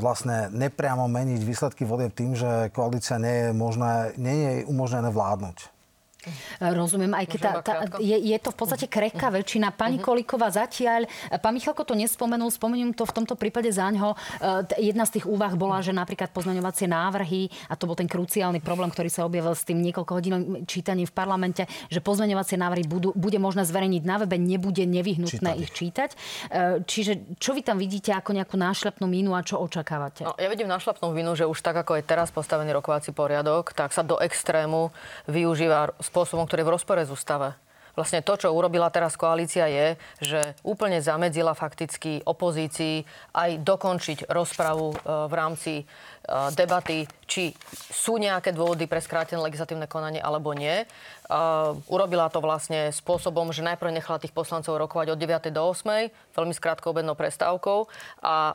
vlastne 0.00 0.48
nepriamo 0.50 1.06
meniť 1.06 1.40
výsledky 1.44 1.84
volieb 1.84 2.16
tým, 2.16 2.34
že 2.34 2.72
koalícia 2.72 3.20
nie 3.20 3.48
je, 3.48 3.50
možné, 3.52 4.16
nie 4.16 4.36
je 4.36 4.52
umožnené 4.66 5.12
vládnuť. 5.12 5.75
Rozumiem, 6.58 7.12
aj 7.12 7.26
keď 7.28 7.40
tá, 7.40 7.52
tá, 7.60 7.74
je, 8.00 8.16
je 8.16 8.38
to 8.40 8.50
v 8.50 8.58
podstate 8.58 8.86
krehká 8.88 9.28
väčšina. 9.30 9.70
Pani 9.76 10.00
uh-huh. 10.00 10.08
Kolíková 10.08 10.48
zatiaľ, 10.48 11.06
pán 11.38 11.54
Michalko 11.54 11.84
to 11.84 11.92
nespomenul, 11.92 12.48
spomeniem 12.48 12.96
to 12.96 13.04
v 13.04 13.12
tomto 13.12 13.36
prípade 13.36 13.68
ňo. 13.70 14.16
Jedna 14.80 15.04
z 15.04 15.20
tých 15.20 15.26
úvah 15.28 15.52
bola, 15.54 15.84
že 15.84 15.92
napríklad 15.92 16.32
pozmeňovacie 16.32 16.88
návrhy, 16.88 17.52
a 17.68 17.74
to 17.76 17.84
bol 17.84 17.94
ten 17.94 18.08
kruciálny 18.08 18.64
problém, 18.64 18.88
ktorý 18.88 19.12
sa 19.12 19.28
objavil 19.28 19.52
s 19.52 19.68
tým 19.68 19.78
niekoľko 19.84 20.12
hodinovým 20.16 20.64
čítaním 20.64 21.06
v 21.06 21.14
parlamente, 21.14 21.68
že 21.92 22.00
pozmeňovacie 22.00 22.56
návrhy 22.56 22.88
budú, 22.88 23.12
bude 23.12 23.36
možné 23.36 23.68
zverejniť 23.68 24.02
na 24.02 24.16
webe, 24.24 24.40
nebude 24.40 24.82
nevyhnutné 24.88 25.52
čítať 25.52 25.64
ich 25.66 25.70
čítať. 25.74 26.10
Čiže 26.86 27.36
čo 27.42 27.52
vy 27.52 27.66
tam 27.66 27.76
vidíte 27.76 28.14
ako 28.14 28.36
nejakú 28.36 28.56
nášlepnú 28.56 29.10
mínu 29.10 29.34
a 29.34 29.42
čo 29.42 29.58
očakávate? 29.58 30.22
No, 30.22 30.38
ja 30.38 30.46
vidím 30.46 30.70
nášlepnú 30.70 31.10
mínu, 31.10 31.34
že 31.34 31.48
už 31.48 31.58
tak, 31.60 31.76
ako 31.82 31.98
je 31.98 32.04
teraz 32.06 32.30
postavený 32.30 32.70
rokovací 32.76 33.10
poriadok, 33.10 33.74
tak 33.74 33.90
sa 33.90 34.06
do 34.06 34.16
extrému 34.22 34.94
využíva 35.26 35.96
spôsobom, 36.16 36.48
ktorý 36.48 36.64
je 36.64 36.68
v 36.72 36.74
rozpore 36.80 37.04
s 37.04 37.12
ústave. 37.12 37.52
Vlastne 37.96 38.20
to, 38.20 38.36
čo 38.36 38.52
urobila 38.52 38.92
teraz 38.92 39.16
koalícia, 39.16 39.64
je, 39.72 39.96
že 40.20 40.40
úplne 40.60 41.00
zamedzila 41.00 41.56
fakticky 41.56 42.20
opozícii 42.28 43.08
aj 43.32 43.64
dokončiť 43.64 44.28
rozpravu 44.28 44.92
e, 44.92 44.96
v 45.00 45.32
rámci 45.32 45.74
e, 45.80 45.84
debaty, 46.52 47.08
či 47.24 47.56
sú 47.72 48.20
nejaké 48.20 48.52
dôvody 48.52 48.84
pre 48.84 49.00
skrátené 49.00 49.40
legislatívne 49.40 49.88
konanie 49.88 50.20
alebo 50.20 50.52
nie. 50.52 50.84
Uh, 51.26 51.74
urobila 51.90 52.30
to 52.30 52.38
vlastne 52.38 52.94
spôsobom, 52.94 53.50
že 53.50 53.66
najprv 53.66 53.90
nechala 53.90 54.22
tých 54.22 54.30
poslancov 54.30 54.78
rokovať 54.78 55.10
od 55.10 55.18
9. 55.18 55.50
do 55.50 55.74
8. 55.74 56.06
veľmi 56.38 56.54
skrátkou 56.54 56.94
obednou 56.94 57.18
prestávkou 57.18 57.90
a 58.22 58.54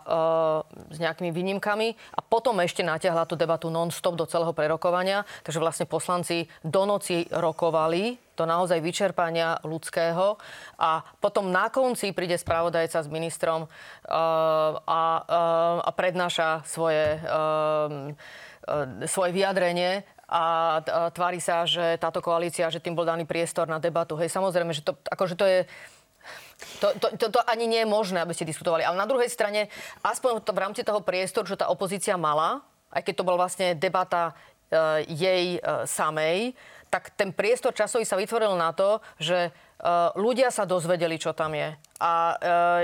s 0.87 0.95
nejakými 0.95 1.35
výnimkami 1.35 2.15
a 2.15 2.19
potom 2.23 2.63
ešte 2.63 2.79
natiahla 2.79 3.27
tú 3.27 3.35
debatu 3.35 3.67
non-stop 3.67 4.15
do 4.15 4.23
celého 4.23 4.55
prerokovania. 4.55 5.27
Takže 5.43 5.59
vlastne 5.59 5.83
poslanci 5.83 6.47
do 6.63 6.87
noci 6.87 7.27
rokovali 7.27 8.30
do 8.41 8.49
naozaj 8.49 8.81
vyčerpania 8.81 9.61
ľudského 9.61 10.41
a 10.81 11.05
potom 11.21 11.53
na 11.53 11.69
konci 11.69 12.09
príde 12.09 12.41
spravodajca 12.41 13.05
s 13.05 13.07
ministrom 13.13 13.69
uh, 13.69 13.69
a, 14.81 15.01
uh, 15.21 15.77
a 15.85 15.89
prednáša 15.93 16.65
svoje, 16.65 17.21
uh, 17.21 18.09
svoje 19.05 19.31
vyjadrenie 19.37 20.01
a 20.31 20.79
tvári 21.11 21.43
sa, 21.43 21.67
že 21.67 21.99
táto 21.99 22.23
koalícia, 22.23 22.71
že 22.71 22.79
tým 22.79 22.95
bol 22.95 23.03
daný 23.03 23.27
priestor 23.27 23.67
na 23.67 23.83
debatu. 23.83 24.15
Hej, 24.15 24.31
samozrejme, 24.31 24.71
že 24.71 24.79
to, 24.79 24.95
akože 25.11 25.35
to 25.35 25.43
je... 25.43 25.59
To, 26.79 26.87
to, 27.03 27.07
to, 27.19 27.27
to 27.35 27.39
ani 27.51 27.67
nie 27.67 27.83
je 27.83 27.89
možné, 27.89 28.23
aby 28.23 28.31
ste 28.31 28.47
diskutovali. 28.47 28.87
Ale 28.87 28.95
na 28.95 29.03
druhej 29.03 29.27
strane, 29.27 29.67
aspoň 29.99 30.39
to 30.39 30.55
v 30.55 30.61
rámci 30.63 30.81
toho 30.87 31.03
priestoru, 31.03 31.51
čo 31.51 31.59
tá 31.59 31.67
opozícia 31.67 32.15
mala, 32.15 32.63
aj 32.95 33.03
keď 33.03 33.13
to 33.19 33.27
bola 33.27 33.43
vlastne 33.43 33.75
debata 33.75 34.31
e, 34.31 35.03
jej 35.11 35.45
e, 35.57 35.59
samej, 35.83 36.55
tak 36.91 37.15
ten 37.15 37.31
priestor 37.31 37.71
časový 37.71 38.03
sa 38.03 38.19
vytvoril 38.19 38.51
na 38.59 38.75
to, 38.75 38.99
že 39.15 39.47
e, 39.47 39.51
ľudia 40.19 40.51
sa 40.51 40.67
dozvedeli, 40.67 41.15
čo 41.15 41.31
tam 41.31 41.55
je. 41.55 41.71
A 42.03 42.35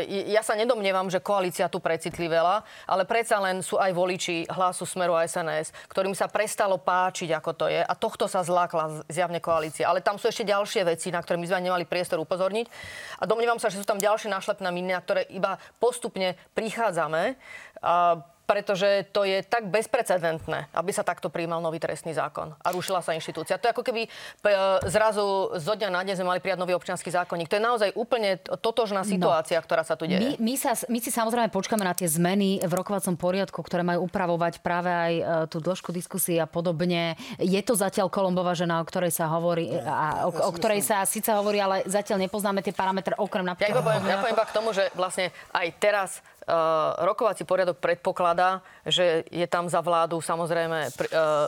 e, 0.08 0.32
ja 0.32 0.40
sa 0.40 0.56
nedomnievam, 0.56 1.12
že 1.12 1.20
koalícia 1.20 1.68
tu 1.68 1.84
precitliveľa, 1.84 2.64
ale 2.88 3.04
predsa 3.04 3.36
len 3.44 3.60
sú 3.60 3.76
aj 3.76 3.92
voliči 3.92 4.48
hlasu 4.48 4.88
Smeru 4.88 5.12
a 5.12 5.28
SNS, 5.28 5.76
ktorým 5.92 6.16
sa 6.16 6.32
prestalo 6.32 6.80
páčiť, 6.80 7.36
ako 7.36 7.52
to 7.52 7.66
je. 7.68 7.84
A 7.84 7.94
tohto 8.00 8.32
sa 8.32 8.48
zlákla 8.48 9.04
zjavne 9.12 9.44
koalícia. 9.44 9.92
Ale 9.92 10.00
tam 10.00 10.16
sú 10.16 10.32
ešte 10.32 10.48
ďalšie 10.48 10.88
veci, 10.88 11.12
na 11.12 11.20
ktoré 11.20 11.36
my 11.36 11.52
sme 11.52 11.68
nemali 11.68 11.84
priestor 11.84 12.24
upozorniť. 12.24 12.72
A 13.20 13.28
domnievam 13.28 13.60
sa, 13.60 13.68
že 13.68 13.84
sú 13.84 13.84
tam 13.84 14.00
ďalšie 14.00 14.32
našlepné 14.32 14.72
miny, 14.72 14.96
na 14.96 15.04
ktoré 15.04 15.28
iba 15.36 15.60
postupne 15.84 16.40
prichádzame. 16.56 17.36
A 17.84 18.24
pretože 18.48 19.12
to 19.12 19.28
je 19.28 19.44
tak 19.44 19.68
bezprecedentné, 19.68 20.72
aby 20.72 20.92
sa 20.96 21.04
takto 21.04 21.28
príjmal 21.28 21.60
nový 21.60 21.84
trestný 21.84 22.16
zákon 22.16 22.56
a 22.64 22.68
rušila 22.72 23.04
sa 23.04 23.12
inštitúcia. 23.12 23.60
To 23.60 23.68
je 23.68 23.74
ako 23.76 23.84
keby 23.84 24.08
e, 24.08 24.10
zrazu 24.88 25.52
zo 25.60 25.74
dňa 25.76 25.92
na 25.92 26.02
deň 26.08 26.16
sme 26.16 26.32
mali 26.32 26.40
prijať 26.40 26.64
nový 26.64 26.72
občianský 26.80 27.12
zákonník. 27.12 27.52
To 27.52 27.60
je 27.60 27.64
naozaj 27.68 27.90
úplne 28.00 28.40
totožná 28.40 29.04
no. 29.04 29.12
situácia, 29.12 29.60
no. 29.60 29.66
ktorá 29.68 29.84
sa 29.84 30.00
tu 30.00 30.08
deje. 30.08 30.40
My, 30.40 30.56
my, 30.56 30.56
sa, 30.56 30.80
my 30.88 31.00
si 31.04 31.12
samozrejme 31.12 31.52
počkáme 31.52 31.84
na 31.84 31.92
tie 31.92 32.08
zmeny 32.08 32.64
v 32.64 32.72
rokovacom 32.72 33.20
poriadku, 33.20 33.60
ktoré 33.60 33.84
majú 33.84 34.08
upravovať 34.08 34.64
práve 34.64 34.90
aj 34.90 35.14
e, 35.14 35.24
tú 35.52 35.60
dĺžku 35.60 35.92
diskusie 35.92 36.40
a 36.40 36.48
podobne. 36.48 37.20
Je 37.44 37.60
to 37.60 37.76
zatiaľ 37.76 38.08
Kolombová 38.08 38.56
žena, 38.56 38.80
o 38.80 38.88
ktorej 38.88 39.12
sa 39.12 39.28
hovorí, 39.28 39.76
a 39.84 40.24
o, 40.24 40.32
o 40.32 40.52
ktorej 40.56 40.80
sa 40.88 41.04
síce 41.04 41.28
hovorí, 41.36 41.60
ale 41.60 41.84
zatiaľ 41.84 42.24
nepoznáme 42.24 42.64
tie 42.64 42.72
parametre 42.72 43.12
okrem 43.20 43.44
napríklad. 43.44 43.76
Ja 43.76 43.84
poviem, 43.84 44.04
ja 44.08 44.18
poviem 44.24 44.36
iba 44.40 44.46
k 44.48 44.56
tomu, 44.56 44.72
že 44.72 44.88
vlastne 44.96 45.36
aj 45.52 45.68
teraz 45.84 46.10
rokovací 46.98 47.44
poriadok 47.44 47.78
predpokladá, 47.78 48.64
že 48.88 49.24
je 49.32 49.48
tam 49.48 49.68
za 49.68 49.84
vládu 49.84 50.22
samozrejme 50.24 50.80
eh, 50.88 50.92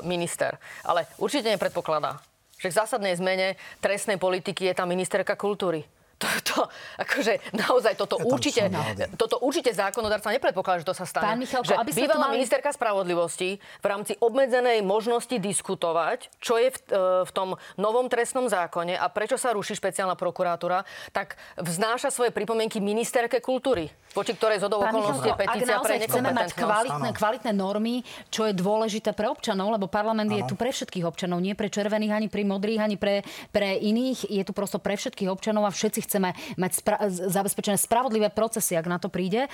minister. 0.03 0.59
Ale 0.83 1.07
určite 1.17 1.47
nepredpokladá, 1.47 2.19
že 2.59 2.67
k 2.67 2.77
zásadnej 2.83 3.15
zmene 3.15 3.55
trestnej 3.79 4.19
politiky 4.19 4.67
je 4.67 4.75
tam 4.75 4.91
ministerka 4.91 5.39
kultúry 5.39 5.87
to, 6.19 6.27
to, 6.43 6.59
akože 6.99 7.39
naozaj 7.55 7.95
toto 7.95 8.19
určite, 8.19 8.67
toto 9.15 9.39
určite 9.39 9.71
zákonodarca 9.71 10.35
nepredpokladá, 10.35 10.83
že 10.83 10.87
to 10.91 10.95
sa 10.95 11.07
stane. 11.07 11.23
Pán 11.23 11.39
Michalko, 11.39 11.71
že 11.71 11.79
aby 11.79 11.91
bývalá 11.95 12.27
mali... 12.27 12.43
ministerka 12.43 12.75
spravodlivosti 12.75 13.55
v 13.55 13.85
rámci 13.87 14.19
obmedzenej 14.19 14.83
možnosti 14.83 15.31
diskutovať, 15.39 16.27
čo 16.43 16.59
je 16.59 16.75
v, 16.75 16.77
e, 16.91 16.99
v 17.23 17.31
tom 17.31 17.55
novom 17.79 18.11
trestnom 18.11 18.51
zákone 18.51 18.99
a 18.99 19.07
prečo 19.07 19.39
sa 19.39 19.55
ruší 19.55 19.79
špeciálna 19.79 20.19
prokuratúra, 20.19 20.83
tak 21.15 21.39
vznáša 21.55 22.11
svoje 22.11 22.35
pripomienky 22.35 22.83
ministerke 22.83 23.39
kultúry, 23.39 23.87
voči 24.11 24.35
ktorej 24.35 24.59
z 24.59 24.67
okolností 24.67 25.31
je 25.31 25.39
petícia 25.39 25.79
pre 25.79 26.03
chceme 26.03 26.35
mať 26.35 26.51
kvalitné, 26.51 27.09
kvalitné 27.15 27.51
normy, 27.55 28.03
čo 28.27 28.43
je 28.43 28.51
dôležité 28.51 29.15
pre 29.15 29.31
občanov, 29.31 29.71
lebo 29.71 29.87
parlament 29.87 30.27
ano. 30.27 30.35
je 30.35 30.43
tu 30.51 30.59
pre 30.59 30.75
všetkých 30.75 31.07
občanov, 31.07 31.39
nie 31.39 31.55
pre 31.55 31.71
červených, 31.71 32.11
ani 32.11 32.27
pre 32.27 32.43
modrých, 32.43 32.79
ani 32.83 32.97
pre, 32.99 33.23
pre 33.55 33.79
iných. 33.79 34.27
Je 34.27 34.43
tu 34.43 34.51
prosto 34.51 34.83
pre 34.83 34.99
všetkých 34.99 35.31
občanov 35.31 35.63
a 35.63 35.71
všetci 35.71 36.08
chceme 36.09 36.33
mať 36.57 36.71
spra- 36.73 37.01
zabezpečené 37.07 37.77
spravodlivé 37.77 38.33
procesy, 38.33 38.73
ak 38.73 38.89
na 38.89 38.97
to 38.97 39.13
príde. 39.13 39.45
E, 39.45 39.49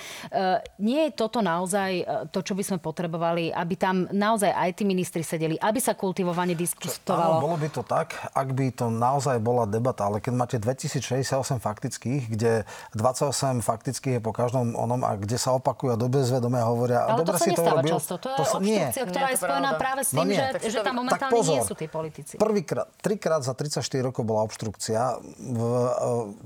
nie 0.80 1.06
je 1.08 1.12
toto 1.12 1.44
naozaj 1.44 1.90
e, 2.00 2.04
to, 2.32 2.40
čo 2.40 2.56
by 2.56 2.64
sme 2.64 2.78
potrebovali, 2.80 3.52
aby 3.52 3.74
tam 3.76 4.08
naozaj 4.08 4.48
aj 4.48 4.70
tí 4.80 4.88
ministri 4.88 5.20
sedeli, 5.20 5.60
aby 5.60 5.76
sa 5.76 5.92
kultivovane 5.92 6.56
diskutovalo. 6.56 7.38
Áno, 7.38 7.44
bolo 7.44 7.56
by 7.60 7.68
to 7.68 7.82
tak, 7.84 8.16
ak 8.32 8.48
by 8.56 8.72
to 8.72 8.88
naozaj 8.88 9.36
bola 9.36 9.68
debata, 9.68 10.08
ale 10.08 10.24
keď 10.24 10.32
máte 10.32 10.56
2068 10.56 11.60
faktických, 11.60 12.22
kde 12.32 12.52
28 12.96 13.60
faktických 13.60 14.18
je 14.18 14.22
po 14.22 14.32
každom 14.32 14.72
onom 14.72 15.04
a 15.04 15.18
kde 15.18 15.36
sa 15.36 15.52
opakujú 15.52 15.92
a 15.92 15.98
dobre 15.98 16.22
zvedome 16.24 16.62
hovoria. 16.62 17.04
Ale 17.04 17.26
dobre 17.26 17.36
to 17.36 17.42
sa 17.42 17.44
si 17.44 17.50
to 17.52 17.62
urobil, 17.62 17.96
často. 17.98 18.14
To 18.16 18.28
je 18.32 18.36
to 18.38 18.44
sa, 18.46 18.56
nie. 18.62 18.84
ktorá 18.88 19.26
nie 19.26 19.34
je 19.34 19.38
spojená 19.42 19.70
práve 19.76 20.02
s 20.06 20.10
no 20.14 20.22
tým, 20.22 20.28
no 20.30 20.36
že, 20.38 20.46
že 20.70 20.78
tam 20.80 20.94
momentálne 21.02 21.34
pozor, 21.34 21.52
nie 21.52 21.60
sú 21.66 21.74
tí 21.74 21.86
politici. 21.90 22.34
Prvýkrát, 22.38 22.86
trikrát 23.02 23.42
za 23.42 23.52
34 23.52 23.82
rokov 24.06 24.22
bola 24.22 24.46
obštrukcia. 24.46 25.18
V, 25.36 25.60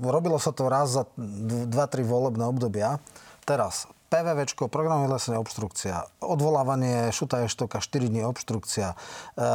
robilo 0.01 0.41
sa 0.41 0.49
to 0.49 0.65
raz 0.65 0.97
za 0.97 1.03
2-3 1.17 1.69
volebné 2.01 2.43
obdobia. 2.49 2.97
Teraz 3.45 3.85
PVVčko, 4.11 4.67
program 4.67 5.07
vyhlásenia 5.07 5.39
obštrukcia, 5.39 6.03
odvolávanie 6.19 7.15
Šuta 7.15 7.47
Eštoka 7.47 7.79
4 7.79 8.11
dní 8.11 8.27
obštrukcia, 8.27 8.91
e, 8.91 8.95
e, 8.95 9.45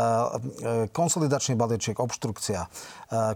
konsolidačný 0.96 1.60
balíček 1.60 2.00
obštrukcia, 2.00 2.64
e, 2.64 2.68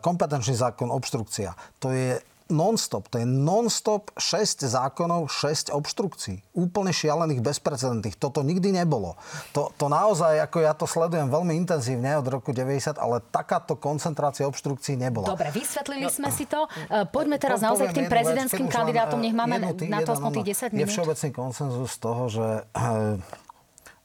kompetenčný 0.00 0.56
zákon 0.56 0.88
obštrukcia. 0.88 1.52
To 1.84 1.92
je 1.92 2.16
non-stop. 2.50 3.08
To 3.14 3.22
je 3.22 3.26
non-stop 3.26 4.12
6 4.18 4.66
zákonov, 4.66 5.30
6 5.30 5.72
obštrukcií. 5.72 6.42
Úplne 6.52 6.90
šialených, 6.90 7.40
bezprecedentných. 7.40 8.18
Toto 8.18 8.42
nikdy 8.42 8.74
nebolo. 8.74 9.16
To, 9.54 9.70
to 9.78 9.86
naozaj, 9.86 10.42
ako 10.44 10.58
ja 10.60 10.74
to 10.74 10.84
sledujem 10.84 11.30
veľmi 11.30 11.56
intenzívne 11.56 12.18
od 12.18 12.26
roku 12.26 12.50
90, 12.50 12.98
ale 12.98 13.22
takáto 13.30 13.78
koncentrácia 13.78 14.44
obštrukcií 14.50 14.98
nebola. 14.98 15.30
Dobre, 15.30 15.54
vysvetlili 15.54 16.04
no, 16.04 16.12
sme 16.12 16.28
si 16.34 16.44
to. 16.44 16.66
E, 16.90 17.06
poďme 17.08 17.38
teraz 17.38 17.62
po, 17.62 17.72
naozaj 17.72 17.94
k 17.94 18.04
tým 18.04 18.08
prezidentským 18.10 18.68
kandidátom. 18.68 19.22
Nech 19.22 19.32
máme 19.32 19.62
jednoty, 19.62 19.86
na 19.88 20.02
to 20.04 20.12
aspoň 20.18 20.30
tých 20.42 20.68
10 20.68 20.76
minút. 20.76 20.82
Je 20.82 20.86
všeobecný 20.92 21.28
konsenzus 21.32 21.92
toho, 21.96 22.22
že 22.28 22.46
e, 22.76 23.39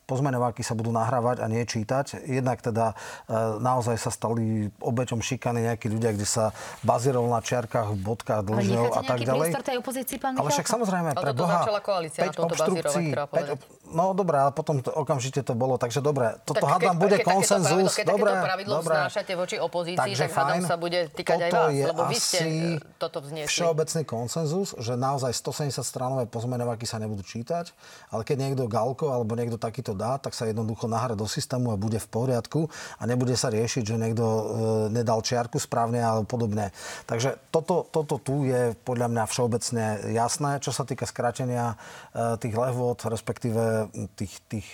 pozmeňováky 0.06 0.62
sa 0.62 0.78
budú 0.78 0.94
nahrávať 0.94 1.42
a 1.42 1.50
nie 1.50 1.66
čítať. 1.66 2.26
Jednak 2.30 2.62
teda 2.62 2.94
e, 3.28 3.36
naozaj 3.60 3.98
sa 3.98 4.14
stali 4.14 4.70
obeťom 4.80 5.20
šikany 5.20 5.66
nejakí 5.66 5.90
ľudia, 5.90 6.14
kde 6.14 6.30
sa 6.30 6.54
bazíroval 6.86 7.34
na 7.34 7.42
čiarkách, 7.42 7.98
bodkách, 7.98 8.46
dlžňov 8.46 8.86
a 8.94 9.02
tak 9.02 9.26
ďalej. 9.26 9.50
tej 9.66 9.78
opozícii, 9.82 10.22
pán 10.22 10.38
Ale 10.38 10.54
však 10.54 10.68
samozrejme, 10.70 11.10
pre 11.18 11.34
Boha, 11.34 11.66
koalícia 11.82 12.30
5 12.30 12.46
obštrukcií, 12.46 13.08
5, 13.18 13.92
no 13.98 14.14
dobré, 14.14 14.38
ale 14.38 14.54
potom 14.54 14.80
to, 14.80 14.94
okamžite 14.94 15.42
to 15.42 15.58
bolo. 15.58 15.82
Takže 15.82 16.06
dobre, 16.06 16.38
toto 16.46 16.62
tak 16.62 16.78
hádam 16.78 17.02
bude 17.02 17.18
keď 17.18 17.26
konsenzus. 17.26 17.98
Keď 17.98 18.06
takéto 18.06 18.36
pravidlo 18.46 18.76
vznášate 18.86 19.34
voči 19.34 19.58
opozícii, 19.58 19.98
Takže 19.98 20.22
tak 20.30 20.38
hádam 20.38 20.62
sa 20.70 20.76
bude 20.78 21.00
týkať 21.10 21.40
aj 21.50 21.52
vás, 21.52 21.74
lebo 21.74 22.02
vy 22.06 22.18
ste 22.22 22.40
e, 22.46 22.84
toto 23.02 23.26
vzniesli. 23.26 23.50
všeobecný 23.50 24.04
konsenzus, 24.06 24.78
že 24.78 24.94
naozaj 24.94 25.34
170 25.34 25.82
stranové 25.82 26.24
pozmeňováky 26.30 26.86
sa 26.86 27.02
nebudú 27.02 27.26
čítať, 27.26 27.74
ale 28.14 28.22
keď 28.22 28.38
niekto 28.38 28.64
Galko 28.70 29.10
alebo 29.10 29.34
niekto 29.34 29.58
takýto 29.58 29.95
dá, 29.96 30.20
tak 30.20 30.36
sa 30.36 30.46
jednoducho 30.46 30.86
nahrá 30.86 31.16
do 31.16 31.26
systému 31.26 31.72
a 31.74 31.80
bude 31.80 31.98
v 31.98 32.08
poriadku 32.12 32.68
a 33.00 33.04
nebude 33.08 33.34
sa 33.40 33.50
riešiť, 33.50 33.84
že 33.84 33.96
niekto 33.96 34.26
e, 34.26 34.44
nedal 34.92 35.24
čiarku 35.24 35.58
správne 35.58 36.04
alebo 36.04 36.28
podobne. 36.28 36.76
Takže 37.08 37.40
toto, 37.50 37.88
toto 37.90 38.20
tu 38.20 38.46
je 38.46 38.76
podľa 38.84 39.08
mňa 39.10 39.24
všeobecne 39.26 39.86
jasné. 40.12 40.60
Čo 40.60 40.76
sa 40.76 40.84
týka 40.84 41.08
skrátenia 41.08 41.76
e, 42.14 42.36
tých 42.38 42.56
lehvod, 42.56 43.02
respektíve 43.08 43.90
e, 43.96 44.12
tých, 44.14 44.34
tých 44.52 44.68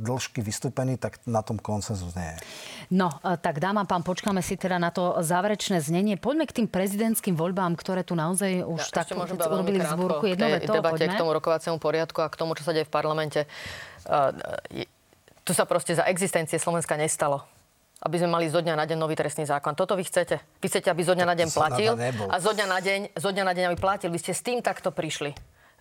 dĺžky 0.00 0.40
vystúpení, 0.40 0.96
tak 0.96 1.20
na 1.28 1.44
tom 1.44 1.60
konsenzus 1.60 2.16
nie 2.16 2.26
je. 2.26 2.38
No, 2.92 3.12
tak 3.20 3.60
dáma 3.60 3.84
pán, 3.88 4.04
počkáme 4.04 4.40
si 4.44 4.56
teda 4.56 4.80
na 4.80 4.88
to 4.88 5.20
záverečné 5.20 5.80
znenie. 5.80 6.16
Poďme 6.16 6.48
k 6.48 6.62
tým 6.62 6.68
prezidentským 6.68 7.36
voľbám, 7.36 7.76
ktoré 7.76 8.04
tu 8.04 8.16
naozaj 8.16 8.64
už 8.64 8.80
ja, 8.80 9.04
tak 9.04 9.12
urobili 9.14 9.80
v 9.80 9.88
zbúrku. 9.88 10.24
Jedno 10.28 10.46
veto, 10.48 10.72
debate 10.72 11.04
poďme. 11.04 11.14
k 11.16 11.20
tomu 11.20 11.30
rokovaciemu 11.36 11.76
poriadku 11.80 12.18
a 12.24 12.28
k 12.28 12.36
tomu, 12.38 12.52
čo 12.56 12.62
sa 12.64 12.72
deje 12.72 12.86
v 12.88 12.92
parlamente. 12.92 13.40
Uh, 14.04 14.84
tu 15.44 15.52
sa 15.52 15.68
proste 15.68 15.96
za 15.96 16.04
existencie 16.08 16.56
Slovenska 16.56 16.96
nestalo 16.96 17.44
aby 18.04 18.20
sme 18.20 18.28
mali 18.36 18.52
zo 18.52 18.60
dňa 18.60 18.76
na 18.76 18.84
deň 18.84 18.98
nový 19.00 19.16
trestný 19.16 19.48
zákon. 19.48 19.72
Toto 19.72 19.96
vy 19.96 20.04
chcete? 20.04 20.36
Vy 20.60 20.66
chcete, 20.68 20.92
aby 20.92 21.00
zo 21.00 21.16
dňa 21.16 21.24
na 21.24 21.36
deň 21.40 21.48
platil 21.56 21.92
a 22.28 22.36
zo 22.36 22.52
dňa 22.52 22.66
na 22.68 22.78
deň, 22.84 23.00
zo 23.16 23.30
dňa 23.32 23.44
na 23.48 23.52
deň 23.56 23.64
aby 23.72 23.78
platil. 23.80 24.12
Vy 24.12 24.20
ste 24.20 24.36
s 24.36 24.44
tým 24.44 24.60
takto 24.60 24.92
prišli. 24.92 25.32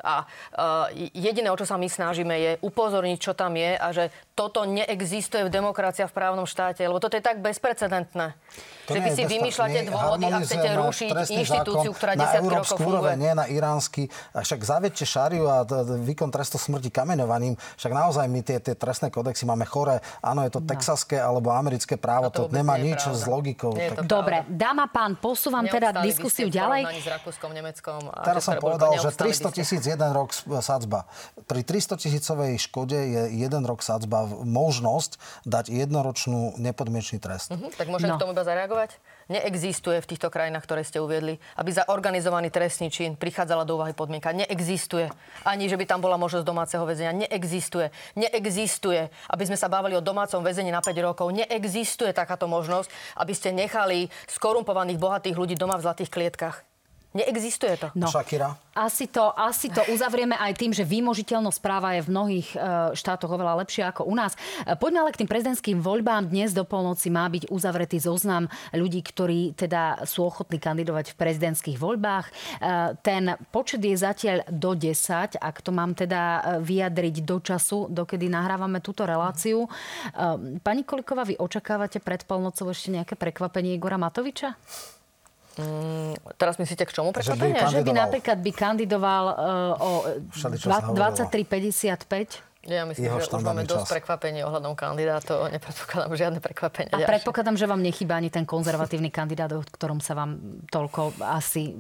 A 0.04 0.28
uh, 0.28 0.92
jediné, 1.16 1.48
o 1.48 1.56
čo 1.56 1.64
sa 1.64 1.80
my 1.80 1.88
snažíme, 1.88 2.36
je 2.36 2.52
upozorniť, 2.60 3.18
čo 3.18 3.32
tam 3.32 3.56
je 3.56 3.72
a 3.80 3.88
že 3.96 4.12
toto 4.36 4.68
neexistuje 4.68 5.48
v 5.48 5.52
demokracii 5.54 6.04
a 6.04 6.12
v 6.12 6.14
právnom 6.14 6.44
štáte, 6.44 6.84
lebo 6.84 7.00
toto 7.00 7.16
je 7.16 7.24
tak 7.24 7.40
bezprecedentné. 7.40 8.36
To 8.90 8.98
že 8.98 9.00
vy 9.00 9.10
si 9.16 9.24
vymýšľate 9.24 9.80
dôvody 9.88 10.26
a 10.28 10.38
chcete 10.44 10.70
rušiť 10.76 11.10
inštitúciu, 11.40 11.92
ktorá 11.96 12.20
desiatky 12.20 12.52
rokov 12.52 12.78
funguje. 12.84 13.16
nie 13.16 13.32
na 13.32 13.48
iránsky. 13.48 14.12
A 14.36 14.44
však 14.44 14.60
zavedte 14.60 15.08
šariu 15.08 15.48
a 15.48 15.64
výkon 16.04 16.28
trestu 16.34 16.60
smrti 16.60 16.92
kameňovaním. 16.92 17.56
Však 17.80 17.92
naozaj 17.96 18.26
my 18.28 18.42
tie, 18.44 18.60
tie 18.60 18.76
trestné 18.76 19.08
kodexy 19.08 19.48
máme 19.48 19.64
chore. 19.64 20.04
Áno, 20.20 20.44
je 20.44 20.52
to 20.52 20.60
no. 20.60 20.68
texaské 20.68 21.16
alebo 21.16 21.56
americké 21.56 21.96
právo. 21.96 22.28
To, 22.34 22.52
to 22.52 22.52
nemá 22.52 22.76
nič 22.76 23.08
s 23.08 23.24
logikou. 23.24 23.72
Tak... 23.72 24.04
Dobre, 24.04 24.44
dáma 24.52 24.92
pán, 24.92 25.16
posúvam 25.16 25.64
teda 25.64 26.04
diskusiu 26.04 26.52
ďalej. 26.52 26.92
S 27.00 27.08
Rakúskom, 27.08 27.56
Nemeckom 27.56 28.12
a 28.12 28.26
Teraz 28.28 28.44
som 28.44 28.60
povedal, 28.60 29.00
že 29.00 29.10
300 29.16 29.56
tisíc 29.56 29.82
jeden 29.94 30.12
rok 30.12 30.34
sadzba. 30.60 31.06
Pri 31.48 31.62
300 31.62 32.02
tisícovej 32.02 32.58
škode 32.58 32.98
je 32.98 33.24
jeden 33.38 33.64
rok 33.64 33.80
sadzba 33.86 34.26
možnosť 34.44 35.22
dať 35.46 35.72
jednoročnú 35.72 36.58
nepodmienečný 36.60 37.22
trest. 37.22 37.54
Uh-huh, 37.54 37.72
tak 37.78 37.88
môžem 37.88 38.12
no. 38.12 38.18
k 38.18 38.22
tomu 38.22 38.34
iba 38.36 38.44
zareagovať? 38.44 38.64
reagovať? 38.64 38.92
Neexistuje 39.32 40.04
v 40.04 40.10
týchto 40.10 40.28
krajinách, 40.28 40.68
ktoré 40.68 40.84
ste 40.84 41.00
uviedli, 41.00 41.40
aby 41.56 41.72
za 41.72 41.88
organizovaný 41.88 42.52
trestný 42.52 42.92
čin 42.92 43.16
prichádzala 43.16 43.64
do 43.64 43.80
úvahy 43.80 43.96
podmienka. 43.96 44.36
Neexistuje. 44.36 45.08
Ani, 45.48 45.72
že 45.72 45.80
by 45.80 45.86
tam 45.88 46.04
bola 46.04 46.20
možnosť 46.20 46.44
domáceho 46.44 46.84
väzenia. 46.84 47.16
Neexistuje. 47.16 47.92
Neexistuje. 48.20 49.08
Aby 49.32 49.44
sme 49.48 49.58
sa 49.60 49.72
bavili 49.72 49.96
o 49.96 50.04
domácom 50.04 50.44
väzení 50.44 50.76
na 50.76 50.84
5 50.84 50.96
rokov. 51.00 51.32
Neexistuje 51.32 52.12
takáto 52.12 52.52
možnosť, 52.52 52.92
aby 53.16 53.32
ste 53.32 53.56
nechali 53.56 54.12
skorumpovaných 54.28 55.00
bohatých 55.00 55.36
ľudí 55.40 55.56
doma 55.56 55.80
v 55.80 55.86
zlatých 55.88 56.12
klietkach. 56.12 56.73
Neexistuje 57.14 57.78
to. 57.78 57.88
No, 57.94 58.10
Shakira? 58.10 58.58
Asi 58.74 59.06
to, 59.06 59.30
asi 59.38 59.70
to 59.70 59.86
uzavrieme 59.94 60.34
aj 60.34 60.58
tým, 60.58 60.74
že 60.74 60.82
výmožiteľnosť 60.82 61.62
práva 61.62 61.94
je 61.94 62.02
v 62.02 62.10
mnohých 62.10 62.50
e, 62.54 62.58
štátoch 62.98 63.30
oveľa 63.30 63.62
lepšia 63.62 63.94
ako 63.94 64.10
u 64.10 64.18
nás. 64.18 64.34
E, 64.66 64.74
poďme 64.74 65.06
ale 65.06 65.14
k 65.14 65.22
tým 65.22 65.30
prezidentským 65.30 65.78
voľbám. 65.78 66.34
Dnes 66.34 66.58
do 66.58 66.66
polnoci 66.66 67.14
má 67.14 67.30
byť 67.30 67.54
uzavretý 67.54 68.02
zoznam 68.02 68.50
ľudí, 68.74 69.06
ktorí 69.06 69.54
teda 69.54 70.10
sú 70.10 70.26
ochotní 70.26 70.58
kandidovať 70.58 71.14
v 71.14 71.20
prezidentských 71.22 71.78
voľbách. 71.78 72.26
E, 72.26 72.32
ten 73.06 73.38
počet 73.54 73.86
je 73.86 73.94
zatiaľ 73.94 74.50
do 74.50 74.74
10, 74.74 75.38
ak 75.38 75.56
to 75.62 75.70
mám 75.70 75.94
teda 75.94 76.58
vyjadriť 76.66 77.16
do 77.22 77.38
času, 77.46 77.94
dokedy 77.94 78.26
nahrávame 78.26 78.82
túto 78.82 79.06
reláciu. 79.06 79.70
Pani 80.66 80.82
Koliková, 80.82 81.30
vy 81.30 81.38
očakávate 81.38 82.02
pred 82.02 82.26
polnocou 82.26 82.74
ešte 82.74 82.90
nejaké 82.90 83.14
prekvapenie 83.14 83.78
Igora 83.78 84.02
Matoviča? 84.02 84.58
Mm, 85.54 86.18
teraz 86.38 86.58
myslíte 86.58 86.86
k 86.90 86.94
čomu 86.94 87.14
prekvapenie? 87.14 87.54
Že 87.54 87.62
by, 87.62 87.70
že 87.70 87.82
by 87.86 87.94
napríklad 87.94 88.38
by 88.42 88.52
kandidoval 88.58 89.38
uh, 89.38 89.86
o 89.86 89.90
23,55? 90.34 92.53
Ja 92.64 92.88
myslím, 92.88 93.12
že 93.20 93.28
už 93.28 93.44
máme 93.44 93.68
dosť 93.68 93.92
prekvapení 93.92 94.40
ohľadom 94.48 94.72
kandidátov. 94.72 95.52
Nepredpokladám 95.52 96.16
žiadne 96.16 96.40
prekvapenie. 96.40 96.96
A 96.96 97.04
predpokladám, 97.04 97.60
že 97.60 97.68
vám 97.68 97.84
nechýba 97.84 98.16
ani 98.16 98.32
ten 98.32 98.48
konzervatívny 98.48 99.12
kandidát, 99.12 99.52
o 99.52 99.60
ktorom 99.68 100.00
sa 100.00 100.16
vám 100.16 100.64
toľko 100.72 101.20
asi 101.20 101.76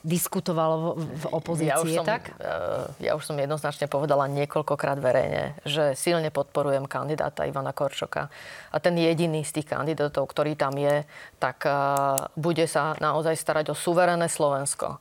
diskutovalo 0.00 0.96
v 0.96 1.24
opozícii. 1.36 1.68
Ja 1.68 1.84
už, 1.84 2.00
som, 2.00 2.08
tak? 2.08 2.32
Eh, 2.40 3.12
ja 3.12 3.12
už 3.12 3.28
som 3.28 3.36
jednoznačne 3.36 3.92
povedala 3.92 4.24
niekoľkokrát 4.32 4.96
verejne, 5.04 5.52
že 5.68 5.92
silne 6.00 6.32
podporujem 6.32 6.88
kandidáta 6.88 7.44
Ivana 7.44 7.76
Korčoka. 7.76 8.32
A 8.72 8.76
ten 8.80 8.96
jediný 8.96 9.44
z 9.44 9.60
tých 9.60 9.68
kandidátov, 9.68 10.32
ktorý 10.32 10.56
tam 10.56 10.72
je, 10.80 11.04
tak 11.36 11.68
eh, 11.68 11.76
bude 12.40 12.64
sa 12.64 12.96
naozaj 13.04 13.36
starať 13.36 13.68
o 13.68 13.76
suverénne 13.76 14.32
Slovensko 14.32 14.96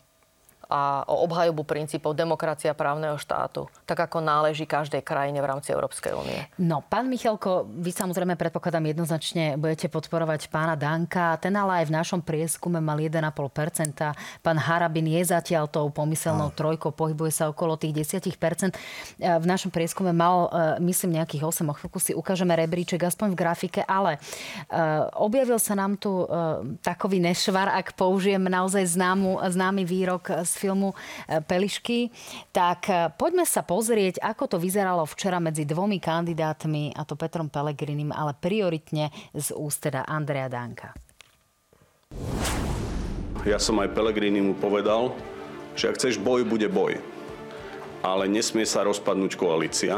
a 0.72 1.04
o 1.12 1.28
obhajobu 1.28 1.68
princípov 1.68 2.16
demokracia 2.16 2.72
právneho 2.72 3.20
štátu, 3.20 3.68
tak 3.84 4.08
ako 4.08 4.24
náleží 4.24 4.64
každej 4.64 5.04
krajine 5.04 5.44
v 5.44 5.50
rámci 5.52 5.76
Európskej 5.76 6.16
únie. 6.16 6.40
No, 6.56 6.80
pán 6.80 7.12
Michalko, 7.12 7.68
vy 7.68 7.92
samozrejme 7.92 8.40
predpokladám 8.40 8.88
jednoznačne 8.88 9.60
budete 9.60 9.92
podporovať 9.92 10.48
pána 10.48 10.80
Danka. 10.80 11.36
Ten 11.44 11.60
ale 11.60 11.84
aj 11.84 11.92
v 11.92 11.96
našom 12.00 12.22
prieskume 12.24 12.80
mal 12.80 12.96
1,5%. 12.96 14.16
Pán 14.40 14.58
Harabin 14.64 15.12
je 15.12 15.22
zatiaľ 15.28 15.68
tou 15.68 15.92
pomyselnou 15.92 16.50
no. 16.50 16.56
trojkou, 16.56 16.96
pohybuje 16.96 17.36
sa 17.36 17.52
okolo 17.52 17.76
tých 17.76 18.08
10%. 18.16 18.72
V 19.20 19.46
našom 19.46 19.76
prieskume 19.76 20.16
mal, 20.16 20.48
e, 20.48 20.88
myslím, 20.88 21.20
nejakých 21.20 21.44
8. 21.44 21.68
O 21.68 21.76
chvíľku 21.76 22.00
si 22.00 22.16
ukážeme 22.16 22.56
rebríček, 22.56 23.04
aspoň 23.04 23.36
v 23.36 23.40
grafike, 23.44 23.82
ale 23.84 24.16
e, 24.16 24.20
objavil 25.20 25.60
sa 25.60 25.76
nám 25.76 26.00
tu 26.00 26.24
e, 26.24 26.26
takový 26.80 27.20
nešvar, 27.20 27.76
ak 27.76 28.00
použijem 28.00 28.48
naozaj 28.48 28.88
známu, 28.96 29.44
známy 29.44 29.84
výrok 29.84 30.32
z 30.48 30.61
filmu 30.62 30.94
e, 30.94 31.42
Pelišky. 31.42 32.14
Tak 32.54 32.82
e, 32.86 33.10
poďme 33.18 33.50
sa 33.50 33.66
pozrieť, 33.66 34.22
ako 34.22 34.54
to 34.54 34.58
vyzeralo 34.62 35.10
včera 35.10 35.42
medzi 35.42 35.66
dvomi 35.66 35.98
kandidátmi, 35.98 36.94
a 36.94 37.02
to 37.02 37.18
Petrom 37.18 37.50
Pelegrinim, 37.50 38.14
ale 38.14 38.38
prioritne 38.38 39.10
z 39.34 39.58
úst 39.58 39.82
teda 39.82 40.06
Danka. 40.52 40.94
Ja 43.42 43.58
som 43.58 43.82
aj 43.82 43.98
Pelegrini 43.98 44.54
povedal, 44.54 45.18
že 45.74 45.90
ak 45.90 45.98
chceš 45.98 46.22
boj, 46.22 46.46
bude 46.46 46.70
boj. 46.70 47.02
Ale 48.06 48.30
nesmie 48.30 48.70
sa 48.70 48.86
rozpadnúť 48.86 49.34
koalícia. 49.34 49.98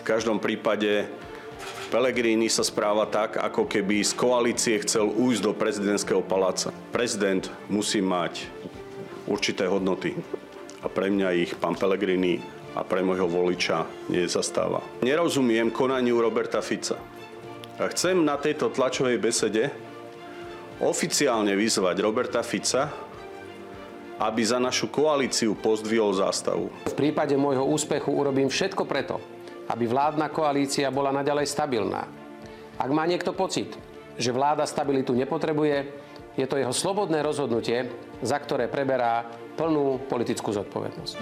V 0.00 0.02
každom 0.08 0.40
prípade 0.40 1.04
Pellegrini 1.92 2.48
sa 2.48 2.64
správa 2.64 3.04
tak, 3.06 3.36
ako 3.36 3.68
keby 3.68 4.02
z 4.02 4.12
koalície 4.16 4.80
chcel 4.82 5.12
újsť 5.12 5.40
do 5.44 5.52
prezidentského 5.52 6.22
paláca. 6.24 6.72
Prezident 6.90 7.46
musí 7.68 8.00
mať 8.00 8.48
určité 9.26 9.66
hodnoty. 9.66 10.14
A 10.82 10.90
pre 10.90 11.10
mňa 11.10 11.28
ich 11.34 11.52
pán 11.58 11.74
Pellegrini 11.74 12.38
a 12.76 12.86
pre 12.86 13.02
môjho 13.02 13.26
voliča 13.26 13.86
nezastáva. 14.12 14.84
Nerozumiem 15.02 15.72
konaniu 15.72 16.22
Roberta 16.22 16.62
Fica. 16.62 17.00
A 17.76 17.84
chcem 17.92 18.24
na 18.24 18.40
tejto 18.40 18.72
tlačovej 18.72 19.20
besede 19.20 19.68
oficiálne 20.80 21.56
vyzvať 21.56 21.96
Roberta 22.04 22.40
Fica, 22.44 22.88
aby 24.16 24.40
za 24.44 24.56
našu 24.56 24.88
koalíciu 24.88 25.56
pozdvihol 25.56 26.16
zástavu. 26.16 26.72
V 26.88 26.94
prípade 26.96 27.36
môjho 27.36 27.68
úspechu 27.68 28.08
urobím 28.12 28.48
všetko 28.48 28.88
preto, 28.88 29.20
aby 29.68 29.84
vládna 29.84 30.32
koalícia 30.32 30.88
bola 30.88 31.12
naďalej 31.12 31.52
stabilná. 31.52 32.08
Ak 32.76 32.90
má 32.92 33.04
niekto 33.04 33.36
pocit, 33.36 33.72
že 34.16 34.32
vláda 34.32 34.64
stabilitu 34.64 35.12
nepotrebuje, 35.12 36.05
je 36.36 36.46
to 36.46 36.60
jeho 36.60 36.72
slobodné 36.72 37.24
rozhodnutie, 37.24 37.88
za 38.20 38.36
ktoré 38.36 38.68
preberá 38.68 39.24
plnú 39.56 40.04
politickú 40.06 40.52
zodpovednosť. 40.52 41.14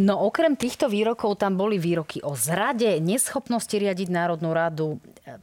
No 0.00 0.24
okrem 0.24 0.56
týchto 0.56 0.88
výrokov 0.88 1.36
tam 1.36 1.60
boli 1.60 1.76
výroky 1.76 2.24
o 2.24 2.32
zrade, 2.32 2.96
neschopnosti 3.04 3.76
riadiť 3.76 4.08
Národnú 4.08 4.56
radu. 4.56 4.96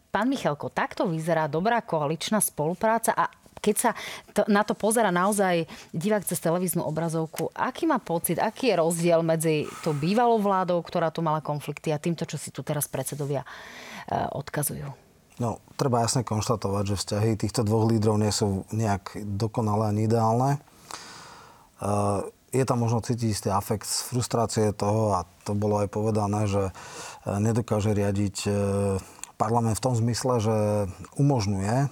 Pán 0.10 0.26
Michalko, 0.26 0.74
takto 0.74 1.06
vyzerá 1.06 1.46
dobrá 1.46 1.86
koaličná 1.86 2.42
spolupráca 2.42 3.14
a 3.14 3.30
keď 3.60 3.76
sa 3.76 3.92
to, 4.34 4.42
na 4.48 4.64
to 4.64 4.74
pozera 4.74 5.12
naozaj 5.12 5.68
divák 5.92 6.24
cez 6.26 6.40
televíznu 6.40 6.82
obrazovku, 6.82 7.52
aký 7.54 7.86
má 7.86 8.00
pocit, 8.00 8.40
aký 8.40 8.72
je 8.74 8.80
rozdiel 8.80 9.20
medzi 9.22 9.68
tou 9.84 9.94
bývalou 9.94 10.40
vládou, 10.40 10.80
ktorá 10.82 11.12
tu 11.12 11.20
mala 11.20 11.44
konflikty 11.44 11.92
a 11.92 12.02
týmto, 12.02 12.24
čo 12.24 12.40
si 12.40 12.50
tu 12.50 12.64
teraz 12.64 12.88
predsedovia 12.88 13.44
eh, 13.44 14.26
odkazujú? 14.34 15.09
No, 15.40 15.64
treba 15.80 16.04
jasne 16.04 16.28
konštatovať, 16.28 16.84
že 16.94 17.00
vzťahy 17.00 17.40
týchto 17.40 17.64
dvoch 17.64 17.88
lídrov 17.88 18.20
nie 18.20 18.30
sú 18.30 18.68
nejak 18.76 19.16
dokonalé 19.24 19.96
ani 19.96 20.02
ideálne. 20.04 20.60
Uh, 21.80 22.28
je 22.52 22.68
tam 22.68 22.84
možno 22.84 23.00
cítiť 23.00 23.30
istý 23.32 23.48
afekt 23.48 23.88
z 23.88 24.04
frustrácie 24.12 24.76
toho, 24.76 25.16
a 25.16 25.24
to 25.48 25.56
bolo 25.56 25.80
aj 25.80 25.88
povedané, 25.88 26.44
že 26.52 26.70
uh, 26.70 27.40
nedokáže 27.40 27.96
riadiť 27.96 28.38
uh, 28.46 29.00
parlament 29.40 29.80
v 29.80 29.86
tom 29.88 29.96
zmysle, 29.96 30.44
že 30.44 30.56
umožňuje 31.16 31.88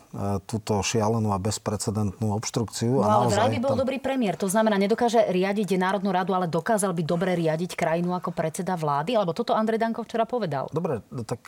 túto 0.51 0.83
šialenú 0.83 1.31
a 1.31 1.39
bezprecedentnú 1.39 2.35
obštrukciu. 2.35 2.99
No 2.99 3.23
ale 3.23 3.31
vraj 3.31 3.55
by 3.55 3.59
bol 3.63 3.71
tam... 3.71 3.87
dobrý 3.87 4.03
premiér. 4.03 4.35
To 4.35 4.51
znamená, 4.51 4.75
nedokáže 4.75 5.23
riadiť 5.31 5.79
Národnú 5.79 6.11
radu, 6.11 6.35
ale 6.35 6.51
dokázal 6.51 6.91
by 6.91 7.07
dobre 7.07 7.39
riadiť 7.39 7.79
krajinu 7.79 8.11
ako 8.19 8.35
predseda 8.35 8.75
vlády? 8.75 9.15
Alebo 9.15 9.31
toto 9.31 9.55
Andrej 9.55 9.79
Danko 9.79 10.03
včera 10.03 10.27
povedal. 10.27 10.67
Dobre, 10.75 10.99
tak 11.23 11.47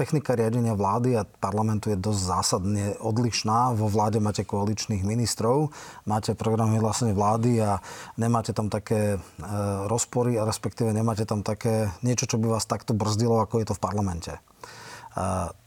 technika 0.00 0.32
riadenia 0.32 0.72
vlády 0.72 1.20
a 1.20 1.28
parlamentu 1.28 1.92
je 1.92 2.00
dosť 2.00 2.20
zásadne 2.24 2.96
odlišná. 3.04 3.76
Vo 3.76 3.92
vláde 3.92 4.16
máte 4.16 4.48
koaličných 4.48 5.04
ministrov, 5.04 5.68
máte 6.08 6.32
program 6.32 6.72
vyhlásenie 6.72 7.12
vlády 7.12 7.60
a 7.60 7.84
nemáte 8.16 8.56
tam 8.56 8.72
také 8.72 9.16
e, 9.16 9.18
rozpory 9.84 10.40
a 10.40 10.48
respektíve 10.48 10.96
nemáte 10.96 11.28
tam 11.28 11.44
také 11.44 11.92
niečo, 12.00 12.24
čo 12.24 12.40
by 12.40 12.56
vás 12.56 12.64
takto 12.64 12.96
brzdilo, 12.96 13.44
ako 13.44 13.60
je 13.60 13.66
to 13.68 13.76
v 13.76 13.84
parlamente. 13.84 14.32
E, 14.32 14.40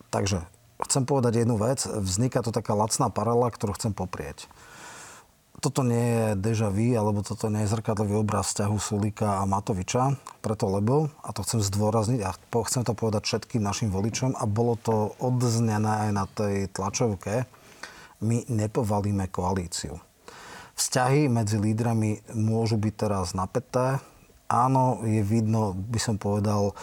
takže 0.09 0.41
chcem 0.89 1.05
povedať 1.05 1.45
jednu 1.45 1.61
vec. 1.61 1.85
Vzniká 1.85 2.41
to 2.41 2.49
taká 2.49 2.73
lacná 2.73 3.13
paralela, 3.13 3.53
ktorú 3.53 3.77
chcem 3.77 3.93
poprieť 3.93 4.49
toto 5.63 5.87
nie 5.87 6.03
je 6.03 6.25
deja 6.35 6.67
vu, 6.67 6.91
alebo 6.99 7.23
toto 7.23 7.47
nie 7.47 7.63
je 7.63 7.71
zrkadlový 7.71 8.19
obraz 8.19 8.51
vzťahu 8.51 8.75
Sulika 8.75 9.39
a 9.39 9.47
Matoviča, 9.47 10.19
preto 10.43 10.67
lebo, 10.67 11.07
a 11.23 11.31
to 11.31 11.47
chcem 11.47 11.63
zdôrazniť 11.63 12.19
a 12.19 12.35
chcem 12.67 12.83
to 12.83 12.91
povedať 12.91 13.23
všetkým 13.23 13.63
našim 13.63 13.87
voličom 13.87 14.35
a 14.35 14.43
bolo 14.43 14.75
to 14.75 15.15
odznené 15.23 16.11
aj 16.11 16.11
na 16.11 16.27
tej 16.27 16.67
tlačovke, 16.67 17.47
my 18.19 18.43
nepovalíme 18.51 19.31
koalíciu. 19.31 19.95
Vzťahy 20.75 21.31
medzi 21.31 21.55
lídrami 21.55 22.19
môžu 22.35 22.75
byť 22.75 22.93
teraz 22.99 23.31
napäté. 23.31 24.03
Áno, 24.51 24.99
je 25.07 25.23
vidno, 25.23 25.71
by 25.71 25.99
som 26.01 26.19
povedal, 26.19 26.75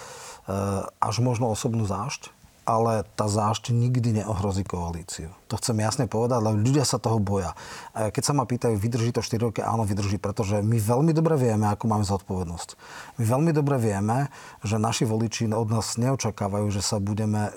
eh, 0.49 0.89
až 1.05 1.20
možno 1.20 1.53
osobnú 1.53 1.85
zášť 1.85 2.39
ale 2.71 3.03
tá 3.18 3.27
zášť 3.27 3.75
nikdy 3.75 4.23
neohrozí 4.23 4.62
koalíciu. 4.62 5.35
To 5.51 5.59
chcem 5.59 5.75
jasne 5.83 6.07
povedať, 6.07 6.39
lebo 6.39 6.55
ľudia 6.55 6.87
sa 6.87 7.03
toho 7.03 7.18
boja. 7.18 7.59
Keď 7.99 8.23
sa 8.23 8.31
ma 8.31 8.47
pýtajú, 8.47 8.79
vydrží 8.79 9.11
to 9.11 9.27
4 9.27 9.51
roky, 9.51 9.59
áno, 9.59 9.83
vydrží, 9.83 10.23
pretože 10.23 10.62
my 10.62 10.79
veľmi 10.79 11.11
dobre 11.11 11.35
vieme, 11.35 11.66
ako 11.66 11.91
máme 11.91 12.07
zodpovednosť. 12.07 12.79
My 13.18 13.25
veľmi 13.27 13.51
dobre 13.51 13.83
vieme, 13.83 14.31
že 14.62 14.79
naši 14.79 15.03
voliči 15.03 15.51
od 15.51 15.66
nás 15.66 15.99
neočakávajú, 15.99 16.71
že 16.71 16.79
sa 16.79 17.03
budeme... 17.03 17.51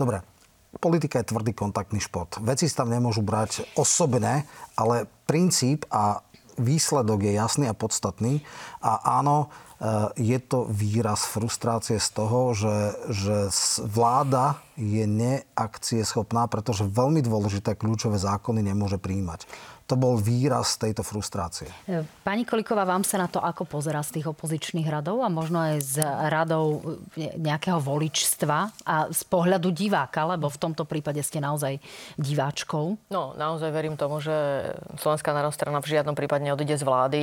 Dobre, 0.00 0.24
politika 0.80 1.20
je 1.20 1.36
tvrdý 1.36 1.52
kontaktný 1.52 2.00
šport. 2.00 2.40
Veci 2.40 2.64
tam 2.72 2.88
nemôžu 2.88 3.20
brať 3.20 3.68
osobne, 3.76 4.48
ale 4.72 5.04
princíp 5.28 5.84
a 5.92 6.24
výsledok 6.56 7.28
je 7.28 7.32
jasný 7.36 7.68
a 7.68 7.76
podstatný. 7.76 8.40
A 8.80 9.20
áno, 9.20 9.52
je 10.20 10.38
to 10.44 10.68
výraz 10.68 11.24
frustrácie 11.24 11.96
z 11.96 12.08
toho, 12.12 12.52
že, 12.52 12.76
že 13.08 13.36
vláda 13.88 14.60
je 14.76 15.08
neakcieschopná, 15.08 16.52
pretože 16.52 16.84
veľmi 16.84 17.24
dôležité 17.24 17.72
kľúčové 17.80 18.20
zákony 18.20 18.60
nemôže 18.60 19.00
príjmať. 19.00 19.48
To 19.90 19.98
bol 19.98 20.14
výraz 20.14 20.78
tejto 20.78 21.02
frustrácie. 21.02 21.66
Eh, 21.90 22.06
pani 22.22 22.46
Koliková, 22.46 22.86
vám 22.86 23.02
sa 23.02 23.18
na 23.18 23.26
to 23.26 23.42
ako 23.42 23.66
pozera 23.66 23.98
z 24.06 24.22
tých 24.22 24.30
opozičných 24.30 24.86
radov 24.86 25.26
a 25.26 25.28
možno 25.28 25.58
aj 25.58 25.82
z 25.82 25.96
radov 26.30 26.78
eh, 27.18 27.34
nejakého 27.34 27.82
voličstva 27.82 28.70
a 28.86 29.10
z 29.10 29.22
pohľadu 29.26 29.74
diváka, 29.74 30.22
lebo 30.30 30.46
v 30.46 30.62
tomto 30.62 30.86
prípade 30.86 31.18
ste 31.26 31.42
naozaj 31.42 31.82
diváčkou? 32.22 33.10
No, 33.10 33.34
naozaj 33.34 33.74
verím 33.74 33.98
tomu, 33.98 34.22
že 34.22 34.70
Slovenská 35.02 35.34
národná 35.34 35.58
strana 35.58 35.82
v 35.82 35.90
žiadnom 35.90 36.14
prípade 36.14 36.46
neodíde 36.46 36.78
z 36.78 36.86
vlády. 36.86 37.22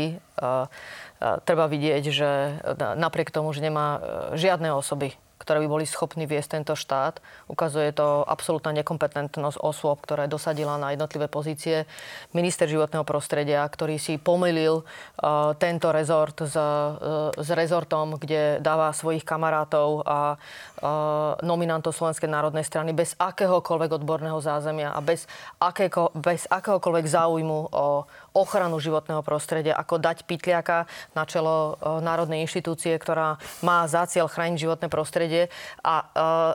Treba 1.17 1.65
vidieť, 1.65 2.03
že 2.11 2.29
napriek 2.77 3.33
tomu, 3.33 3.49
že 3.49 3.65
nemá 3.65 3.97
e, 3.97 3.99
žiadne 4.37 4.69
osoby 4.69 5.17
ktoré 5.47 5.63
by 5.63 5.79
boli 5.79 5.87
schopní 5.87 6.27
viesť 6.27 6.59
tento 6.59 6.75
štát. 6.75 7.23
Ukazuje 7.47 7.95
to 7.95 8.27
absolútna 8.27 8.75
nekompetentnosť 8.83 9.63
osôb, 9.63 10.03
ktoré 10.03 10.27
dosadila 10.27 10.75
na 10.75 10.91
jednotlivé 10.91 11.31
pozície. 11.31 11.87
Minister 12.35 12.67
životného 12.67 13.07
prostredia, 13.07 13.63
ktorý 13.63 13.95
si 13.95 14.19
pomýlil 14.19 14.83
uh, 14.83 15.55
tento 15.55 15.95
rezort 15.95 16.35
s, 16.43 16.51
uh, 16.51 17.31
s 17.31 17.47
rezortom, 17.55 18.19
kde 18.19 18.59
dáva 18.59 18.91
svojich 18.91 19.23
kamarátov 19.23 20.03
a 20.03 20.35
uh, 20.35 21.39
nominantov 21.47 21.95
Slovenskej 21.95 22.27
národnej 22.27 22.67
strany 22.67 22.91
bez 22.91 23.15
akéhokoľvek 23.15 24.03
odborného 24.03 24.43
zázemia 24.43 24.91
a 24.91 24.99
bez, 24.99 25.31
akéko, 25.63 26.11
bez 26.11 26.43
akéhokoľvek 26.51 27.05
záujmu 27.07 27.71
o 27.71 28.03
ochranu 28.37 28.77
životného 28.77 29.25
prostredia, 29.25 29.73
ako 29.73 29.97
dať 29.97 30.29
pytliaka 30.29 30.85
na 31.17 31.25
čelo 31.25 31.81
národnej 32.05 32.45
inštitúcie, 32.45 32.93
ktorá 33.01 33.41
má 33.65 33.89
za 33.89 34.05
cieľ 34.05 34.29
chrániť 34.29 34.61
životné 34.61 34.87
prostredie 34.93 35.49
a, 35.81 36.05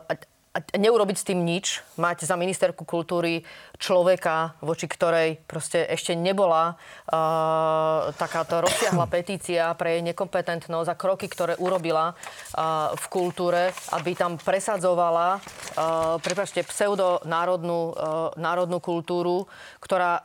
a, 0.07 0.15
a 0.53 0.59
neurobiť 0.77 1.17
s 1.17 1.29
tým 1.33 1.41
nič, 1.49 1.81
mať 1.97 2.29
za 2.29 2.37
ministerku 2.37 2.85
kultúry 2.85 3.41
človeka, 3.81 4.61
voči 4.61 4.85
ktorej 4.85 5.41
proste 5.49 5.89
ešte 5.89 6.13
nebola 6.13 6.77
uh, 6.77 8.13
takáto 8.21 8.61
rozsiahla 8.61 9.09
petícia 9.17 9.73
pre 9.73 9.97
jej 9.97 10.03
nekompetentnosť 10.13 10.89
a 10.93 10.99
kroky, 11.01 11.33
ktoré 11.33 11.57
urobila 11.57 12.13
uh, 12.13 12.93
v 12.93 13.05
kultúre, 13.09 13.73
aby 13.97 14.13
tam 14.13 14.37
presadzovala, 14.37 15.41
uh, 15.41 16.21
prepačte, 16.21 16.61
pseudonárodnú 16.69 17.81
uh, 17.89 17.93
národnú 18.37 18.77
kultúru, 18.77 19.49
ktorá 19.81 20.21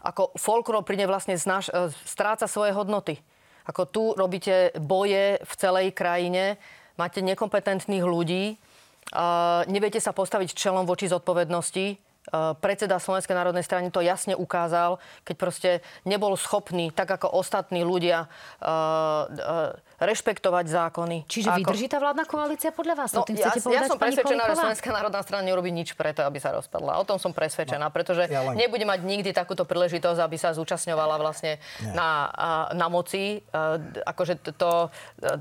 ako 0.00 0.32
folklor 0.40 0.80
pri 0.80 1.04
nej 1.04 1.08
vlastne 1.08 1.36
znaš, 1.36 1.68
uh, 1.68 1.92
stráca 2.08 2.48
svoje 2.48 2.72
hodnoty. 2.72 3.20
Ako 3.66 3.82
tu 3.90 4.04
robíte 4.14 4.72
boje 4.78 5.42
v 5.42 5.52
celej 5.58 5.90
krajine, 5.92 6.56
máte 6.94 7.18
nekompetentných 7.18 8.06
ľudí, 8.06 8.54
neviete 9.66 9.98
sa 9.98 10.14
postaviť 10.14 10.54
čelom 10.54 10.86
voči 10.86 11.10
zodpovednosti, 11.10 11.98
predseda 12.62 13.02
Slovenskej 13.02 13.34
národnej 13.34 13.66
strany 13.66 13.90
to 13.90 14.02
jasne 14.02 14.34
ukázal, 14.34 14.98
keď 15.22 15.34
proste 15.34 15.70
nebol 16.02 16.34
schopný, 16.34 16.90
tak 16.90 17.10
ako 17.10 17.30
ostatní 17.38 17.86
ľudia, 17.86 18.26
rešpektovať 19.96 20.64
zákony. 20.68 21.16
Čiže 21.24 21.48
ako... 21.52 21.58
vydrží 21.62 21.86
tá 21.88 21.98
vládna 22.00 22.24
koalícia 22.28 22.70
podľa 22.72 22.94
vás? 23.04 23.10
No, 23.16 23.24
tým 23.24 23.40
ja, 23.40 23.48
povedať, 23.48 23.72
ja 23.72 23.82
som 23.88 23.96
presvedčená, 23.96 24.42
že 24.52 24.56
Slovenská 24.60 24.90
národná 24.92 25.20
strana 25.24 25.42
nerobí 25.44 25.70
nič 25.72 25.96
preto, 25.96 26.24
aby 26.24 26.36
sa 26.36 26.52
rozpadla. 26.52 27.00
O 27.00 27.04
tom 27.08 27.16
som 27.16 27.32
presvedčená, 27.32 27.88
no, 27.88 27.94
pretože 27.94 28.28
ja 28.28 28.44
len... 28.44 28.58
nebude 28.60 28.84
mať 28.84 29.00
nikdy 29.04 29.30
takúto 29.32 29.64
príležitosť, 29.64 30.20
aby 30.20 30.36
sa 30.36 30.52
zúčastňovala 30.52 31.16
vlastne 31.20 31.62
na, 31.96 32.28
na 32.76 32.86
moci. 32.92 33.40
Akože 34.04 34.40
to, 34.56 34.92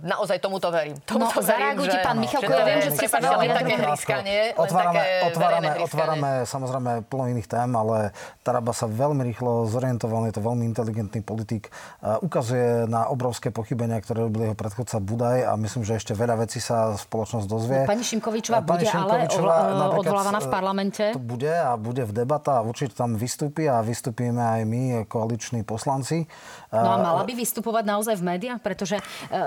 naozaj 0.03 0.39
tomuto 0.39 0.71
verím. 0.71 0.95
Tomu 1.03 1.27
no, 1.27 1.35
zareagujte, 1.35 1.97
pán 1.99 2.17
Michalko, 2.21 2.51
ja 2.51 2.63
viem, 2.63 2.81
že 2.85 2.91
ste 2.95 3.07
sa 3.11 3.19
veľmi 3.19 3.47
také 3.51 3.73
hryskanie, 3.75 4.39
otvárame, 4.55 5.03
otvárame, 5.31 5.69
otvárame 5.83 6.31
samozrejme 6.47 6.91
plno 7.09 7.25
iných 7.35 7.47
tém, 7.49 7.71
ale 7.75 8.15
Taraba 8.45 8.71
sa 8.71 8.85
veľmi 8.85 9.25
rýchlo 9.25 9.65
zorientoval, 9.65 10.29
je 10.29 10.35
to 10.37 10.43
veľmi 10.45 10.63
inteligentný 10.69 11.25
politik. 11.25 11.73
Ukazuje 12.21 12.85
na 12.85 13.09
obrovské 13.09 13.49
pochybenia, 13.49 13.97
ktoré 13.99 14.23
robili 14.27 14.44
jeho 14.45 14.57
predchodca 14.57 14.97
Budaj 15.01 15.37
a 15.49 15.51
myslím, 15.57 15.83
že 15.83 15.97
ešte 15.97 16.13
veľa 16.13 16.45
vecí 16.45 16.61
sa 16.61 16.93
spoločnosť 16.93 17.45
dozvie. 17.49 17.79
Pani 17.89 18.05
Šimkovičová 18.05 18.61
bude 18.61 18.85
Šimkovičová, 18.85 19.55
ale 19.73 19.95
odvolávaná 20.01 20.39
v 20.39 20.49
parlamente? 20.49 21.03
To 21.11 21.21
bude 21.21 21.49
a 21.49 21.73
bude 21.75 22.05
v 22.05 22.13
debata 22.13 22.59
a 22.59 22.65
určite 22.65 22.93
tam 22.93 23.17
vystúpi 23.17 23.65
a 23.65 23.81
vystúpime 23.81 24.39
aj 24.39 24.61
my, 24.63 24.81
koaliční 25.09 25.65
poslanci. 25.65 26.29
No 26.69 26.89
a 26.93 26.97
mala 26.99 27.23
by 27.23 27.33
vystupovať 27.33 27.83
naozaj 27.87 28.15
v 28.19 28.23
médiách, 28.35 28.59
pretože 28.59 28.99
e, 28.99 29.03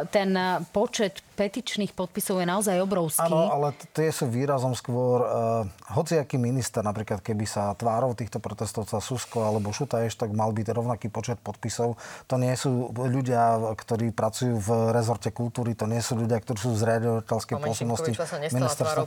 ten 0.09 0.33
počet 0.73 1.21
petičných 1.39 1.95
podpisov 1.95 2.43
je 2.43 2.47
naozaj 2.49 2.83
obrovský. 2.83 3.23
Áno, 3.23 3.47
ale 3.55 3.71
tie 3.95 4.11
sú 4.11 4.27
výrazom 4.27 4.75
skôr 4.75 5.23
hociaký 5.95 6.35
minister, 6.35 6.83
napríklad 6.83 7.23
keby 7.23 7.47
sa 7.47 7.71
tvárov 7.79 8.19
týchto 8.19 8.43
protestovca 8.43 8.99
Susko 8.99 9.47
alebo 9.47 9.71
Šutaješ, 9.71 10.19
tak 10.19 10.35
mal 10.35 10.51
byť 10.51 10.67
rovnaký 10.75 11.07
počet 11.13 11.39
podpisov. 11.39 11.95
To 12.27 12.35
nie 12.37 12.53
sú 12.59 12.91
ľudia, 12.91 13.75
ktorí 13.79 14.11
pracujú 14.11 14.59
v 14.59 14.69
rezorte 14.91 15.31
kultúry, 15.31 15.73
to 15.77 15.87
nie 15.87 16.01
sú 16.01 16.19
ľudia, 16.19 16.41
ktorí 16.41 16.59
sú 16.59 16.75
z 16.75 16.83
riaditeľskej 16.85 17.57
pôsobnosti. 17.61 18.11
ministerstva. 18.53 19.07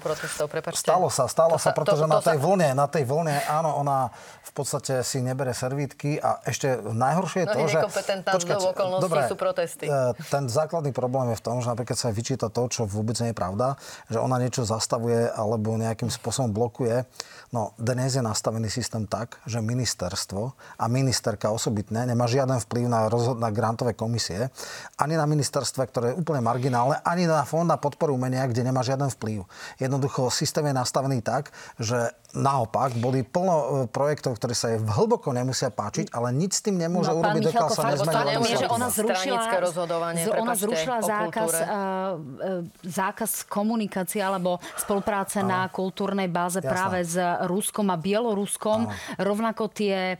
Stalo 0.73 1.07
sa, 1.09 1.25
stalo 1.27 1.55
to 1.57 1.63
sa, 1.63 1.71
pretože 1.75 2.05
to, 2.05 2.09
to 2.09 2.15
na 2.15 2.19
tej 2.21 2.37
sa... 2.37 2.43
vlne, 2.43 2.69
na 2.77 2.87
tej 2.87 3.03
vlne, 3.07 3.35
áno, 3.49 3.75
ona 3.77 4.09
v 4.41 4.51
podstate 4.53 5.01
si 5.01 5.23
nebere 5.23 5.55
servítky 5.55 6.19
a 6.19 6.43
ešte 6.43 6.81
najhoršie 6.81 7.39
je 7.43 7.47
to, 7.47 7.59
že... 7.71 7.79
Počkať, 8.21 8.57
dobre, 8.99 9.19
sú 9.29 9.35
protesty. 9.39 9.85
E, 9.87 10.11
ten 10.27 10.51
základný 10.51 10.91
problém 10.91 11.31
je 11.31 11.37
v 11.39 11.43
tom, 11.43 11.63
že 11.63 11.71
napríklad 11.71 11.97
sa 11.97 12.11
vyčíta 12.11 12.51
to, 12.51 12.67
čo 12.67 12.83
vôbec 12.83 13.15
nie 13.23 13.31
je 13.31 13.37
pravda, 13.37 13.79
že 14.11 14.19
ona 14.19 14.41
niečo 14.41 14.67
zastavuje 14.67 15.31
alebo 15.31 15.79
nejakým 15.79 16.11
spôsobom 16.11 16.51
blokuje. 16.51 17.07
No, 17.51 17.75
dnes 17.75 18.15
je 18.15 18.23
nastavený 18.23 18.71
systém 18.71 19.03
tak, 19.03 19.39
že 19.43 19.59
ministerstvo 19.59 20.55
a 20.79 20.85
ministerka 20.87 21.51
osobitne 21.51 22.07
nemá 22.07 22.23
žiaden 22.23 22.63
vplyv 22.63 22.87
na, 22.87 23.11
rozhod- 23.11 23.39
na 23.39 23.51
grantové 23.51 23.91
komisie, 23.91 24.47
ani 24.95 25.19
na 25.19 25.27
ministerstve, 25.71 25.83
ktoré 25.87 26.05
je 26.11 26.19
úplne 26.19 26.43
marginálne, 26.43 26.99
ani 27.07 27.23
na 27.23 27.47
fond 27.47 27.63
na 27.63 27.79
podporu 27.79 28.15
umenia, 28.15 28.43
kde 28.47 28.67
nemá 28.67 28.83
žiaden 28.83 29.07
vplyv. 29.07 29.47
Jednoducho 29.79 30.27
systém 30.27 30.67
je 30.67 30.75
nastavený 30.75 31.23
tak, 31.23 31.55
že 31.79 32.11
naopak 32.31 32.95
boli 32.95 33.27
plno 33.27 33.55
e, 33.55 33.65
projektov, 33.91 34.39
ktoré 34.39 34.55
sa 34.55 34.71
jej 34.71 34.79
hlboko 34.79 35.35
nemusia 35.35 35.67
páčiť, 35.67 36.15
ale 36.15 36.31
nič 36.31 36.59
s 36.59 36.61
tým 36.63 36.79
nemôže 36.79 37.11
no, 37.11 37.19
urobiť, 37.19 37.41
dokiaľ 37.51 37.69
sa 37.71 37.83
nezmení. 37.91 38.55
ona 38.71 38.87
zrušila, 38.87 39.43
rozhodovanie, 39.59 40.23
ona 40.31 40.55
zrušila 40.55 40.99
zákaz, 41.03 41.51
uh, 41.59 42.63
zákaz 42.87 43.31
komunikácie 43.51 44.23
alebo 44.23 44.63
spolupráce 44.79 45.43
Aha. 45.43 45.47
na 45.47 45.59
kultúrnej 45.67 46.31
báze 46.31 46.63
Jasné. 46.63 46.71
práve 46.71 46.99
s 47.03 47.19
Ruskom 47.51 47.91
a 47.91 47.99
Bieloruskom. 47.99 48.87
Áno. 48.87 48.95
Rovnako 49.19 49.67
tie 49.71 50.15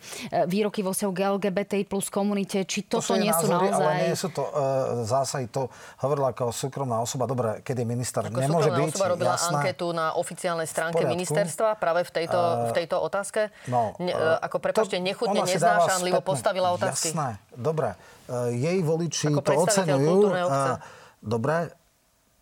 výroky 0.51 0.83
vo 0.83 0.91
vzťahu 0.91 1.11
k 1.15 1.19
LGBT 1.39 1.73
plus 1.87 2.11
komunite. 2.11 2.67
Či 2.67 2.91
toto 2.91 2.99
to 2.99 3.15
sú 3.15 3.23
nie 3.23 3.31
názory, 3.31 3.47
sú 3.47 3.55
naozaj... 3.55 3.87
Ale 3.87 4.03
nie 4.03 4.15
sú 4.19 4.29
to 4.35 4.43
uh, 4.43 5.07
zásahy. 5.41 5.53
To 5.53 5.61
hovorila 6.01 6.27
ako 6.33 6.53
súkromná 6.53 6.97
osoba. 7.01 7.25
Dobre, 7.25 7.49
keď 7.65 7.81
je 7.81 7.85
minister, 7.85 8.21
ako 8.25 8.37
nemôže 8.37 8.69
byť. 8.69 8.93
osoba 8.93 9.07
robila 9.09 9.33
jasná, 9.37 9.59
anketu 9.61 9.87
na 9.93 10.13
oficiálnej 10.13 10.67
stránke 10.69 11.01
ministerstva 11.05 11.77
práve 11.81 12.05
v 12.05 12.11
tejto, 12.11 12.39
v 12.69 12.71
tejto 12.75 12.95
otázke. 13.01 13.49
No, 13.65 13.95
ne, 13.97 14.13
uh, 14.13 14.37
ako 14.41 14.57
prepačte, 14.61 14.97
nechutne, 15.01 15.41
neznášanlivo 15.41 16.21
postavila 16.21 16.73
otázky. 16.75 17.13
Jasné, 17.13 17.41
dobre. 17.55 17.97
Uh, 18.29 18.53
jej 18.53 18.79
voliči 18.85 19.33
to 19.41 19.51
oceňujú. 19.65 20.15
Uh, 20.29 20.77
dobre, 21.21 21.73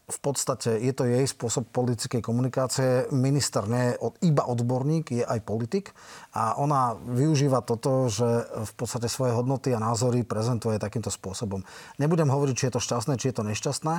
v 0.10 0.20
podstate 0.20 0.82
je 0.82 0.94
to 0.94 1.06
jej 1.06 1.26
spôsob 1.30 1.70
politickej 1.70 2.26
komunikácie. 2.26 3.06
Minister 3.14 3.70
nie 3.70 3.94
je 3.94 3.96
iba 4.26 4.44
odborník, 4.50 5.14
je 5.14 5.26
aj 5.26 5.40
politik 5.46 5.94
a 6.34 6.58
ona 6.58 6.98
využíva 6.98 7.62
toto, 7.62 8.10
že 8.10 8.50
v 8.50 8.74
podstate 8.74 9.06
svoje 9.06 9.38
hodnoty 9.38 9.70
a 9.72 9.80
názory 9.80 10.26
prezentuje 10.26 10.82
takýmto 10.82 11.14
spôsobom. 11.14 11.62
Nebudem 12.02 12.34
hovoriť, 12.34 12.56
či 12.58 12.66
je 12.68 12.74
to 12.74 12.82
šťastné, 12.82 13.14
či 13.22 13.30
je 13.30 13.36
to 13.38 13.44
nešťastné 13.46 13.96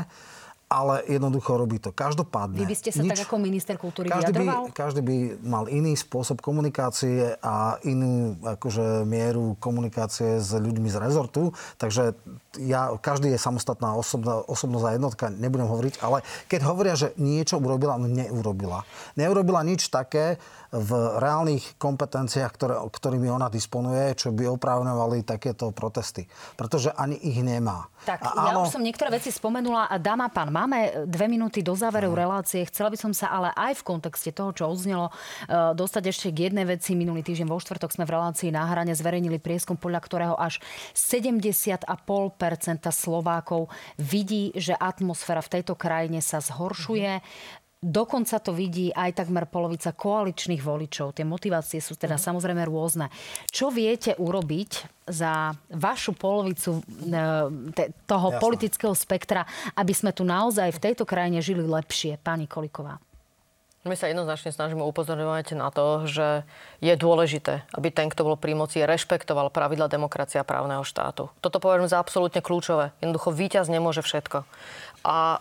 ale 0.71 1.03
jednoducho 1.11 1.59
robí 1.59 1.83
to. 1.83 1.91
Každopádne. 1.91 2.63
Vy 2.63 2.71
by 2.71 2.77
ste 2.79 2.91
sa 2.95 3.03
nič, 3.03 3.19
tak 3.19 3.27
ako 3.27 3.43
minister 3.43 3.75
kultúry 3.75 4.07
každý 4.07 4.39
vyjadroval? 4.39 4.71
By, 4.71 4.79
každý 4.79 5.01
by 5.03 5.17
mal 5.43 5.65
iný 5.67 5.99
spôsob 5.99 6.39
komunikácie 6.39 7.35
a 7.43 7.83
inú 7.83 8.39
akože, 8.39 9.03
mieru 9.03 9.59
komunikácie 9.59 10.39
s 10.39 10.55
ľuďmi 10.55 10.87
z 10.87 10.97
rezortu. 11.03 11.51
Takže 11.75 12.15
ja, 12.63 12.95
každý 13.03 13.35
je 13.35 13.43
samostatná 13.43 13.99
osobná, 13.99 14.47
osobnosť 14.47 14.85
a 14.87 14.95
jednotka, 14.95 15.25
nebudem 15.35 15.67
hovoriť, 15.67 15.95
ale 16.07 16.23
keď 16.47 16.61
hovoria, 16.63 16.95
že 16.95 17.19
niečo 17.19 17.59
urobila, 17.59 17.99
no 17.99 18.07
neurobila. 18.07 18.87
Neurobila 19.19 19.67
nič 19.67 19.91
také, 19.91 20.39
v 20.71 20.91
reálnych 21.19 21.75
kompetenciách, 21.83 22.53
ktoré, 22.55 22.75
ktorými 22.79 23.27
ona 23.27 23.51
disponuje, 23.51 24.15
čo 24.15 24.31
by 24.31 24.47
oprávňovali 24.55 25.27
takéto 25.27 25.75
protesty. 25.75 26.31
Pretože 26.55 26.95
ani 26.95 27.19
ich 27.19 27.43
nemá. 27.43 27.91
Tak, 28.07 28.23
a 28.23 28.29
áno... 28.33 28.47
ja 28.47 28.55
už 28.63 28.79
som 28.79 28.83
niektoré 28.83 29.11
veci 29.11 29.35
spomenula. 29.35 29.91
Dáma 29.99 30.31
pán, 30.31 30.55
máme 30.55 31.11
dve 31.11 31.27
minúty 31.27 31.61
do 31.61 31.75
záveru 31.75 32.15
no. 32.15 32.17
relácie. 32.17 32.63
Chcela 32.71 32.89
by 32.89 32.99
som 33.03 33.13
sa 33.13 33.35
ale 33.35 33.51
aj 33.59 33.83
v 33.83 33.87
kontexte 33.87 34.31
toho, 34.31 34.55
čo 34.55 34.71
odznelo, 34.71 35.11
e, 35.11 35.13
dostať 35.75 36.05
ešte 36.07 36.29
k 36.31 36.49
jednej 36.49 36.65
veci. 36.65 36.95
Minulý 36.95 37.27
týždeň 37.27 37.51
vo 37.51 37.59
štvrtok 37.59 37.91
sme 37.91 38.07
v 38.07 38.15
relácii 38.15 38.55
na 38.55 38.65
hrane 38.71 38.95
zverejnili 38.95 39.43
prieskum, 39.43 39.75
podľa 39.75 40.01
ktorého 40.07 40.35
až 40.39 40.63
70,5% 40.95 41.83
Slovákov 42.89 43.69
vidí, 43.99 44.55
že 44.55 44.73
atmosféra 44.79 45.43
v 45.43 45.61
tejto 45.61 45.75
krajine 45.75 46.23
sa 46.23 46.39
zhoršuje. 46.39 47.21
Dokonca 47.81 48.37
to 48.45 48.53
vidí 48.53 48.93
aj 48.93 49.25
takmer 49.25 49.49
polovica 49.49 49.97
koaličných 49.97 50.61
voličov. 50.61 51.17
Tie 51.17 51.25
motivácie 51.25 51.81
sú 51.81 51.97
teda 51.97 52.21
uh-huh. 52.21 52.29
samozrejme 52.29 52.69
rôzne. 52.69 53.09
Čo 53.49 53.73
viete 53.73 54.13
urobiť 54.21 55.01
za 55.09 55.57
vašu 55.73 56.13
polovicu 56.13 56.77
e, 56.77 56.81
te, 57.73 57.97
toho 58.05 58.37
Jasne. 58.37 58.43
politického 58.45 58.93
spektra, 58.93 59.49
aby 59.81 59.97
sme 59.97 60.13
tu 60.13 60.29
naozaj 60.29 60.77
v 60.77 60.83
tejto 60.93 61.09
krajine 61.09 61.41
žili 61.41 61.65
lepšie? 61.65 62.21
Pani 62.21 62.45
Koliková. 62.45 63.01
My 63.81 63.97
sa 63.97 64.13
jednoznačne 64.13 64.53
snažíme 64.53 64.85
upozorňovať 64.85 65.57
na 65.57 65.73
to, 65.73 66.05
že 66.05 66.45
je 66.85 66.93
dôležité, 67.01 67.65
aby 67.73 67.89
ten, 67.89 68.13
kto 68.13 68.29
bol 68.29 68.37
pri 68.37 68.53
moci, 68.53 68.85
rešpektoval 68.85 69.49
pravidla 69.49 69.89
demokracia 69.89 70.45
a 70.45 70.49
právneho 70.49 70.85
štátu. 70.85 71.33
Toto 71.41 71.65
považujem 71.65 71.89
za 71.89 71.97
absolútne 71.97 72.45
kľúčové. 72.45 72.93
Jednoducho 73.01 73.33
víťaz 73.33 73.73
nemôže 73.73 74.05
všetko. 74.05 74.45
A, 75.01 75.41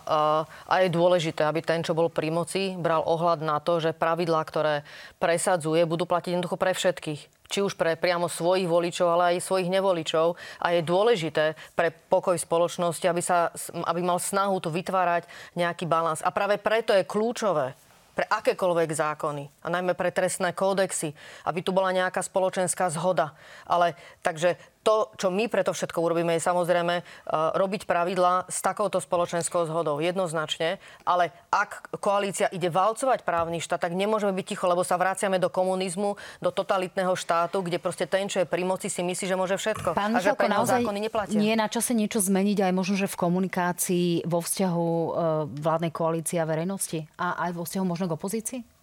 a, 0.64 0.74
je 0.80 0.88
dôležité, 0.88 1.44
aby 1.44 1.60
ten, 1.60 1.84
čo 1.84 1.92
bol 1.92 2.08
pri 2.08 2.32
moci, 2.32 2.72
bral 2.80 3.04
ohľad 3.04 3.44
na 3.44 3.60
to, 3.60 3.76
že 3.76 3.92
pravidlá, 3.92 4.40
ktoré 4.48 4.88
presadzuje, 5.20 5.84
budú 5.84 6.08
platiť 6.08 6.32
jednoducho 6.32 6.56
pre 6.56 6.72
všetkých 6.72 7.40
či 7.50 7.66
už 7.66 7.74
pre 7.74 7.98
priamo 7.98 8.30
svojich 8.30 8.70
voličov, 8.70 9.10
ale 9.10 9.34
aj 9.34 9.42
svojich 9.42 9.66
nevoličov. 9.74 10.38
A 10.62 10.78
je 10.78 10.86
dôležité 10.86 11.58
pre 11.74 11.90
pokoj 11.90 12.38
spoločnosti, 12.38 13.02
aby, 13.10 13.18
sa, 13.18 13.50
aby 13.90 14.00
mal 14.06 14.22
snahu 14.22 14.62
tu 14.62 14.70
vytvárať 14.70 15.26
nejaký 15.58 15.90
balans. 15.90 16.22
A 16.22 16.30
práve 16.30 16.62
preto 16.62 16.94
je 16.94 17.02
kľúčové, 17.02 17.74
pre 18.10 18.26
akékoľvek 18.26 18.90
zákony 18.92 19.44
a 19.64 19.66
najmä 19.72 19.96
pre 19.96 20.12
trestné 20.12 20.52
kódexy, 20.52 21.14
aby 21.46 21.64
tu 21.64 21.72
bola 21.72 21.88
nejaká 21.94 22.20
spoločenská 22.20 22.92
zhoda. 22.92 23.32
Ale 23.64 23.96
takže 24.20 24.60
to, 24.80 25.12
čo 25.20 25.28
my 25.28 25.44
preto 25.52 25.76
všetko 25.76 26.00
urobíme, 26.00 26.32
je 26.36 26.42
samozrejme 26.42 26.94
uh, 27.00 27.52
robiť 27.52 27.84
pravidlá 27.84 28.48
s 28.48 28.64
takouto 28.64 28.96
spoločenskou 28.96 29.68
zhodou. 29.68 30.00
Jednoznačne. 30.00 30.80
Ale 31.04 31.32
ak 31.52 31.92
koalícia 32.00 32.48
ide 32.48 32.72
valcovať 32.72 33.22
právny 33.22 33.60
štát, 33.60 33.84
tak 33.84 33.92
nemôžeme 33.92 34.32
byť 34.32 34.46
ticho, 34.56 34.64
lebo 34.64 34.80
sa 34.80 34.96
vraciame 34.96 35.36
do 35.36 35.52
komunizmu, 35.52 36.16
do 36.40 36.50
totalitného 36.50 37.12
štátu, 37.12 37.60
kde 37.60 37.76
proste 37.76 38.08
ten, 38.08 38.26
čo 38.26 38.40
je 38.40 38.46
pri 38.48 38.64
moci, 38.64 38.88
si 38.88 39.04
myslí, 39.04 39.24
že 39.28 39.36
môže 39.36 39.56
všetko. 39.60 39.92
Pán 39.92 40.16
a 40.16 40.24
že 40.24 40.32
pre 40.32 40.48
naozaj 40.48 40.80
zákony 40.80 40.98
neplatia. 41.04 41.36
Nie 41.36 41.52
je 41.52 41.60
na 41.60 41.68
čase 41.68 41.92
niečo 41.92 42.24
zmeniť 42.24 42.64
aj 42.64 42.72
možno, 42.72 42.96
že 42.96 43.06
v 43.08 43.16
komunikácii 43.20 44.24
vo 44.24 44.40
vzťahu 44.40 44.88
uh, 44.88 45.12
vládnej 45.60 45.92
koalície 45.92 46.40
a 46.40 46.48
verejnosti? 46.48 47.04
A 47.20 47.36
aj 47.48 47.50
vo 47.52 47.68
vzťahu 47.68 47.84
možno 47.84 48.08
k 48.08 48.16
opozícii? 48.16 48.79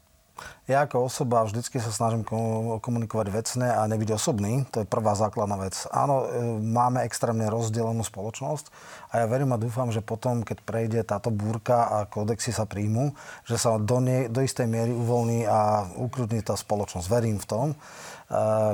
Ja 0.68 0.84
ako 0.84 1.08
osoba 1.08 1.48
vždycky 1.48 1.80
sa 1.80 1.96
snažím 1.96 2.28
komunikovať 2.84 3.28
vecne 3.32 3.68
a 3.72 3.88
nebyť 3.88 4.20
osobný. 4.20 4.68
To 4.76 4.84
je 4.84 4.88
prvá 4.88 5.16
základná 5.16 5.56
vec. 5.56 5.88
Áno, 5.96 6.28
e, 6.28 6.60
máme 6.60 7.08
extrémne 7.08 7.48
rozdelenú 7.48 8.04
spoločnosť 8.04 8.68
a 9.16 9.24
ja 9.24 9.26
verím 9.32 9.56
a 9.56 9.62
dúfam, 9.62 9.88
že 9.96 10.04
potom, 10.04 10.44
keď 10.44 10.58
prejde 10.68 11.00
táto 11.08 11.32
búrka 11.32 11.88
a 11.88 11.98
kódexy 12.04 12.52
sa 12.52 12.68
príjmu, 12.68 13.16
že 13.48 13.56
sa 13.56 13.80
do, 13.80 14.04
nie, 14.04 14.28
do 14.28 14.44
istej 14.44 14.68
miery 14.68 14.92
uvoľní 14.92 15.48
a 15.48 15.88
ukrutní 15.96 16.44
tá 16.44 16.60
spoločnosť. 16.60 17.08
Verím 17.08 17.40
v 17.40 17.48
tom. 17.48 17.68
E, 17.72 17.76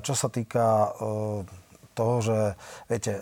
čo 0.01 0.18
sa 0.18 0.34
týka 0.34 0.66
e, 0.66 0.89
toho, 1.93 2.16
že 2.26 2.38
viete, 2.89 3.22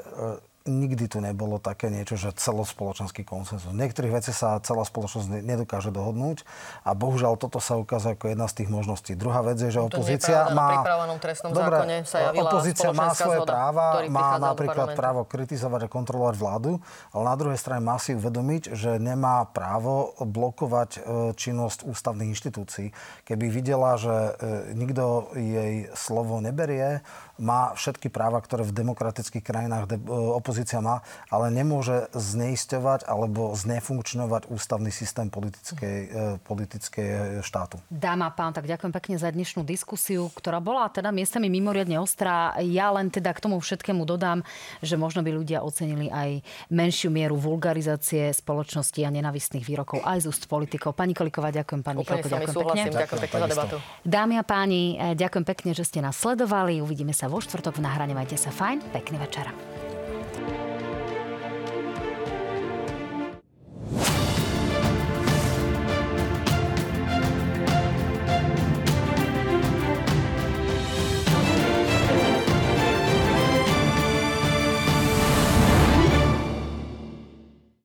nikdy 0.69 1.09
tu 1.09 1.17
nebolo 1.17 1.57
také 1.57 1.89
niečo, 1.89 2.17
že 2.17 2.33
celospoločenský 2.37 3.25
konsenzus. 3.25 3.73
V 3.73 3.77
niektorých 3.77 4.13
veci 4.13 4.31
sa 4.31 4.61
celá 4.61 4.85
spoločnosť 4.85 5.41
nedokáže 5.41 5.89
dohodnúť 5.89 6.45
a 6.85 6.93
bohužiaľ 6.93 7.37
toto 7.41 7.57
sa 7.57 7.81
ukazuje 7.81 8.13
ako 8.13 8.25
jedna 8.29 8.45
z 8.45 8.53
tých 8.61 8.69
možností. 8.69 9.11
Druhá 9.17 9.41
vec 9.41 9.57
je, 9.57 9.73
že 9.73 9.81
opozícia 9.81 10.53
má... 10.53 10.85
Trestnom 11.21 11.53
Dobre, 11.53 11.77
zákone 11.77 11.97
sa 12.05 12.17
opozícia 12.33 12.89
má 12.93 13.13
svoje 13.13 13.45
zhoda, 13.45 13.53
práva, 13.53 13.85
má 14.09 14.41
napríklad 14.41 14.97
právo 14.97 15.21
kritizovať 15.25 15.85
a 15.85 15.89
kontrolovať 15.91 16.35
vládu, 16.37 16.71
ale 17.13 17.23
na 17.25 17.35
druhej 17.37 17.59
strane 17.61 17.81
má 17.83 18.01
si 18.01 18.17
uvedomiť, 18.17 18.73
že 18.73 18.97
nemá 18.97 19.45
právo 19.49 20.17
blokovať 20.17 20.89
e, 20.97 20.99
činnosť 21.37 21.85
ústavných 21.85 22.33
inštitúcií. 22.33 22.89
Keby 23.27 23.45
videla, 23.53 23.97
že 24.01 24.13
e, 24.13 24.31
nikto 24.73 25.29
jej 25.37 25.91
slovo 25.93 26.41
neberie, 26.41 27.05
má 27.41 27.73
všetky 27.73 28.13
práva, 28.13 28.37
ktoré 28.37 28.61
v 28.61 28.85
demokratických 28.85 29.41
krajinách 29.41 29.89
de- 29.89 29.99
opozícia 30.37 30.77
má, 30.79 31.01
ale 31.33 31.49
nemôže 31.49 32.05
zneisťovať 32.13 33.09
alebo 33.09 33.57
znefunkčňovať 33.57 34.53
ústavný 34.53 34.93
systém 34.93 35.33
politickej, 35.33 35.97
e, 36.05 36.17
politickej 36.45 37.41
štátu. 37.41 37.81
Dáma 37.89 38.29
pán, 38.29 38.53
tak 38.53 38.69
ďakujem 38.69 38.93
pekne 38.93 39.15
za 39.17 39.33
dnešnú 39.33 39.65
diskusiu, 39.65 40.29
ktorá 40.37 40.61
bola 40.61 40.85
teda 40.93 41.09
miestami 41.09 41.49
mimoriadne 41.49 41.97
ostrá. 41.97 42.53
Ja 42.61 42.93
len 42.93 43.09
teda 43.09 43.33
k 43.33 43.41
tomu 43.41 43.57
všetkému 43.57 44.05
dodám, 44.05 44.45
že 44.85 44.93
možno 45.01 45.25
by 45.25 45.33
ľudia 45.33 45.65
ocenili 45.65 46.13
aj 46.13 46.45
menšiu 46.69 47.09
mieru 47.09 47.41
vulgarizácie 47.41 48.29
spoločnosti 48.29 49.01
a 49.01 49.09
nenavistných 49.09 49.65
výrokov 49.65 50.05
aj 50.05 50.21
z 50.21 50.25
úst 50.29 50.45
politikov. 50.45 50.93
Pani 50.93 51.17
Koliková, 51.17 51.49
ďakujem. 51.49 51.81
Pani 51.81 51.97
Úplne 52.05 52.21
ďakujem 52.21 52.53
pekne. 52.53 52.81
Ďakujem 52.91 53.21
pekne 53.25 53.37
za 53.39 53.49
debatu. 53.49 53.75
Dámy 54.05 54.33
a 54.37 54.43
páni, 54.45 54.81
e, 54.99 55.17
ďakujem 55.17 55.45
pekne, 55.47 55.71
že 55.73 55.87
ste 55.87 56.03
nás 56.03 56.19
sledovali. 56.19 56.83
Uvidíme 56.83 57.15
sa 57.15 57.30
vo 57.31 57.39
štvrtok 57.39 57.79
v 57.79 57.87
nahrane. 57.87 58.11
Majte 58.11 58.35
sa 58.35 58.51
fajn, 58.51 58.91
pekný 58.91 59.15
večer. 59.23 59.47